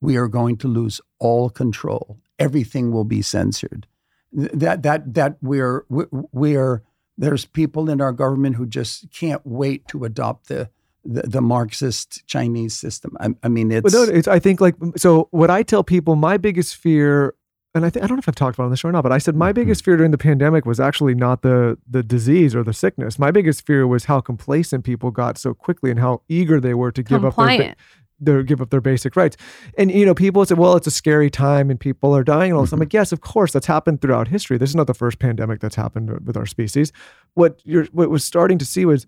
we 0.00 0.16
are 0.16 0.28
going 0.28 0.56
to 0.58 0.68
lose 0.68 1.00
all 1.18 1.50
control. 1.50 2.18
Everything 2.38 2.92
will 2.92 3.04
be 3.04 3.22
censored. 3.22 3.86
That 4.32 4.82
that 4.82 5.14
that 5.14 5.36
we're 5.40 5.84
we- 5.88 6.04
we're 6.32 6.82
there's 7.16 7.44
people 7.44 7.88
in 7.88 8.00
our 8.00 8.12
government 8.12 8.56
who 8.56 8.66
just 8.66 9.10
can't 9.12 9.42
wait 9.44 9.86
to 9.88 10.04
adopt 10.04 10.48
the 10.48 10.68
the, 11.04 11.22
the 11.22 11.40
Marxist 11.40 12.26
Chinese 12.26 12.74
system. 12.74 13.16
I, 13.20 13.28
I 13.42 13.48
mean, 13.48 13.70
it's, 13.70 13.92
no, 13.92 14.02
it's, 14.02 14.26
I 14.26 14.38
think 14.38 14.60
like 14.60 14.74
so. 14.96 15.28
What 15.30 15.50
I 15.50 15.62
tell 15.62 15.84
people, 15.84 16.16
my 16.16 16.36
biggest 16.36 16.76
fear, 16.76 17.34
and 17.74 17.84
I 17.84 17.90
think 17.90 18.04
I 18.04 18.06
don't 18.06 18.16
know 18.16 18.20
if 18.20 18.28
I've 18.28 18.34
talked 18.34 18.56
about 18.56 18.64
it 18.64 18.66
on 18.66 18.70
the 18.70 18.76
show 18.76 18.88
or 18.88 18.92
not, 18.92 19.02
but 19.02 19.12
I 19.12 19.18
said 19.18 19.34
my 19.34 19.50
Mm-hmm. 19.50 19.60
biggest 19.60 19.84
fear 19.84 19.96
during 19.96 20.10
the 20.12 20.18
pandemic 20.18 20.64
was 20.64 20.78
actually 20.80 21.14
not 21.14 21.42
the 21.42 21.76
the 21.88 22.02
disease 22.02 22.54
or 22.54 22.62
the 22.62 22.72
sickness. 22.72 23.18
My 23.18 23.30
biggest 23.30 23.66
fear 23.66 23.86
was 23.86 24.04
how 24.04 24.20
complacent 24.20 24.84
people 24.84 25.10
got 25.10 25.38
so 25.38 25.54
quickly 25.54 25.90
and 25.90 25.98
how 26.00 26.22
eager 26.28 26.60
they 26.60 26.74
were 26.74 26.92
to 26.92 27.02
give 27.02 27.24
up 27.24 27.34
their, 27.36 27.56
their 28.20 28.42
give 28.42 28.60
up 28.60 28.70
their 28.70 28.80
basic 28.80 29.16
rights. 29.16 29.36
And 29.76 29.90
you 29.90 30.06
know, 30.06 30.14
people 30.14 30.44
said, 30.46 30.58
"Well, 30.58 30.76
it's 30.76 30.86
a 30.86 30.90
scary 30.92 31.30
time 31.30 31.70
and 31.70 31.78
people 31.80 32.14
are 32.16 32.24
dying." 32.24 32.50
And 32.52 32.56
all 32.56 32.62
this. 32.64 32.72
I'm 32.72 32.78
like, 32.80 32.92
"Yes, 32.92 33.12
of 33.12 33.20
course, 33.20 33.52
that's 33.52 33.66
happened 33.66 34.00
throughout 34.00 34.28
history. 34.28 34.56
This 34.56 34.70
is 34.70 34.76
not 34.76 34.86
the 34.86 34.94
first 34.94 35.18
pandemic 35.18 35.60
that's 35.60 35.76
happened 35.76 36.26
with 36.26 36.36
our 36.36 36.46
species." 36.46 36.92
What 37.34 37.60
you're 37.64 37.86
what 37.86 38.08
was 38.10 38.24
starting 38.24 38.58
to 38.58 38.64
see 38.64 38.84
was 38.84 39.06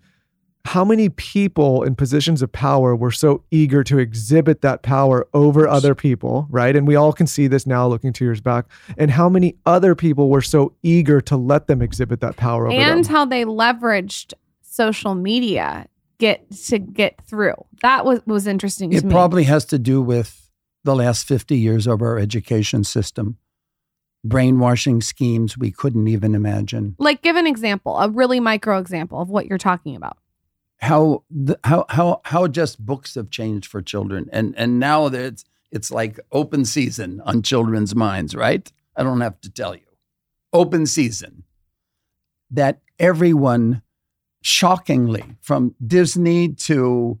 how 0.65 0.83
many 0.83 1.07
people 1.07 1.83
in 1.83 1.95
positions 1.95 2.41
of 2.41 2.51
power 2.51 2.93
were 2.95 3.11
so 3.11 3.43
eager 3.51 3.83
to 3.85 3.99
exhibit 3.99 4.61
that 4.61 4.81
power 4.81 5.25
over 5.33 5.65
other 5.67 5.95
people, 5.95 6.45
right? 6.49 6.75
And 6.75 6.85
we 6.85 6.95
all 6.95 7.13
can 7.13 7.25
see 7.25 7.47
this 7.47 7.65
now 7.65 7.87
looking 7.87 8.11
two 8.11 8.25
years 8.25 8.41
back. 8.41 8.65
And 8.97 9.09
how 9.09 9.29
many 9.29 9.55
other 9.65 9.95
people 9.95 10.29
were 10.29 10.41
so 10.41 10.73
eager 10.83 11.21
to 11.21 11.37
let 11.37 11.67
them 11.67 11.81
exhibit 11.81 12.19
that 12.19 12.35
power 12.35 12.67
over 12.67 12.75
and 12.75 13.05
them. 13.05 13.13
how 13.13 13.23
they 13.23 13.45
leveraged 13.45 14.33
social 14.61 15.15
media 15.15 15.87
get 16.17 16.49
to 16.51 16.79
get 16.79 17.21
through. 17.25 17.55
That 17.81 18.05
was 18.05 18.21
was 18.25 18.47
interesting 18.47 18.91
to 18.91 18.97
it 18.97 19.05
me. 19.05 19.11
probably 19.11 19.43
has 19.43 19.65
to 19.65 19.79
do 19.79 20.01
with 20.01 20.49
the 20.83 20.95
last 20.95 21.27
50 21.27 21.57
years 21.57 21.87
of 21.87 22.01
our 22.01 22.17
education 22.17 22.83
system, 22.83 23.37
brainwashing 24.23 25.01
schemes 25.01 25.57
we 25.57 25.71
couldn't 25.71 26.07
even 26.07 26.35
imagine. 26.35 26.95
like 26.99 27.21
give 27.21 27.35
an 27.35 27.47
example, 27.47 27.97
a 27.97 28.09
really 28.09 28.39
micro 28.39 28.79
example 28.79 29.21
of 29.21 29.29
what 29.29 29.45
you're 29.45 29.57
talking 29.57 29.95
about. 29.95 30.17
How 30.77 31.23
the, 31.29 31.59
how 31.63 31.85
how 31.89 32.21
how 32.25 32.47
just 32.47 32.83
books 32.85 33.15
have 33.15 33.29
changed 33.29 33.69
for 33.69 33.81
children. 33.81 34.29
And 34.31 34.53
and 34.57 34.79
now 34.79 35.09
that 35.09 35.21
it's 35.21 35.45
it's 35.71 35.91
like 35.91 36.19
open 36.31 36.65
season 36.65 37.21
on 37.25 37.41
children's 37.41 37.95
minds 37.95 38.35
right? 38.35 38.71
I 38.95 39.03
don't 39.03 39.21
have 39.21 39.39
to 39.41 39.49
tell 39.49 39.75
you. 39.75 39.81
Open 40.53 40.85
season. 40.85 41.43
That 42.49 42.79
everyone 42.99 43.81
shockingly 44.41 45.35
from 45.41 45.75
disney 45.85 46.53
to 46.53 47.19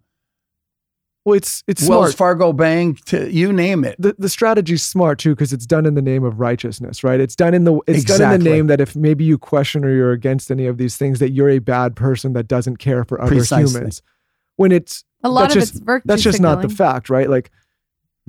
well, 1.27 1.35
it's 1.35 1.61
it's 1.67 1.87
wells 1.89 2.05
smart. 2.05 2.15
fargo 2.15 2.53
bank 2.53 3.03
to 3.05 3.29
you 3.29 3.51
name 3.51 3.83
it 3.83 3.97
the, 3.99 4.15
the 4.17 4.29
strategy's 4.29 4.81
smart 4.81 5.19
too 5.19 5.35
because 5.35 5.51
it's 5.51 5.65
done 5.65 5.85
in 5.85 5.93
the 5.93 6.01
name 6.01 6.23
of 6.23 6.39
righteousness, 6.39 7.03
right? 7.03 7.19
It's 7.19 7.35
done 7.35 7.53
in 7.53 7.65
the 7.65 7.79
it's 7.85 8.05
done 8.05 8.21
in 8.33 8.39
the 8.39 8.49
name 8.49 8.67
that 8.67 8.79
if 8.79 8.95
maybe 8.95 9.25
you 9.25 9.37
question 9.37 9.83
or 9.83 9.93
you're 9.93 10.13
against 10.13 10.49
any 10.51 10.67
of 10.67 10.77
these 10.77 10.95
things, 10.95 11.19
that 11.19 11.31
you're 11.31 11.49
a 11.49 11.59
bad 11.59 11.95
person 11.97 12.31
that 12.33 12.47
doesn't 12.47 12.77
care 12.77 13.03
for 13.03 13.21
other 13.21 13.35
Precisely. 13.35 13.79
humans. 13.79 14.01
When 14.55 14.71
it's 14.71 15.03
A 15.23 15.29
lot 15.29 15.41
That's 15.41 15.55
of 15.55 15.59
just- 15.61 15.75
it's 15.75 15.83
virtue 15.83 16.03
that's 16.05 16.21
just 16.23 16.39
not 16.39 16.61
the 16.61 16.69
fact, 16.69 17.09
right? 17.09 17.29
Like 17.29 17.51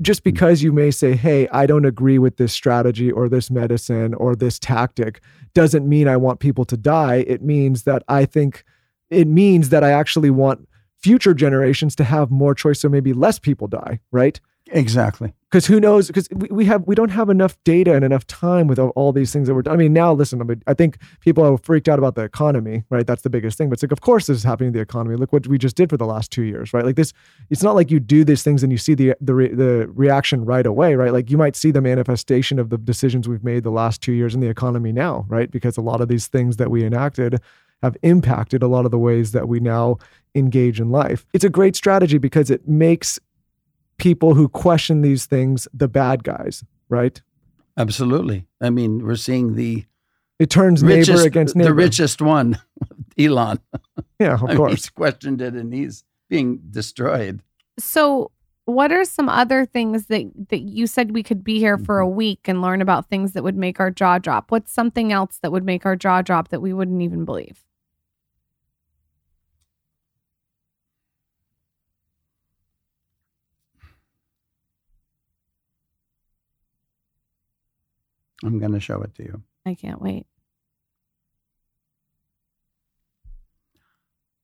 just 0.01 0.23
because 0.25 0.63
you 0.63 0.73
may 0.73 0.91
say, 0.91 1.15
"Hey, 1.17 1.49
I 1.53 1.67
don't 1.67 1.85
agree 1.85 2.19
with 2.19 2.37
this 2.37 2.53
strategy 2.53 3.11
or 3.13 3.29
this 3.29 3.51
medicine 3.51 4.15
or 4.15 4.35
this 4.37 4.59
tactic," 4.59 5.21
doesn't 5.55 5.89
mean 5.89 6.09
I 6.09 6.17
want 6.17 6.41
people 6.41 6.65
to 6.67 6.77
die. 6.77 7.25
It 7.27 7.43
means 7.43 7.83
that 7.85 8.03
I 8.09 8.25
think 8.25 8.65
it 9.11 9.27
means 9.29 9.69
that 9.71 9.83
I 9.85 9.91
actually 9.91 10.31
want 10.31 10.69
future 11.01 11.35
generations 11.35 11.95
to 11.97 12.05
have 12.05 12.31
more 12.31 12.55
choice 12.55 12.81
so 12.81 12.89
maybe 12.89 13.13
less 13.13 13.39
people 13.39 13.67
die, 13.67 14.01
right? 14.11 14.41
exactly 14.71 15.33
because 15.51 15.67
who 15.67 15.81
knows? 15.81 16.09
Because 16.09 16.29
we, 16.31 16.49
we 16.51 16.65
have 16.67 16.87
we 16.87 16.95
don't 16.95 17.09
have 17.09 17.31
enough 17.31 17.57
data 17.65 17.95
and 17.95 18.05
enough 18.05 18.27
time 18.27 18.67
with 18.67 18.79
all, 18.79 18.91
all 18.91 19.13
these 19.13 19.33
things 19.33 19.49
that 19.49 19.55
we're. 19.55 19.63
I 19.67 19.77
mean, 19.77 19.95
now 19.95 20.13
listen. 20.13 20.43
I, 20.43 20.45
mean, 20.45 20.63
I 20.67 20.75
think 20.75 20.99
people 21.21 21.43
are 21.43 21.57
freaked 21.59 21.89
out 21.89 21.99
about 21.99 22.17
the 22.17 22.23
economy, 22.23 22.85
right? 22.91 23.07
That's 23.07 23.23
the 23.23 23.31
biggest 23.31 23.57
thing. 23.57 23.71
But 23.71 23.75
it's 23.75 23.83
like, 23.83 23.93
of 23.93 24.03
course, 24.03 24.27
this 24.27 24.37
is 24.37 24.45
happening 24.45 24.73
to 24.73 24.79
the 24.79 24.83
economy. 24.83 25.17
Look 25.17 25.33
what 25.33 25.47
we 25.47 25.57
just 25.57 25.75
did 25.75 25.89
for 25.89 25.97
the 25.97 26.05
last 26.05 26.31
two 26.31 26.43
years, 26.43 26.75
right? 26.75 26.85
Like 26.85 26.97
this. 26.97 27.15
It's 27.49 27.63
not 27.63 27.75
like 27.75 27.91
you 27.91 27.99
do 27.99 28.25
these 28.25 28.43
things 28.43 28.63
and 28.63 28.71
you 28.71 28.79
see 28.79 28.95
the 28.95 29.15
the 29.21 29.35
re, 29.35 29.49
the 29.49 29.89
reaction 29.95 30.45
right 30.45 30.67
away, 30.67 30.97
right? 30.97 31.13
Like 31.13 31.31
you 31.31 31.39
might 31.39 31.57
see 31.57 31.71
the 31.71 31.81
manifestation 31.81 32.59
of 32.59 32.69
the 32.69 32.77
decisions 32.77 33.27
we've 33.27 33.45
made 33.45 33.63
the 33.63 33.71
last 33.71 34.03
two 34.03 34.13
years 34.13 34.35
in 34.35 34.41
the 34.41 34.49
economy 34.49 34.93
now, 34.93 35.25
right? 35.29 35.51
Because 35.51 35.79
a 35.79 35.83
lot 35.83 36.03
of 36.03 36.09
these 36.09 36.27
things 36.27 36.59
that 36.59 36.71
we 36.71 36.85
enacted 36.85 37.41
have 37.83 37.97
impacted 38.03 38.63
a 38.63 38.67
lot 38.69 38.85
of 38.85 38.91
the 38.91 38.99
ways 38.99 39.33
that 39.33 39.49
we 39.49 39.61
now 39.61 39.99
engage 40.35 40.81
in 40.81 40.91
life. 40.91 41.27
It's 41.33 41.45
a 41.45 41.49
great 41.51 41.77
strategy 41.77 42.19
because 42.19 42.51
it 42.51 42.67
makes 42.69 43.19
people 43.99 44.35
who 44.35 44.49
question 44.49 45.03
these 45.03 45.27
things 45.27 45.67
the 45.73 45.89
bad 45.89 46.23
guys, 46.25 46.65
right? 46.89 47.21
Absolutely. 47.77 48.47
I 48.61 48.71
mean, 48.71 49.05
we're 49.05 49.17
seeing 49.17 49.55
the 49.55 49.85
It 50.39 50.51
turns 50.51 50.83
richest, 50.83 51.11
neighbor 51.11 51.27
against 51.27 51.57
neighbor. 51.57 51.69
the 51.71 51.75
richest 51.75 52.21
one, 52.23 52.59
Elon. 53.19 53.59
yeah, 54.19 54.35
of 54.35 54.43
I 54.45 54.47
mean, 54.49 54.57
course. 54.57 54.71
he's 54.73 54.91
questioned 54.91 55.41
it 55.41 55.55
and 55.55 55.73
he's 55.73 56.05
being 56.29 56.61
destroyed. 56.71 57.41
So, 57.79 58.31
what 58.65 58.93
are 58.93 59.05
some 59.05 59.29
other 59.31 59.65
things 59.65 60.07
that 60.07 60.31
that 60.51 60.61
you 60.61 60.87
said 60.87 61.13
we 61.13 61.23
could 61.23 61.43
be 61.43 61.59
here 61.59 61.79
for 61.79 62.01
a 62.01 62.07
Mm-hmm. 62.07 62.17
week 62.17 62.41
and 62.45 62.61
learn 62.61 62.83
about 62.83 63.09
things 63.09 63.33
that 63.33 63.43
would 63.43 63.57
make 63.57 63.81
our 63.81 63.91
jaw 63.91 64.19
drop? 64.19 64.51
What's 64.51 64.73
something 64.73 65.11
else 65.13 65.39
that 65.43 65.53
would 65.53 65.65
make 65.65 65.87
our 65.87 65.97
jaw 65.97 66.21
drop 66.23 66.49
that 66.49 66.61
we 66.61 66.73
wouldn't 66.73 67.01
even 67.01 67.25
believe? 67.25 67.65
I'm 78.45 78.59
going 78.59 78.73
to 78.73 78.81
show 78.81 79.03
it 79.03 79.15
to 79.17 79.23
you. 79.23 79.43
I 79.67 79.75
can't 79.75 80.01
wait. 80.01 80.27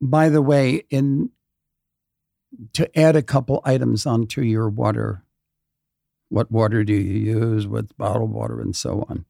By 0.01 0.29
the 0.29 0.43
way, 0.43 0.85
in 0.91 1.31
to 2.73 2.99
add 2.99 3.17
a 3.17 3.23
couple 3.23 3.63
items 3.65 4.07
onto 4.07 4.43
your 4.43 4.69
water, 4.69 5.25
what 6.29 6.51
water 6.51 6.85
do 6.85 6.93
you 6.93 7.39
use? 7.39 7.67
What's 7.67 7.93
bottled 7.93 8.31
water, 8.31 8.61
and 8.61 8.77
so 8.77 9.07
on. 9.09 9.25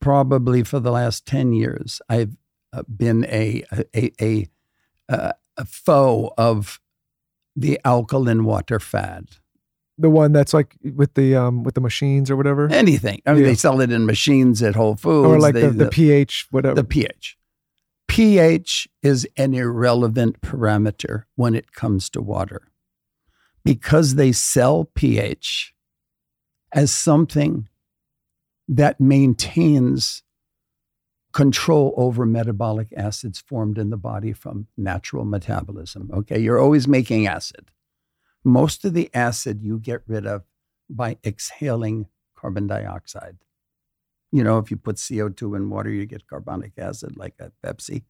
Probably 0.00 0.62
for 0.62 0.80
the 0.80 0.92
last 0.92 1.26
ten 1.26 1.52
years, 1.52 2.00
I've 2.08 2.36
uh, 2.72 2.82
been 2.84 3.24
a 3.26 3.64
a 3.94 4.12
a, 4.22 4.48
a, 5.10 5.34
a 5.56 5.64
foe 5.64 6.32
of 6.38 6.80
the 7.54 7.80
alkaline 7.84 8.44
water 8.44 8.78
fad. 8.80 9.28
The 9.98 10.10
one 10.10 10.32
that's 10.32 10.52
like 10.52 10.76
with 10.94 11.14
the 11.14 11.34
um 11.36 11.62
with 11.62 11.74
the 11.74 11.80
machines 11.80 12.30
or 12.30 12.36
whatever, 12.36 12.68
Anything. 12.70 13.22
I 13.26 13.32
mean, 13.32 13.42
Yeah. 13.42 13.48
they 13.48 13.54
sell 13.54 13.80
it 13.80 13.90
in 13.90 14.04
machines 14.06 14.62
at 14.62 14.74
Whole 14.74 14.96
Foods. 14.96 15.26
or 15.26 15.38
like 15.40 15.54
They- 15.54 15.62
the, 15.62 15.70
the 15.70 15.88
pH, 15.88 16.48
whatever. 16.50 16.74
the 16.74 16.84
pH. 16.84 17.36
pH 18.08 18.88
is 19.02 19.26
an 19.36 19.54
irrelevant 19.54 20.40
parameter 20.40 21.24
when 21.34 21.54
it 21.54 21.72
comes 21.72 22.08
to 22.10 22.20
water 22.22 22.70
because 23.64 24.14
they 24.14 24.32
sell 24.32 24.84
pH 24.94 25.74
as 26.72 26.90
something 26.92 27.68
that 28.68 29.00
maintains 29.00 30.22
control 31.32 31.92
over 31.96 32.24
metabolic 32.26 32.88
acids 32.96 33.38
formed 33.40 33.76
in 33.78 33.90
the 33.90 33.96
body 33.96 34.32
from 34.32 34.66
natural 34.76 35.24
metabolism. 35.24 36.10
Okay, 36.12 36.38
you're 36.38 36.58
always 36.58 36.86
making 36.88 37.26
acid. 37.26 37.70
Most 38.46 38.84
of 38.84 38.94
the 38.94 39.10
acid 39.12 39.60
you 39.60 39.80
get 39.80 40.02
rid 40.06 40.24
of 40.24 40.44
by 40.88 41.18
exhaling 41.24 42.06
carbon 42.36 42.68
dioxide. 42.68 43.38
You 44.30 44.44
know, 44.44 44.58
if 44.58 44.70
you 44.70 44.76
put 44.76 44.96
CO2 44.96 45.56
in 45.56 45.68
water, 45.68 45.90
you 45.90 46.06
get 46.06 46.28
carbonic 46.28 46.74
acid 46.78 47.16
like 47.16 47.34
a 47.40 47.50
Pepsi. 47.64 48.04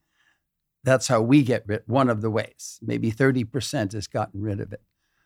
That's 0.85 1.09
how 1.09 1.23
we 1.23 1.43
get 1.43 1.65
rid 1.67 1.85
one 1.87 2.11
of 2.11 2.21
the 2.21 2.29
ways. 2.29 2.79
Maybe 2.83 3.11
30% 3.11 3.95
has 3.95 4.07
gotten 4.07 4.43
rid 4.43 4.61
of 4.61 4.75
it. 4.75 4.83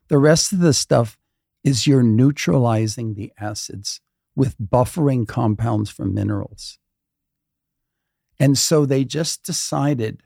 The 0.07 0.19
rest 0.19 0.53
of 0.53 0.61
the 0.61 0.73
stuff 0.73 1.19
is 1.65 1.89
you're 1.89 2.05
neutralizing 2.05 3.15
the 3.15 3.33
acids 3.37 4.01
with 4.37 4.61
buffering 4.61 5.27
compounds 5.27 5.91
from 5.91 6.15
minerals. 6.15 6.79
And 8.39 8.57
so 8.57 8.87
they 8.87 9.05
just 9.05 9.43
decided 9.43 10.23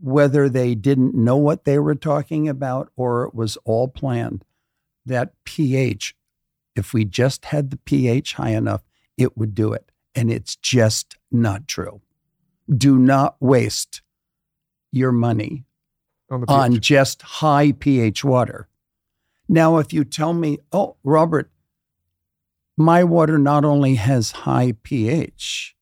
whether 0.00 0.48
they 0.48 0.74
didn't 0.74 1.14
know 1.14 1.36
what 1.36 1.64
they 1.64 1.78
were 1.78 1.94
talking 1.94 2.48
about 2.48 2.90
or 2.96 3.24
it 3.24 3.34
was 3.34 3.56
all 3.64 3.88
planned 3.88 4.44
that 5.06 5.32
pH, 5.44 6.14
if 6.74 6.92
we 6.92 7.04
just 7.04 7.46
had 7.46 7.70
the 7.70 7.78
pH 7.78 8.34
high 8.34 8.50
enough, 8.50 8.82
it 9.16 9.36
would 9.36 9.54
do 9.54 9.72
it. 9.72 9.90
And 10.14 10.30
it's 10.30 10.56
just 10.56 11.16
not 11.30 11.68
true. 11.68 12.00
Do 12.74 12.98
not 12.98 13.36
waste 13.40 14.02
your 14.90 15.12
money 15.12 15.64
on 16.30 16.44
on 16.48 16.80
just 16.80 17.22
high 17.22 17.72
pH 17.72 18.24
water. 18.24 18.68
Now, 19.48 19.78
if 19.78 19.92
you 19.92 20.04
tell 20.04 20.32
me, 20.32 20.58
oh, 20.72 20.96
Robert, 21.04 21.50
my 22.76 23.04
water 23.04 23.38
not 23.38 23.64
only 23.64 23.94
has 23.94 24.32
high 24.32 24.72
pH, 24.82 25.76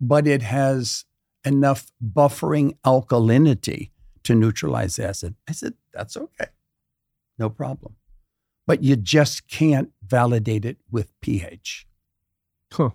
but 0.00 0.26
it 0.26 0.42
has 0.42 1.04
enough 1.44 1.90
buffering 2.02 2.76
alkalinity 2.84 3.90
to 4.24 4.34
neutralize 4.34 4.98
acid. 4.98 5.34
I 5.48 5.52
said, 5.52 5.74
that's 5.92 6.16
okay. 6.16 6.46
No 7.38 7.50
problem. 7.50 7.96
But 8.66 8.82
you 8.82 8.96
just 8.96 9.48
can't 9.48 9.90
validate 10.02 10.64
it 10.64 10.78
with 10.90 11.12
pH. 11.20 11.86
Huh. 12.72 12.90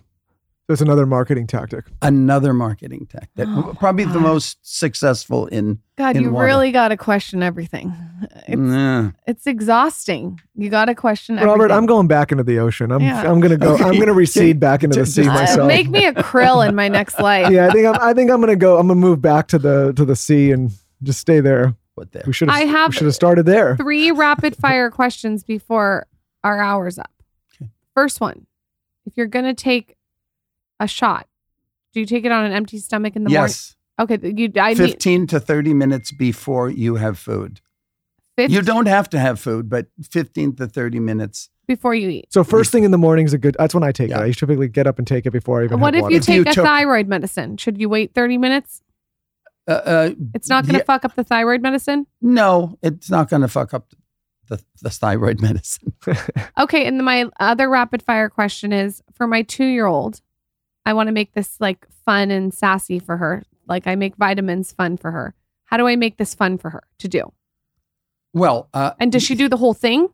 That's 0.70 0.80
another 0.80 1.04
marketing 1.04 1.48
tactic. 1.48 1.84
Another 2.00 2.52
marketing 2.54 3.06
tactic, 3.10 3.48
Oh, 3.48 3.74
probably 3.80 4.04
the 4.04 4.20
most 4.20 4.58
successful 4.62 5.46
in. 5.48 5.80
God, 5.98 6.14
in 6.14 6.22
you 6.22 6.30
water. 6.30 6.46
really 6.46 6.70
got 6.70 6.88
to 6.88 6.96
question 6.96 7.42
everything. 7.42 7.92
It's 8.46 8.56
Nah. 8.56 9.10
it's 9.26 9.48
exhausting. 9.48 10.40
You 10.54 10.70
got 10.70 10.84
to 10.84 10.94
question 10.94 11.38
everything. 11.38 11.58
Robert, 11.58 11.72
I'm 11.74 11.86
going 11.86 12.06
back 12.06 12.30
into 12.30 12.44
the 12.44 12.60
ocean. 12.60 12.92
I'm 12.92 13.00
Yeah. 13.02 13.28
I'm 13.28 13.40
gonna 13.40 13.56
go. 13.56 13.76
I'm 13.78 13.98
gonna 13.98 14.12
recede 14.24 14.60
back 14.60 14.84
into 14.84 15.00
the 15.00 15.06
sea 15.06 15.22
Uh, 15.26 15.34
myself. 15.34 15.66
make 15.66 15.88
me 15.90 16.06
a 16.06 16.12
krill 16.14 16.64
in 16.68 16.76
my 16.76 16.86
next 16.88 17.18
life. 17.20 17.50
yeah, 17.50 17.66
I 17.66 17.70
think 17.72 17.86
I'm. 17.86 17.96
I 18.00 18.14
think 18.14 18.30
I'm 18.30 18.38
gonna 18.40 18.54
go. 18.54 18.78
I'm 18.78 18.86
gonna 18.86 19.00
move 19.00 19.20
back 19.20 19.48
to 19.48 19.58
the 19.58 19.92
to 19.94 20.04
the 20.04 20.14
sea 20.14 20.52
and 20.52 20.70
just 21.02 21.18
stay 21.18 21.40
there. 21.40 21.74
What 21.96 22.12
there? 22.12 22.22
We 22.26 22.32
should 22.32 22.48
I 22.48 22.60
have. 22.60 22.68
have 22.70 22.88
We 22.90 22.94
should 22.98 23.06
have 23.06 23.14
started 23.16 23.44
there. 23.44 23.76
Three 23.76 24.12
rapid 24.12 24.54
fire 24.56 24.88
questions 24.90 25.42
before 25.42 26.06
our 26.44 26.60
hour's 26.62 26.96
up. 26.96 27.10
Okay. 27.60 27.68
First 27.92 28.20
one: 28.20 28.46
If 29.04 29.16
you're 29.16 29.26
gonna 29.26 29.52
take 29.52 29.96
a 30.80 30.88
shot, 30.88 31.28
do 31.92 32.00
you 32.00 32.06
take 32.06 32.24
it 32.24 32.32
on 32.32 32.44
an 32.44 32.52
empty 32.52 32.78
stomach 32.78 33.14
in 33.14 33.22
the 33.24 33.30
yes. 33.30 33.38
morning? 33.98 34.16
Yes. 34.18 34.34
Okay, 34.34 34.42
you. 34.42 34.52
I 34.60 34.70
need 34.70 34.78
15 34.78 35.26
to 35.28 35.40
30 35.40 35.74
minutes 35.74 36.10
before 36.10 36.68
you 36.70 36.96
have 36.96 37.18
food. 37.18 37.60
50 38.36 38.52
You 38.54 38.62
don't 38.62 38.86
have 38.86 39.08
to 39.10 39.18
have 39.18 39.38
food, 39.38 39.68
but 39.68 39.86
15 40.10 40.56
to 40.56 40.66
30 40.66 40.98
minutes. 41.00 41.50
before 41.66 41.94
you 41.94 42.08
eat. 42.08 42.26
So 42.32 42.42
first 42.42 42.72
thing 42.72 42.82
in 42.84 42.90
the 42.90 42.98
morning 42.98 43.26
is 43.26 43.32
a 43.34 43.38
good. 43.38 43.54
That's 43.58 43.74
when 43.74 43.84
I 43.84 43.92
take 43.92 44.10
Yeah. 44.10 44.22
it. 44.22 44.24
I 44.24 44.30
typically 44.32 44.68
get 44.68 44.86
up 44.86 44.98
and 44.98 45.06
take 45.06 45.26
it 45.26 45.30
before 45.32 45.60
I 45.60 45.64
even 45.64 45.78
What 45.80 45.94
have 45.94 45.98
if 46.00 46.02
water. 46.04 46.12
you 46.14 46.18
If 46.18 46.24
take 46.26 46.36
you 46.36 46.42
a 46.42 46.54
took- 46.54 46.64
thyroid 46.64 47.06
medicine? 47.08 47.56
Should 47.58 47.78
you 47.78 47.88
wait 47.88 48.14
30 48.14 48.38
minutes? 48.38 48.82
Uh, 49.68 49.72
uh, 49.72 50.10
It's 50.34 50.48
not 50.48 50.64
going 50.64 50.72
to 50.74 50.78
yeah, 50.80 50.84
fuck 50.84 51.04
up 51.04 51.14
the 51.14 51.22
thyroid 51.22 51.60
medicine. 51.62 52.06
No, 52.22 52.78
it's 52.82 53.10
not 53.10 53.28
going 53.28 53.42
to 53.42 53.48
fuck 53.48 53.72
up 53.74 53.92
the, 54.48 54.60
the 54.82 54.90
thyroid 54.90 55.40
medicine. 55.48 55.92
Okay, 56.58 56.86
and 56.86 56.96
then 56.98 57.04
my 57.04 57.26
other 57.38 57.68
rapid 57.68 58.02
fire 58.02 58.28
question 58.30 58.72
is 58.72 59.02
for 59.12 59.26
my 59.26 59.42
two 59.42 59.66
year 59.66 59.86
old. 59.86 60.22
I 60.86 60.92
want 60.92 61.08
to 61.08 61.12
make 61.12 61.34
this 61.34 61.60
like 61.60 61.86
fun 62.04 62.30
and 62.30 62.52
sassy 62.52 62.98
for 62.98 63.16
her. 63.16 63.42
Like 63.66 63.86
I 63.86 63.94
make 63.94 64.16
vitamins 64.16 64.72
fun 64.72 64.96
for 64.96 65.10
her. 65.10 65.34
How 65.64 65.76
do 65.76 65.86
I 65.86 65.96
make 65.96 66.16
this 66.16 66.34
fun 66.34 66.58
for 66.58 66.70
her 66.70 66.82
to 66.98 67.08
do? 67.08 67.32
Well, 68.32 68.68
uh, 68.74 68.92
And 68.98 69.12
does 69.12 69.22
she 69.22 69.34
do 69.34 69.48
the 69.48 69.56
whole 69.56 69.74
thing? 69.74 70.08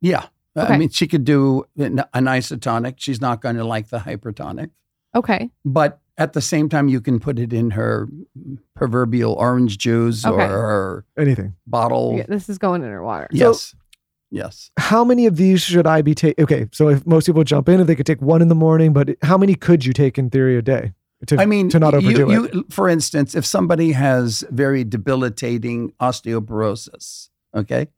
Yeah. 0.00 0.26
I 0.54 0.78
mean, 0.78 0.88
she 0.88 1.06
could 1.06 1.24
do 1.24 1.64
an, 1.76 2.02
an 2.14 2.24
isotonic. 2.24 2.94
She's 2.96 3.20
not 3.20 3.42
going 3.42 3.56
to 3.56 3.64
like 3.64 3.88
the 3.88 3.98
hypertonic. 3.98 4.70
Okay. 5.14 5.50
But 5.66 6.00
at 6.16 6.32
the 6.32 6.40
same 6.40 6.70
time, 6.70 6.88
you 6.88 7.00
can 7.02 7.20
put 7.20 7.38
it 7.38 7.52
in 7.52 7.72
her 7.72 8.08
proverbial 8.74 9.34
orange 9.34 9.76
juice 9.76 10.24
Okay. 10.24 10.42
or 10.44 10.48
her 10.48 11.04
Anything. 11.18 11.54
bottle. 11.66 12.14
Yeah, 12.16 12.24
this 12.26 12.48
is 12.48 12.56
going 12.56 12.82
in 12.82 12.88
her 12.90 13.02
water. 13.02 13.28
Yes. 13.30 13.74
Yes. 14.30 14.70
How 14.78 15.04
many 15.04 15.26
of 15.26 15.36
these 15.36 15.62
should 15.62 15.86
I 15.86 16.02
be 16.02 16.14
taking? 16.14 16.42
Okay, 16.44 16.68
so 16.72 16.88
if 16.88 17.06
most 17.06 17.26
people 17.26 17.44
jump 17.44 17.68
in, 17.68 17.80
if 17.80 17.86
they 17.86 17.94
could 17.96 18.06
take 18.06 18.20
one 18.22 18.42
in 18.42 18.48
the 18.48 18.54
morning, 18.54 18.92
but 18.92 19.16
how 19.22 19.36
many 19.38 19.54
could 19.54 19.84
you 19.84 19.92
take 19.92 20.18
in 20.18 20.30
theory 20.30 20.56
a 20.56 20.62
day? 20.62 20.92
To, 21.28 21.40
I 21.40 21.46
mean, 21.46 21.70
to 21.70 21.78
not 21.78 21.94
you- 21.94 22.10
overdo 22.10 22.30
you, 22.32 22.44
it. 22.44 22.72
For 22.72 22.88
instance, 22.88 23.34
if 23.34 23.46
somebody 23.46 23.92
has 23.92 24.44
very 24.50 24.84
debilitating 24.84 25.92
osteoporosis, 26.00 27.30
okay, 27.54 27.88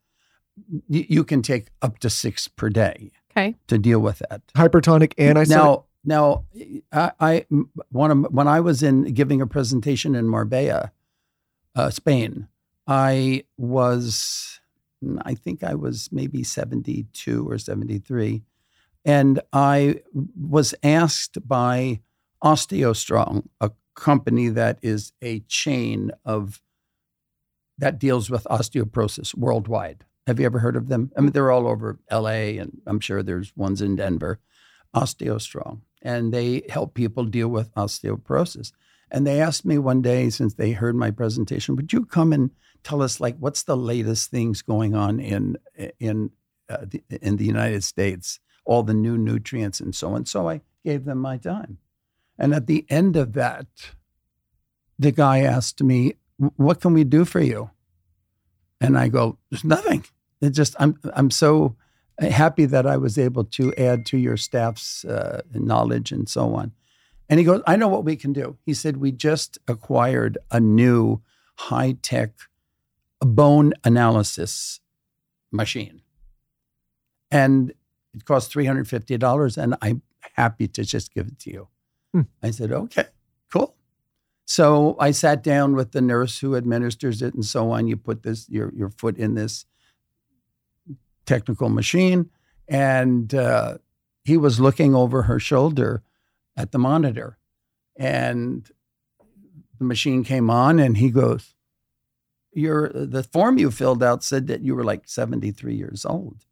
you, 0.87 1.05
you 1.09 1.23
can 1.23 1.41
take 1.41 1.67
up 1.81 1.99
to 1.99 2.09
six 2.09 2.47
per 2.47 2.69
day 2.69 3.11
Okay. 3.31 3.55
to 3.67 3.77
deal 3.77 3.99
with 3.99 4.21
that. 4.29 4.41
Hypertonic 4.55 5.13
and 5.17 5.37
I 5.37 5.43
now, 5.43 5.85
now, 6.05 6.45
I, 6.91 7.11
I 7.19 7.45
one 7.89 8.11
of 8.11 8.19
when 8.31 8.47
I 8.47 8.59
was 8.61 8.81
in 8.81 9.03
giving 9.13 9.41
a 9.41 9.47
presentation 9.47 10.15
in 10.15 10.27
Marbella, 10.27 10.91
uh, 11.75 11.89
Spain, 11.89 12.47
I 12.87 13.43
was 13.57 14.58
Mm, 15.03 15.21
I 15.25 15.35
think 15.35 15.63
I 15.63 15.75
was 15.75 16.09
maybe 16.11 16.43
72 16.43 17.49
or 17.49 17.57
73. 17.57 18.43
And 19.05 19.39
I 19.53 20.01
was 20.39 20.75
asked 20.83 21.47
by 21.47 22.01
OsteoStrong, 22.43 23.47
a 23.61 23.71
company 23.95 24.49
that 24.49 24.79
is 24.81 25.13
a 25.21 25.39
chain 25.41 26.11
of 26.25 26.61
that 27.77 27.99
deals 27.99 28.29
with 28.29 28.43
osteoporosis 28.45 29.35
worldwide. 29.35 30.03
Have 30.27 30.39
you 30.39 30.45
ever 30.45 30.59
heard 30.59 30.75
of 30.75 30.89
them? 30.89 31.11
I 31.17 31.21
mean, 31.21 31.31
they're 31.31 31.51
all 31.51 31.67
over 31.67 31.97
LA, 32.11 32.59
and 32.59 32.81
I'm 32.85 32.99
sure 32.99 33.23
there's 33.23 33.55
ones 33.55 33.81
in 33.81 33.95
Denver. 33.95 34.39
OsteoStrong, 34.95 35.81
and 36.01 36.33
they 36.33 36.63
help 36.69 36.93
people 36.93 37.23
deal 37.25 37.47
with 37.47 37.73
osteoporosis. 37.75 38.71
And 39.11 39.25
they 39.25 39.41
asked 39.41 39.65
me 39.65 39.77
one 39.77 40.01
day, 40.01 40.29
since 40.29 40.53
they 40.53 40.71
heard 40.71 40.95
my 40.95 41.11
presentation, 41.11 41.75
would 41.75 41.91
you 41.91 42.05
come 42.05 42.31
and 42.31 42.51
tell 42.83 43.01
us 43.01 43.19
like 43.19 43.37
what's 43.39 43.63
the 43.63 43.77
latest 43.77 44.31
things 44.31 44.61
going 44.61 44.95
on 44.95 45.19
in 45.19 45.57
in 45.99 46.31
uh, 46.69 46.85
the, 46.85 47.01
in 47.21 47.37
the 47.37 47.45
United 47.45 47.83
States, 47.83 48.39
all 48.65 48.83
the 48.83 48.93
new 48.93 49.17
nutrients 49.17 49.79
and 49.79 49.95
so 49.95 50.13
on. 50.13 50.25
So 50.25 50.49
I 50.49 50.61
gave 50.85 51.05
them 51.05 51.17
my 51.17 51.37
time, 51.37 51.79
and 52.37 52.53
at 52.53 52.67
the 52.67 52.85
end 52.89 53.15
of 53.15 53.33
that, 53.33 53.67
the 54.97 55.11
guy 55.11 55.39
asked 55.39 55.81
me, 55.81 56.13
"What 56.37 56.81
can 56.81 56.93
we 56.93 57.03
do 57.03 57.25
for 57.25 57.41
you?" 57.41 57.71
And 58.79 58.97
I 58.97 59.09
go, 59.09 59.37
"There's 59.49 59.63
nothing. 59.63 60.05
It 60.41 60.51
just 60.51 60.75
I'm 60.79 60.99
I'm 61.13 61.31
so." 61.31 61.75
Happy 62.21 62.65
that 62.65 62.85
I 62.85 62.97
was 62.97 63.17
able 63.17 63.45
to 63.45 63.73
add 63.77 64.05
to 64.07 64.17
your 64.17 64.35
staff's 64.35 65.05
uh, 65.05 65.41
knowledge 65.53 66.11
and 66.11 66.27
so 66.27 66.53
on. 66.53 66.73
And 67.29 67.39
he 67.39 67.45
goes, 67.45 67.61
I 67.67 67.75
know 67.75 67.87
what 67.87 68.03
we 68.03 68.15
can 68.15 68.33
do. 68.33 68.57
He 68.65 68.73
said, 68.73 68.97
We 68.97 69.11
just 69.11 69.59
acquired 69.67 70.37
a 70.51 70.59
new 70.59 71.21
high 71.55 71.97
tech 72.01 72.31
bone 73.21 73.73
analysis 73.83 74.79
machine. 75.51 76.01
And 77.31 77.73
it 78.15 78.25
costs 78.25 78.53
$350, 78.53 79.57
and 79.57 79.75
I'm 79.81 80.01
happy 80.33 80.67
to 80.69 80.83
just 80.83 81.13
give 81.13 81.27
it 81.27 81.39
to 81.39 81.51
you. 81.51 81.67
Hmm. 82.13 82.21
I 82.41 82.49
said, 82.49 82.71
Okay, 82.71 83.05
cool. 83.53 83.75
So 84.45 84.95
I 84.99 85.11
sat 85.11 85.43
down 85.43 85.75
with 85.75 85.91
the 85.91 86.01
nurse 86.01 86.39
who 86.39 86.55
administers 86.55 87.21
it 87.21 87.35
and 87.35 87.45
so 87.45 87.69
on. 87.69 87.87
You 87.87 87.95
put 87.95 88.23
this 88.23 88.49
your 88.49 88.73
your 88.73 88.89
foot 88.89 89.17
in 89.17 89.35
this 89.35 89.67
technical 91.27 91.69
machine, 91.69 92.31
and 92.67 93.31
uh, 93.35 93.77
he 94.23 94.37
was 94.37 94.59
looking 94.59 94.95
over 94.95 95.23
her 95.23 95.39
shoulder 95.39 96.01
at 96.59 96.71
the 96.71 96.77
monitor, 96.79 97.37
and 97.95 98.69
the 99.79 99.85
machine 99.85 100.23
came 100.23 100.49
on, 100.49 100.79
and 100.79 100.97
he 100.97 101.09
goes, 101.09 101.55
"Your 102.53 102.89
the 102.89 103.23
form 103.23 103.57
you 103.57 103.71
filled 103.71 104.03
out 104.03 104.23
said 104.23 104.47
that 104.47 104.61
you 104.61 104.75
were 104.75 104.83
like 104.83 105.07
seventy 105.07 105.51
three 105.51 105.75
years 105.75 106.05
old." 106.05 106.45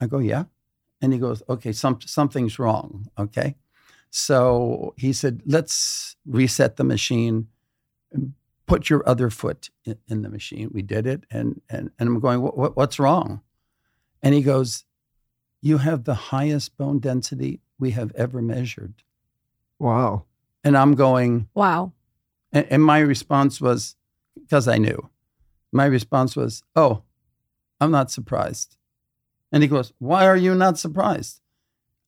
I 0.00 0.06
go, 0.06 0.18
"Yeah," 0.18 0.44
and 1.00 1.12
he 1.12 1.18
goes, 1.18 1.42
"Okay, 1.48 1.72
some 1.72 2.00
something's 2.00 2.58
wrong." 2.58 3.08
Okay, 3.18 3.56
so 4.10 4.94
he 4.96 5.12
said, 5.12 5.42
"Let's 5.44 6.16
reset 6.24 6.76
the 6.76 6.84
machine." 6.84 7.48
Put 8.66 8.88
your 8.88 9.06
other 9.06 9.28
foot 9.28 9.70
in, 9.84 9.98
in 10.08 10.22
the 10.22 10.30
machine. 10.30 10.70
We 10.72 10.82
did 10.82 11.06
it, 11.06 11.24
and 11.30 11.60
and 11.68 11.90
and 11.98 12.08
I'm 12.08 12.20
going. 12.20 12.40
What, 12.40 12.76
what's 12.76 12.98
wrong? 12.98 13.42
And 14.22 14.34
he 14.34 14.42
goes, 14.42 14.84
You 15.60 15.78
have 15.78 16.04
the 16.04 16.14
highest 16.14 16.76
bone 16.76 17.00
density 17.00 17.60
we 17.78 17.90
have 17.90 18.12
ever 18.14 18.40
measured. 18.40 19.02
Wow. 19.82 20.24
And 20.64 20.76
I'm 20.78 20.94
going, 20.94 21.48
Wow. 21.54 21.92
and, 22.52 22.66
and 22.70 22.82
my 22.84 23.00
response 23.00 23.60
was, 23.60 23.96
because 24.34 24.68
I 24.68 24.78
knew, 24.78 25.10
my 25.72 25.86
response 25.86 26.36
was, 26.36 26.62
Oh, 26.76 27.02
I'm 27.80 27.90
not 27.90 28.10
surprised. 28.10 28.76
And 29.50 29.62
he 29.62 29.68
goes, 29.68 29.92
Why 29.98 30.24
are 30.26 30.36
you 30.36 30.54
not 30.54 30.78
surprised? 30.78 31.40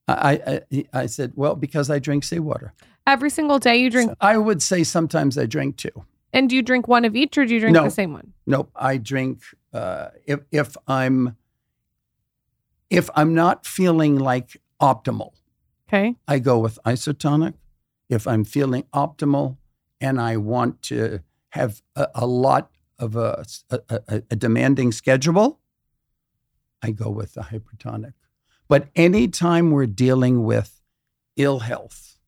I, 0.06 0.60
I, 0.72 0.84
I 0.92 1.06
said, 1.06 1.32
Well, 1.34 1.56
because 1.56 1.90
I 1.90 1.98
drink 1.98 2.22
seawater. 2.24 2.74
Every 3.06 3.28
single 3.30 3.58
day 3.58 3.76
you 3.78 3.90
drink, 3.90 4.12
I 4.20 4.38
would 4.38 4.62
say 4.62 4.84
sometimes 4.84 5.36
I 5.36 5.46
drink 5.46 5.76
two. 5.76 6.04
and 6.32 6.48
do 6.48 6.54
you 6.56 6.62
drink 6.62 6.86
one 6.88 7.04
of 7.04 7.16
each 7.16 7.36
or 7.36 7.44
do 7.44 7.54
you 7.54 7.60
drink 7.60 7.74
No. 7.74 7.84
the 7.84 7.90
same 7.90 8.12
one? 8.12 8.32
Nope, 8.46 8.70
I 8.76 8.98
drink 8.98 9.40
uh, 9.72 10.08
if 10.26 10.40
if 10.52 10.76
I'm 10.86 11.36
if 12.88 13.10
I'm 13.16 13.34
not 13.34 13.66
feeling 13.66 14.16
like 14.18 14.60
optimal. 14.80 15.32
Okay. 15.88 16.16
I 16.28 16.38
go 16.38 16.58
with 16.58 16.78
isotonic. 16.86 17.54
If 18.08 18.26
I'm 18.26 18.44
feeling 18.44 18.84
optimal 18.94 19.56
and 20.00 20.20
I 20.20 20.36
want 20.36 20.82
to 20.82 21.20
have 21.50 21.82
a, 21.96 22.08
a 22.14 22.26
lot 22.26 22.70
of 22.98 23.16
a, 23.16 23.44
a, 23.70 24.22
a- 24.30 24.36
demanding 24.36 24.92
schedule, 24.92 25.60
I 26.82 26.90
go 26.90 27.10
with 27.10 27.34
the 27.34 27.42
hypertonic. 27.42 28.12
But 28.68 28.88
anytime 28.94 29.70
we're 29.70 29.86
dealing 29.86 30.44
with 30.44 30.80
ill 31.36 31.60
health, 31.60 32.18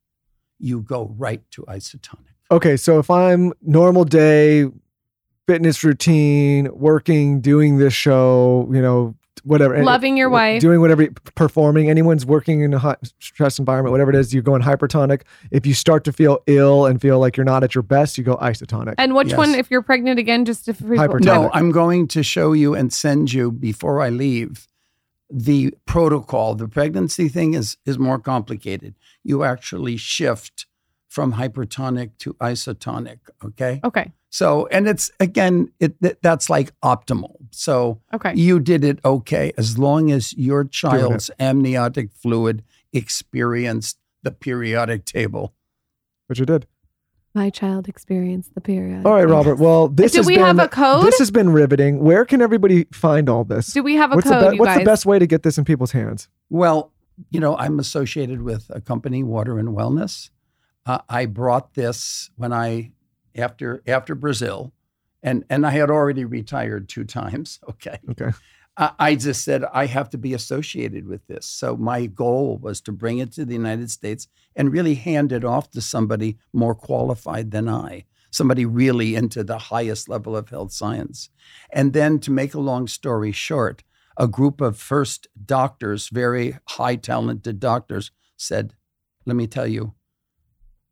you 0.58 0.80
go 0.80 1.14
right 1.16 1.42
to 1.52 1.62
isotonic. 1.62 2.34
Okay, 2.50 2.76
so 2.76 2.98
if 2.98 3.10
I'm 3.10 3.52
normal 3.60 4.04
day, 4.04 4.66
fitness 5.46 5.84
routine, 5.84 6.68
working, 6.72 7.40
doing 7.40 7.78
this 7.78 7.92
show, 7.94 8.68
you 8.72 8.80
know, 8.80 9.14
whatever, 9.44 9.74
and- 9.74 9.84
Loving 9.84 10.16
your 10.16 10.28
wife. 10.30 10.60
doing 10.60 10.80
whatever, 10.80 11.08
performing. 11.34 11.88
Anyone's 11.90 12.24
working 12.26 12.60
in 12.62 12.72
a 12.74 12.78
high 12.78 12.96
stress 13.20 13.58
environment, 13.58 13.92
whatever 13.92 14.10
it 14.10 14.16
is, 14.16 14.32
you're 14.34 14.42
going 14.42 14.62
hypertonic. 14.62 15.22
If 15.50 15.66
you 15.66 15.74
start 15.74 16.04
to 16.04 16.12
feel 16.12 16.38
ill 16.46 16.86
and 16.86 17.00
feel 17.00 17.18
like 17.18 17.36
you're 17.36 17.44
not 17.44 17.62
at 17.64 17.74
your 17.74 17.82
best, 17.82 18.18
you 18.18 18.24
go 18.24 18.36
isotonic. 18.36 18.94
And 18.98 19.14
which 19.14 19.28
Yes. 19.28 19.38
one, 19.38 19.54
if 19.54 19.70
you're 19.70 19.82
pregnant 19.82 20.18
again, 20.18 20.44
just 20.44 20.68
if 20.68 20.78
people- 20.78 20.96
Hypertonic. 20.96 21.24
No, 21.24 21.50
I'm 21.52 21.70
going 21.70 22.08
to 22.08 22.22
show 22.22 22.52
you 22.52 22.74
and 22.74 22.92
send 22.92 23.32
you 23.32 23.50
before 23.52 24.00
I 24.00 24.08
leave 24.10 24.66
the 25.30 25.74
protocol. 25.86 26.54
The 26.54 26.68
pregnancy 26.68 27.28
thing 27.28 27.54
is 27.54 27.76
is 27.84 27.98
more 27.98 28.18
complicated. 28.18 28.94
You 29.24 29.42
actually 29.42 29.96
shift 29.96 30.66
from 31.08 31.32
hypertonic 31.34 32.10
to 32.18 32.34
isotonic, 32.34 33.18
okay? 33.44 33.80
Okay. 33.82 34.12
So, 34.30 34.66
and 34.70 34.86
it's 34.86 35.10
again 35.18 35.72
it 35.80 36.00
that- 36.02 36.22
that's 36.22 36.48
like 36.50 36.72
optimal. 36.80 37.35
So, 37.50 38.00
Okay. 38.14 38.34
you 38.34 38.60
did 38.60 38.84
it 38.84 38.98
okay 39.04 39.52
as 39.56 39.78
long 39.78 40.10
as 40.10 40.32
your 40.34 40.64
child's 40.64 41.30
amniotic 41.38 42.10
fluid 42.12 42.62
experienced 42.92 43.98
the 44.22 44.30
periodic 44.30 45.04
table. 45.04 45.54
Which 46.26 46.40
it 46.40 46.46
did. 46.46 46.66
My 47.34 47.50
child 47.50 47.86
experienced 47.88 48.54
the 48.54 48.60
period. 48.60 49.04
All 49.06 49.12
right, 49.12 49.28
Robert. 49.28 49.56
Well, 49.56 49.88
this 49.88 50.12
Do 50.12 50.18
has 50.18 50.26
we 50.26 50.36
been, 50.36 50.46
have 50.46 50.58
a 50.58 50.68
code? 50.68 51.04
This 51.06 51.18
has 51.18 51.30
been 51.30 51.50
riveting. 51.50 52.00
Where 52.02 52.24
can 52.24 52.40
everybody 52.40 52.86
find 52.92 53.28
all 53.28 53.44
this? 53.44 53.68
Do 53.68 53.82
we 53.82 53.94
have 53.96 54.10
a 54.12 54.16
what's 54.16 54.28
code, 54.28 54.42
the 54.42 54.50
be- 54.50 54.56
you 54.56 54.60
What's 54.60 54.70
guys? 54.70 54.78
the 54.78 54.84
best 54.84 55.06
way 55.06 55.18
to 55.18 55.26
get 55.26 55.42
this 55.42 55.58
in 55.58 55.64
people's 55.64 55.92
hands? 55.92 56.28
Well, 56.48 56.92
you 57.30 57.38
know, 57.38 57.56
I'm 57.58 57.78
associated 57.78 58.42
with 58.42 58.70
a 58.70 58.80
company, 58.80 59.22
Water 59.22 59.58
and 59.58 59.68
Wellness. 59.68 60.30
Uh, 60.86 60.98
I 61.08 61.26
brought 61.26 61.74
this 61.74 62.30
when 62.36 62.52
I 62.52 62.92
after 63.36 63.82
after 63.86 64.14
Brazil, 64.14 64.72
and 65.26 65.44
and 65.50 65.66
I 65.66 65.70
had 65.70 65.90
already 65.90 66.24
retired 66.24 66.88
two 66.88 67.04
times. 67.04 67.60
Okay, 67.68 67.98
Okay. 68.10 68.30
I, 68.78 68.92
I 68.98 69.14
just 69.16 69.44
said 69.44 69.64
I 69.72 69.86
have 69.86 70.08
to 70.10 70.18
be 70.18 70.32
associated 70.32 71.06
with 71.06 71.26
this. 71.26 71.44
So 71.46 71.76
my 71.76 72.06
goal 72.06 72.58
was 72.58 72.80
to 72.82 72.92
bring 72.92 73.18
it 73.18 73.32
to 73.32 73.44
the 73.44 73.54
United 73.54 73.90
States 73.90 74.28
and 74.54 74.72
really 74.72 74.94
hand 74.94 75.32
it 75.32 75.44
off 75.44 75.70
to 75.72 75.80
somebody 75.80 76.38
more 76.52 76.74
qualified 76.74 77.50
than 77.50 77.68
I, 77.68 78.04
somebody 78.30 78.64
really 78.64 79.14
into 79.14 79.42
the 79.42 79.58
highest 79.58 80.08
level 80.08 80.36
of 80.36 80.48
health 80.48 80.72
science. 80.72 81.28
And 81.70 81.92
then 81.92 82.20
to 82.20 82.30
make 82.30 82.54
a 82.54 82.60
long 82.60 82.86
story 82.86 83.32
short, 83.32 83.82
a 84.16 84.28
group 84.28 84.60
of 84.60 84.78
first 84.78 85.26
doctors, 85.44 86.08
very 86.08 86.58
high 86.68 86.96
talented 86.96 87.58
doctors, 87.58 88.10
said, 88.36 88.74
Let 89.26 89.36
me 89.36 89.46
tell 89.46 89.66
you, 89.66 89.94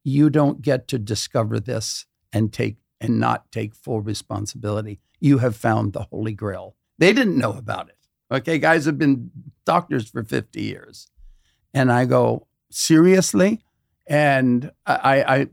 you 0.02 0.28
don't 0.28 0.60
get 0.60 0.88
to 0.88 0.98
discover 0.98 1.60
this 1.60 2.06
and 2.32 2.52
take 2.52 2.76
and 3.04 3.20
not 3.20 3.52
take 3.52 3.74
full 3.74 4.00
responsibility. 4.00 4.98
You 5.20 5.38
have 5.38 5.56
found 5.56 5.92
the 5.92 6.04
Holy 6.04 6.32
Grail. 6.32 6.74
They 6.98 7.12
didn't 7.12 7.38
know 7.38 7.52
about 7.52 7.88
it. 7.88 7.98
Okay, 8.32 8.58
guys 8.58 8.86
have 8.86 8.98
been 8.98 9.30
doctors 9.64 10.08
for 10.08 10.24
50 10.24 10.60
years. 10.60 11.10
And 11.74 11.92
I 11.92 12.06
go, 12.06 12.46
seriously? 12.70 13.60
And 14.06 14.72
I, 14.86 15.22
I 15.22 15.46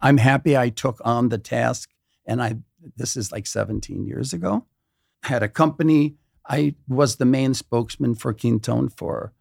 I'm 0.00 0.18
happy 0.18 0.56
I 0.56 0.70
took 0.70 1.00
on 1.04 1.28
the 1.28 1.38
task. 1.38 1.90
And 2.24 2.42
I 2.42 2.56
this 2.96 3.16
is 3.16 3.32
like 3.32 3.46
17 3.46 4.06
years 4.06 4.32
ago. 4.32 4.64
I 5.24 5.28
had 5.28 5.42
a 5.42 5.48
company. 5.48 6.16
I 6.48 6.74
was 6.88 7.16
the 7.16 7.24
main 7.24 7.54
spokesman 7.54 8.14
for 8.14 8.32
Quinton 8.32 8.88
for 8.88 9.32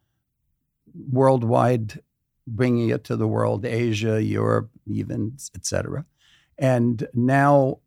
worldwide, 1.11 2.01
bringing 2.47 2.89
it 2.89 3.03
to 3.05 3.16
the 3.16 3.28
world, 3.28 3.66
Asia, 3.66 4.24
Europe, 4.24 4.72
even, 4.88 5.38
etc. 5.55 6.05
And 6.58 7.08
now 7.14 7.80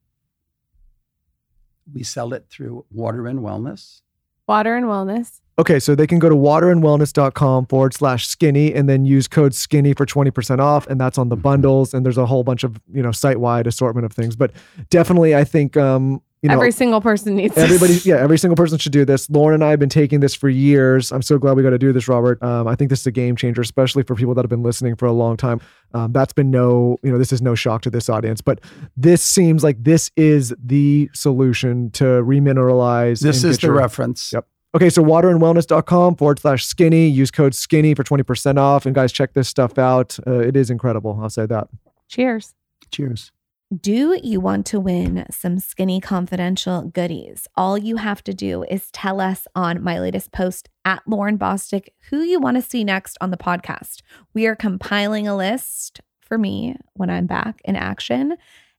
we 1.93 2.03
sell 2.03 2.33
it 2.35 2.47
through 2.51 2.85
Water 2.91 3.27
and 3.27 3.41
Wellness. 3.41 4.03
Water 4.49 4.77
and 4.77 4.87
wellness. 4.87 5.41
Okay, 5.59 5.79
so 5.79 5.95
they 5.95 6.07
can 6.07 6.19
go 6.19 6.29
to 6.29 6.35
waterandwellness.com 6.35 7.67
forward 7.67 7.93
slash 7.93 8.27
skinny 8.27 8.73
and 8.73 8.89
then 8.89 9.05
use 9.05 9.29
code 9.29 9.55
skinny 9.55 9.93
for 9.93 10.07
20% 10.07 10.59
off. 10.59 10.87
And 10.87 10.99
that's 10.99 11.19
on 11.19 11.29
the 11.29 11.37
bundles. 11.37 11.93
And 11.93 12.07
there's 12.07 12.17
a 12.17 12.25
whole 12.25 12.45
bunch 12.45 12.65
of, 12.65 12.81
you 12.91 13.03
know, 13.03 13.13
site 13.13 13.41
wide 13.41 13.67
assortment 13.67 14.07
of 14.07 14.13
things. 14.13 14.37
But 14.37 14.53
definitely, 14.89 15.37
I 15.37 15.45
think 15.45 15.77
um, 15.77 16.23
you 16.43 16.49
know, 16.49 16.55
Every 16.55 16.71
single 16.73 17.01
person 17.01 17.35
needs 17.37 17.55
this. 17.55 17.65
Everybody, 17.65 17.95
yeah, 18.09 18.17
every 18.17 18.39
single 18.39 18.57
person 18.57 18.79
should 18.79 18.93
do 18.93 19.05
this. 19.05 19.27
Lauryn 19.29 19.55
and 19.55 19.65
I 19.65 19.71
have 19.71 19.79
been 19.81 19.89
taking 19.89 20.21
this 20.21 20.35
for 20.35 20.49
years. 20.49 21.11
I'm 21.11 21.23
so 21.23 21.39
glad 21.39 21.57
we 21.57 21.63
got 21.63 21.71
to 21.71 21.79
do 21.79 21.93
this, 21.93 22.07
Robert. 22.09 22.43
Um, 22.43 22.69
I 22.69 22.75
think 22.77 22.91
this 22.91 23.01
is 23.01 23.07
a 23.07 23.11
game 23.11 23.35
changer, 23.37 23.61
especially 23.61 24.03
for 24.05 24.15
people 24.15 24.35
that 24.35 24.45
have 24.45 24.51
been 24.51 24.63
listening 24.63 24.95
for 24.97 25.07
a 25.07 25.13
long 25.13 25.37
time. 25.37 25.61
Um, 25.95 26.13
that's 26.13 26.33
been 26.33 26.51
no, 26.51 26.97
you 27.03 27.11
know, 27.11 27.19
this 27.19 27.33
is 27.33 27.43
no 27.43 27.55
shock 27.55 27.83
to 27.83 27.91
this 27.91 28.09
audience, 28.09 28.41
but 28.41 28.61
this 28.97 29.23
seems 29.23 29.65
like 29.65 29.83
this 29.83 30.11
is 30.17 30.55
the 30.65 31.11
solution 31.15 31.91
to 31.93 32.05
remineralize. 32.05 33.21
This 33.21 33.43
is 33.45 33.59
the 33.59 33.69
your- 33.69 33.77
reference. 33.77 34.33
Yep. 34.33 34.47
Okay, 34.77 34.91
so 34.91 35.03
waterandwellness.com 35.03 36.17
forward 36.17 36.39
slash 36.41 36.65
skinny. 36.67 37.09
Use 37.09 37.31
code 37.31 37.55
skinny 37.55 37.95
for 37.95 38.05
20% 38.05 38.59
off. 38.59 38.85
And 38.85 38.95
guys, 38.95 39.13
check 39.13 39.33
this 39.33 39.49
stuff 39.49 39.79
out. 39.79 40.19
Uh, 40.27 40.41
it 40.41 40.57
is 40.57 40.69
incredible. 40.71 41.19
I'll 41.23 41.31
say 41.31 41.47
that. 41.47 41.69
Cheers. 42.09 42.55
Cheers. 42.91 43.33
Do 43.77 44.19
you 44.23 44.41
want 44.41 44.65
to 44.69 44.81
win 44.81 45.27
some 45.31 45.59
skinny 45.59 46.01
confidential 46.01 46.85
goodies? 46.85 47.47
All 47.55 47.77
you 47.77 47.97
have 47.97 48.25
to 48.25 48.33
do 48.33 48.63
is 48.63 48.91
tell 48.93 49.21
us 49.21 49.47
on 49.55 49.85
my 49.85 50.01
latest 50.01 50.33
post 50.33 50.71
at 50.87 51.05
Lauryn 51.07 51.37
Bosstick 51.37 51.89
who 52.09 52.23
you 52.23 52.41
want 52.41 52.57
to 52.57 52.63
see 52.63 52.83
next 52.83 53.19
on 53.21 53.31
the 53.31 53.37
podcast. 53.37 54.01
We 54.33 54.47
are 54.47 54.57
compiling 54.57 55.29
a 55.29 55.37
list 55.37 56.01
for 56.23 56.39
me 56.39 56.77
when 56.95 57.11
I'm 57.11 57.27
back 57.27 57.61
in 57.63 57.77
action. 57.77 58.39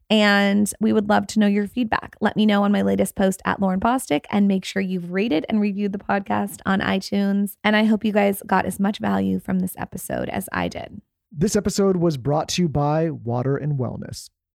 And 0.10 0.74
we 0.80 0.92
would 0.92 1.08
love 1.08 1.28
to 1.28 1.40
know 1.40 1.46
your 1.46 1.68
feedback. 1.68 2.16
Let 2.20 2.36
me 2.36 2.48
know 2.48 2.64
on 2.64 2.72
my 2.72 2.82
latest 2.82 3.16
post 3.16 3.44
at 3.46 3.60
Lauryn 3.60 3.80
Bosstick 3.80 4.26
and 4.32 4.48
make 4.48 4.66
sure 4.66 4.82
you've 4.82 5.12
rated 5.12 5.46
and 5.50 5.62
reviewed 5.62 5.92
the 5.92 6.00
podcast 6.00 6.62
on 6.66 6.80
iTunes. 6.80 7.58
And 7.64 7.76
I 7.76 7.84
hope 7.84 8.04
you 8.04 8.12
guys 8.12 8.42
got 8.48 8.66
as 8.66 8.80
much 8.80 8.98
value 8.98 9.40
from 9.40 9.60
this 9.60 9.76
episode 9.78 10.30
as 10.30 10.50
I 10.52 10.68
did. 10.68 11.00
This 11.32 11.56
episode 11.56 11.98
was 11.98 12.18
brought 12.18 12.50
to 12.50 12.64
you 12.64 12.68
by 12.68 13.12
Water 13.12 13.56
and 13.56 13.78
Wellness. 13.78 14.32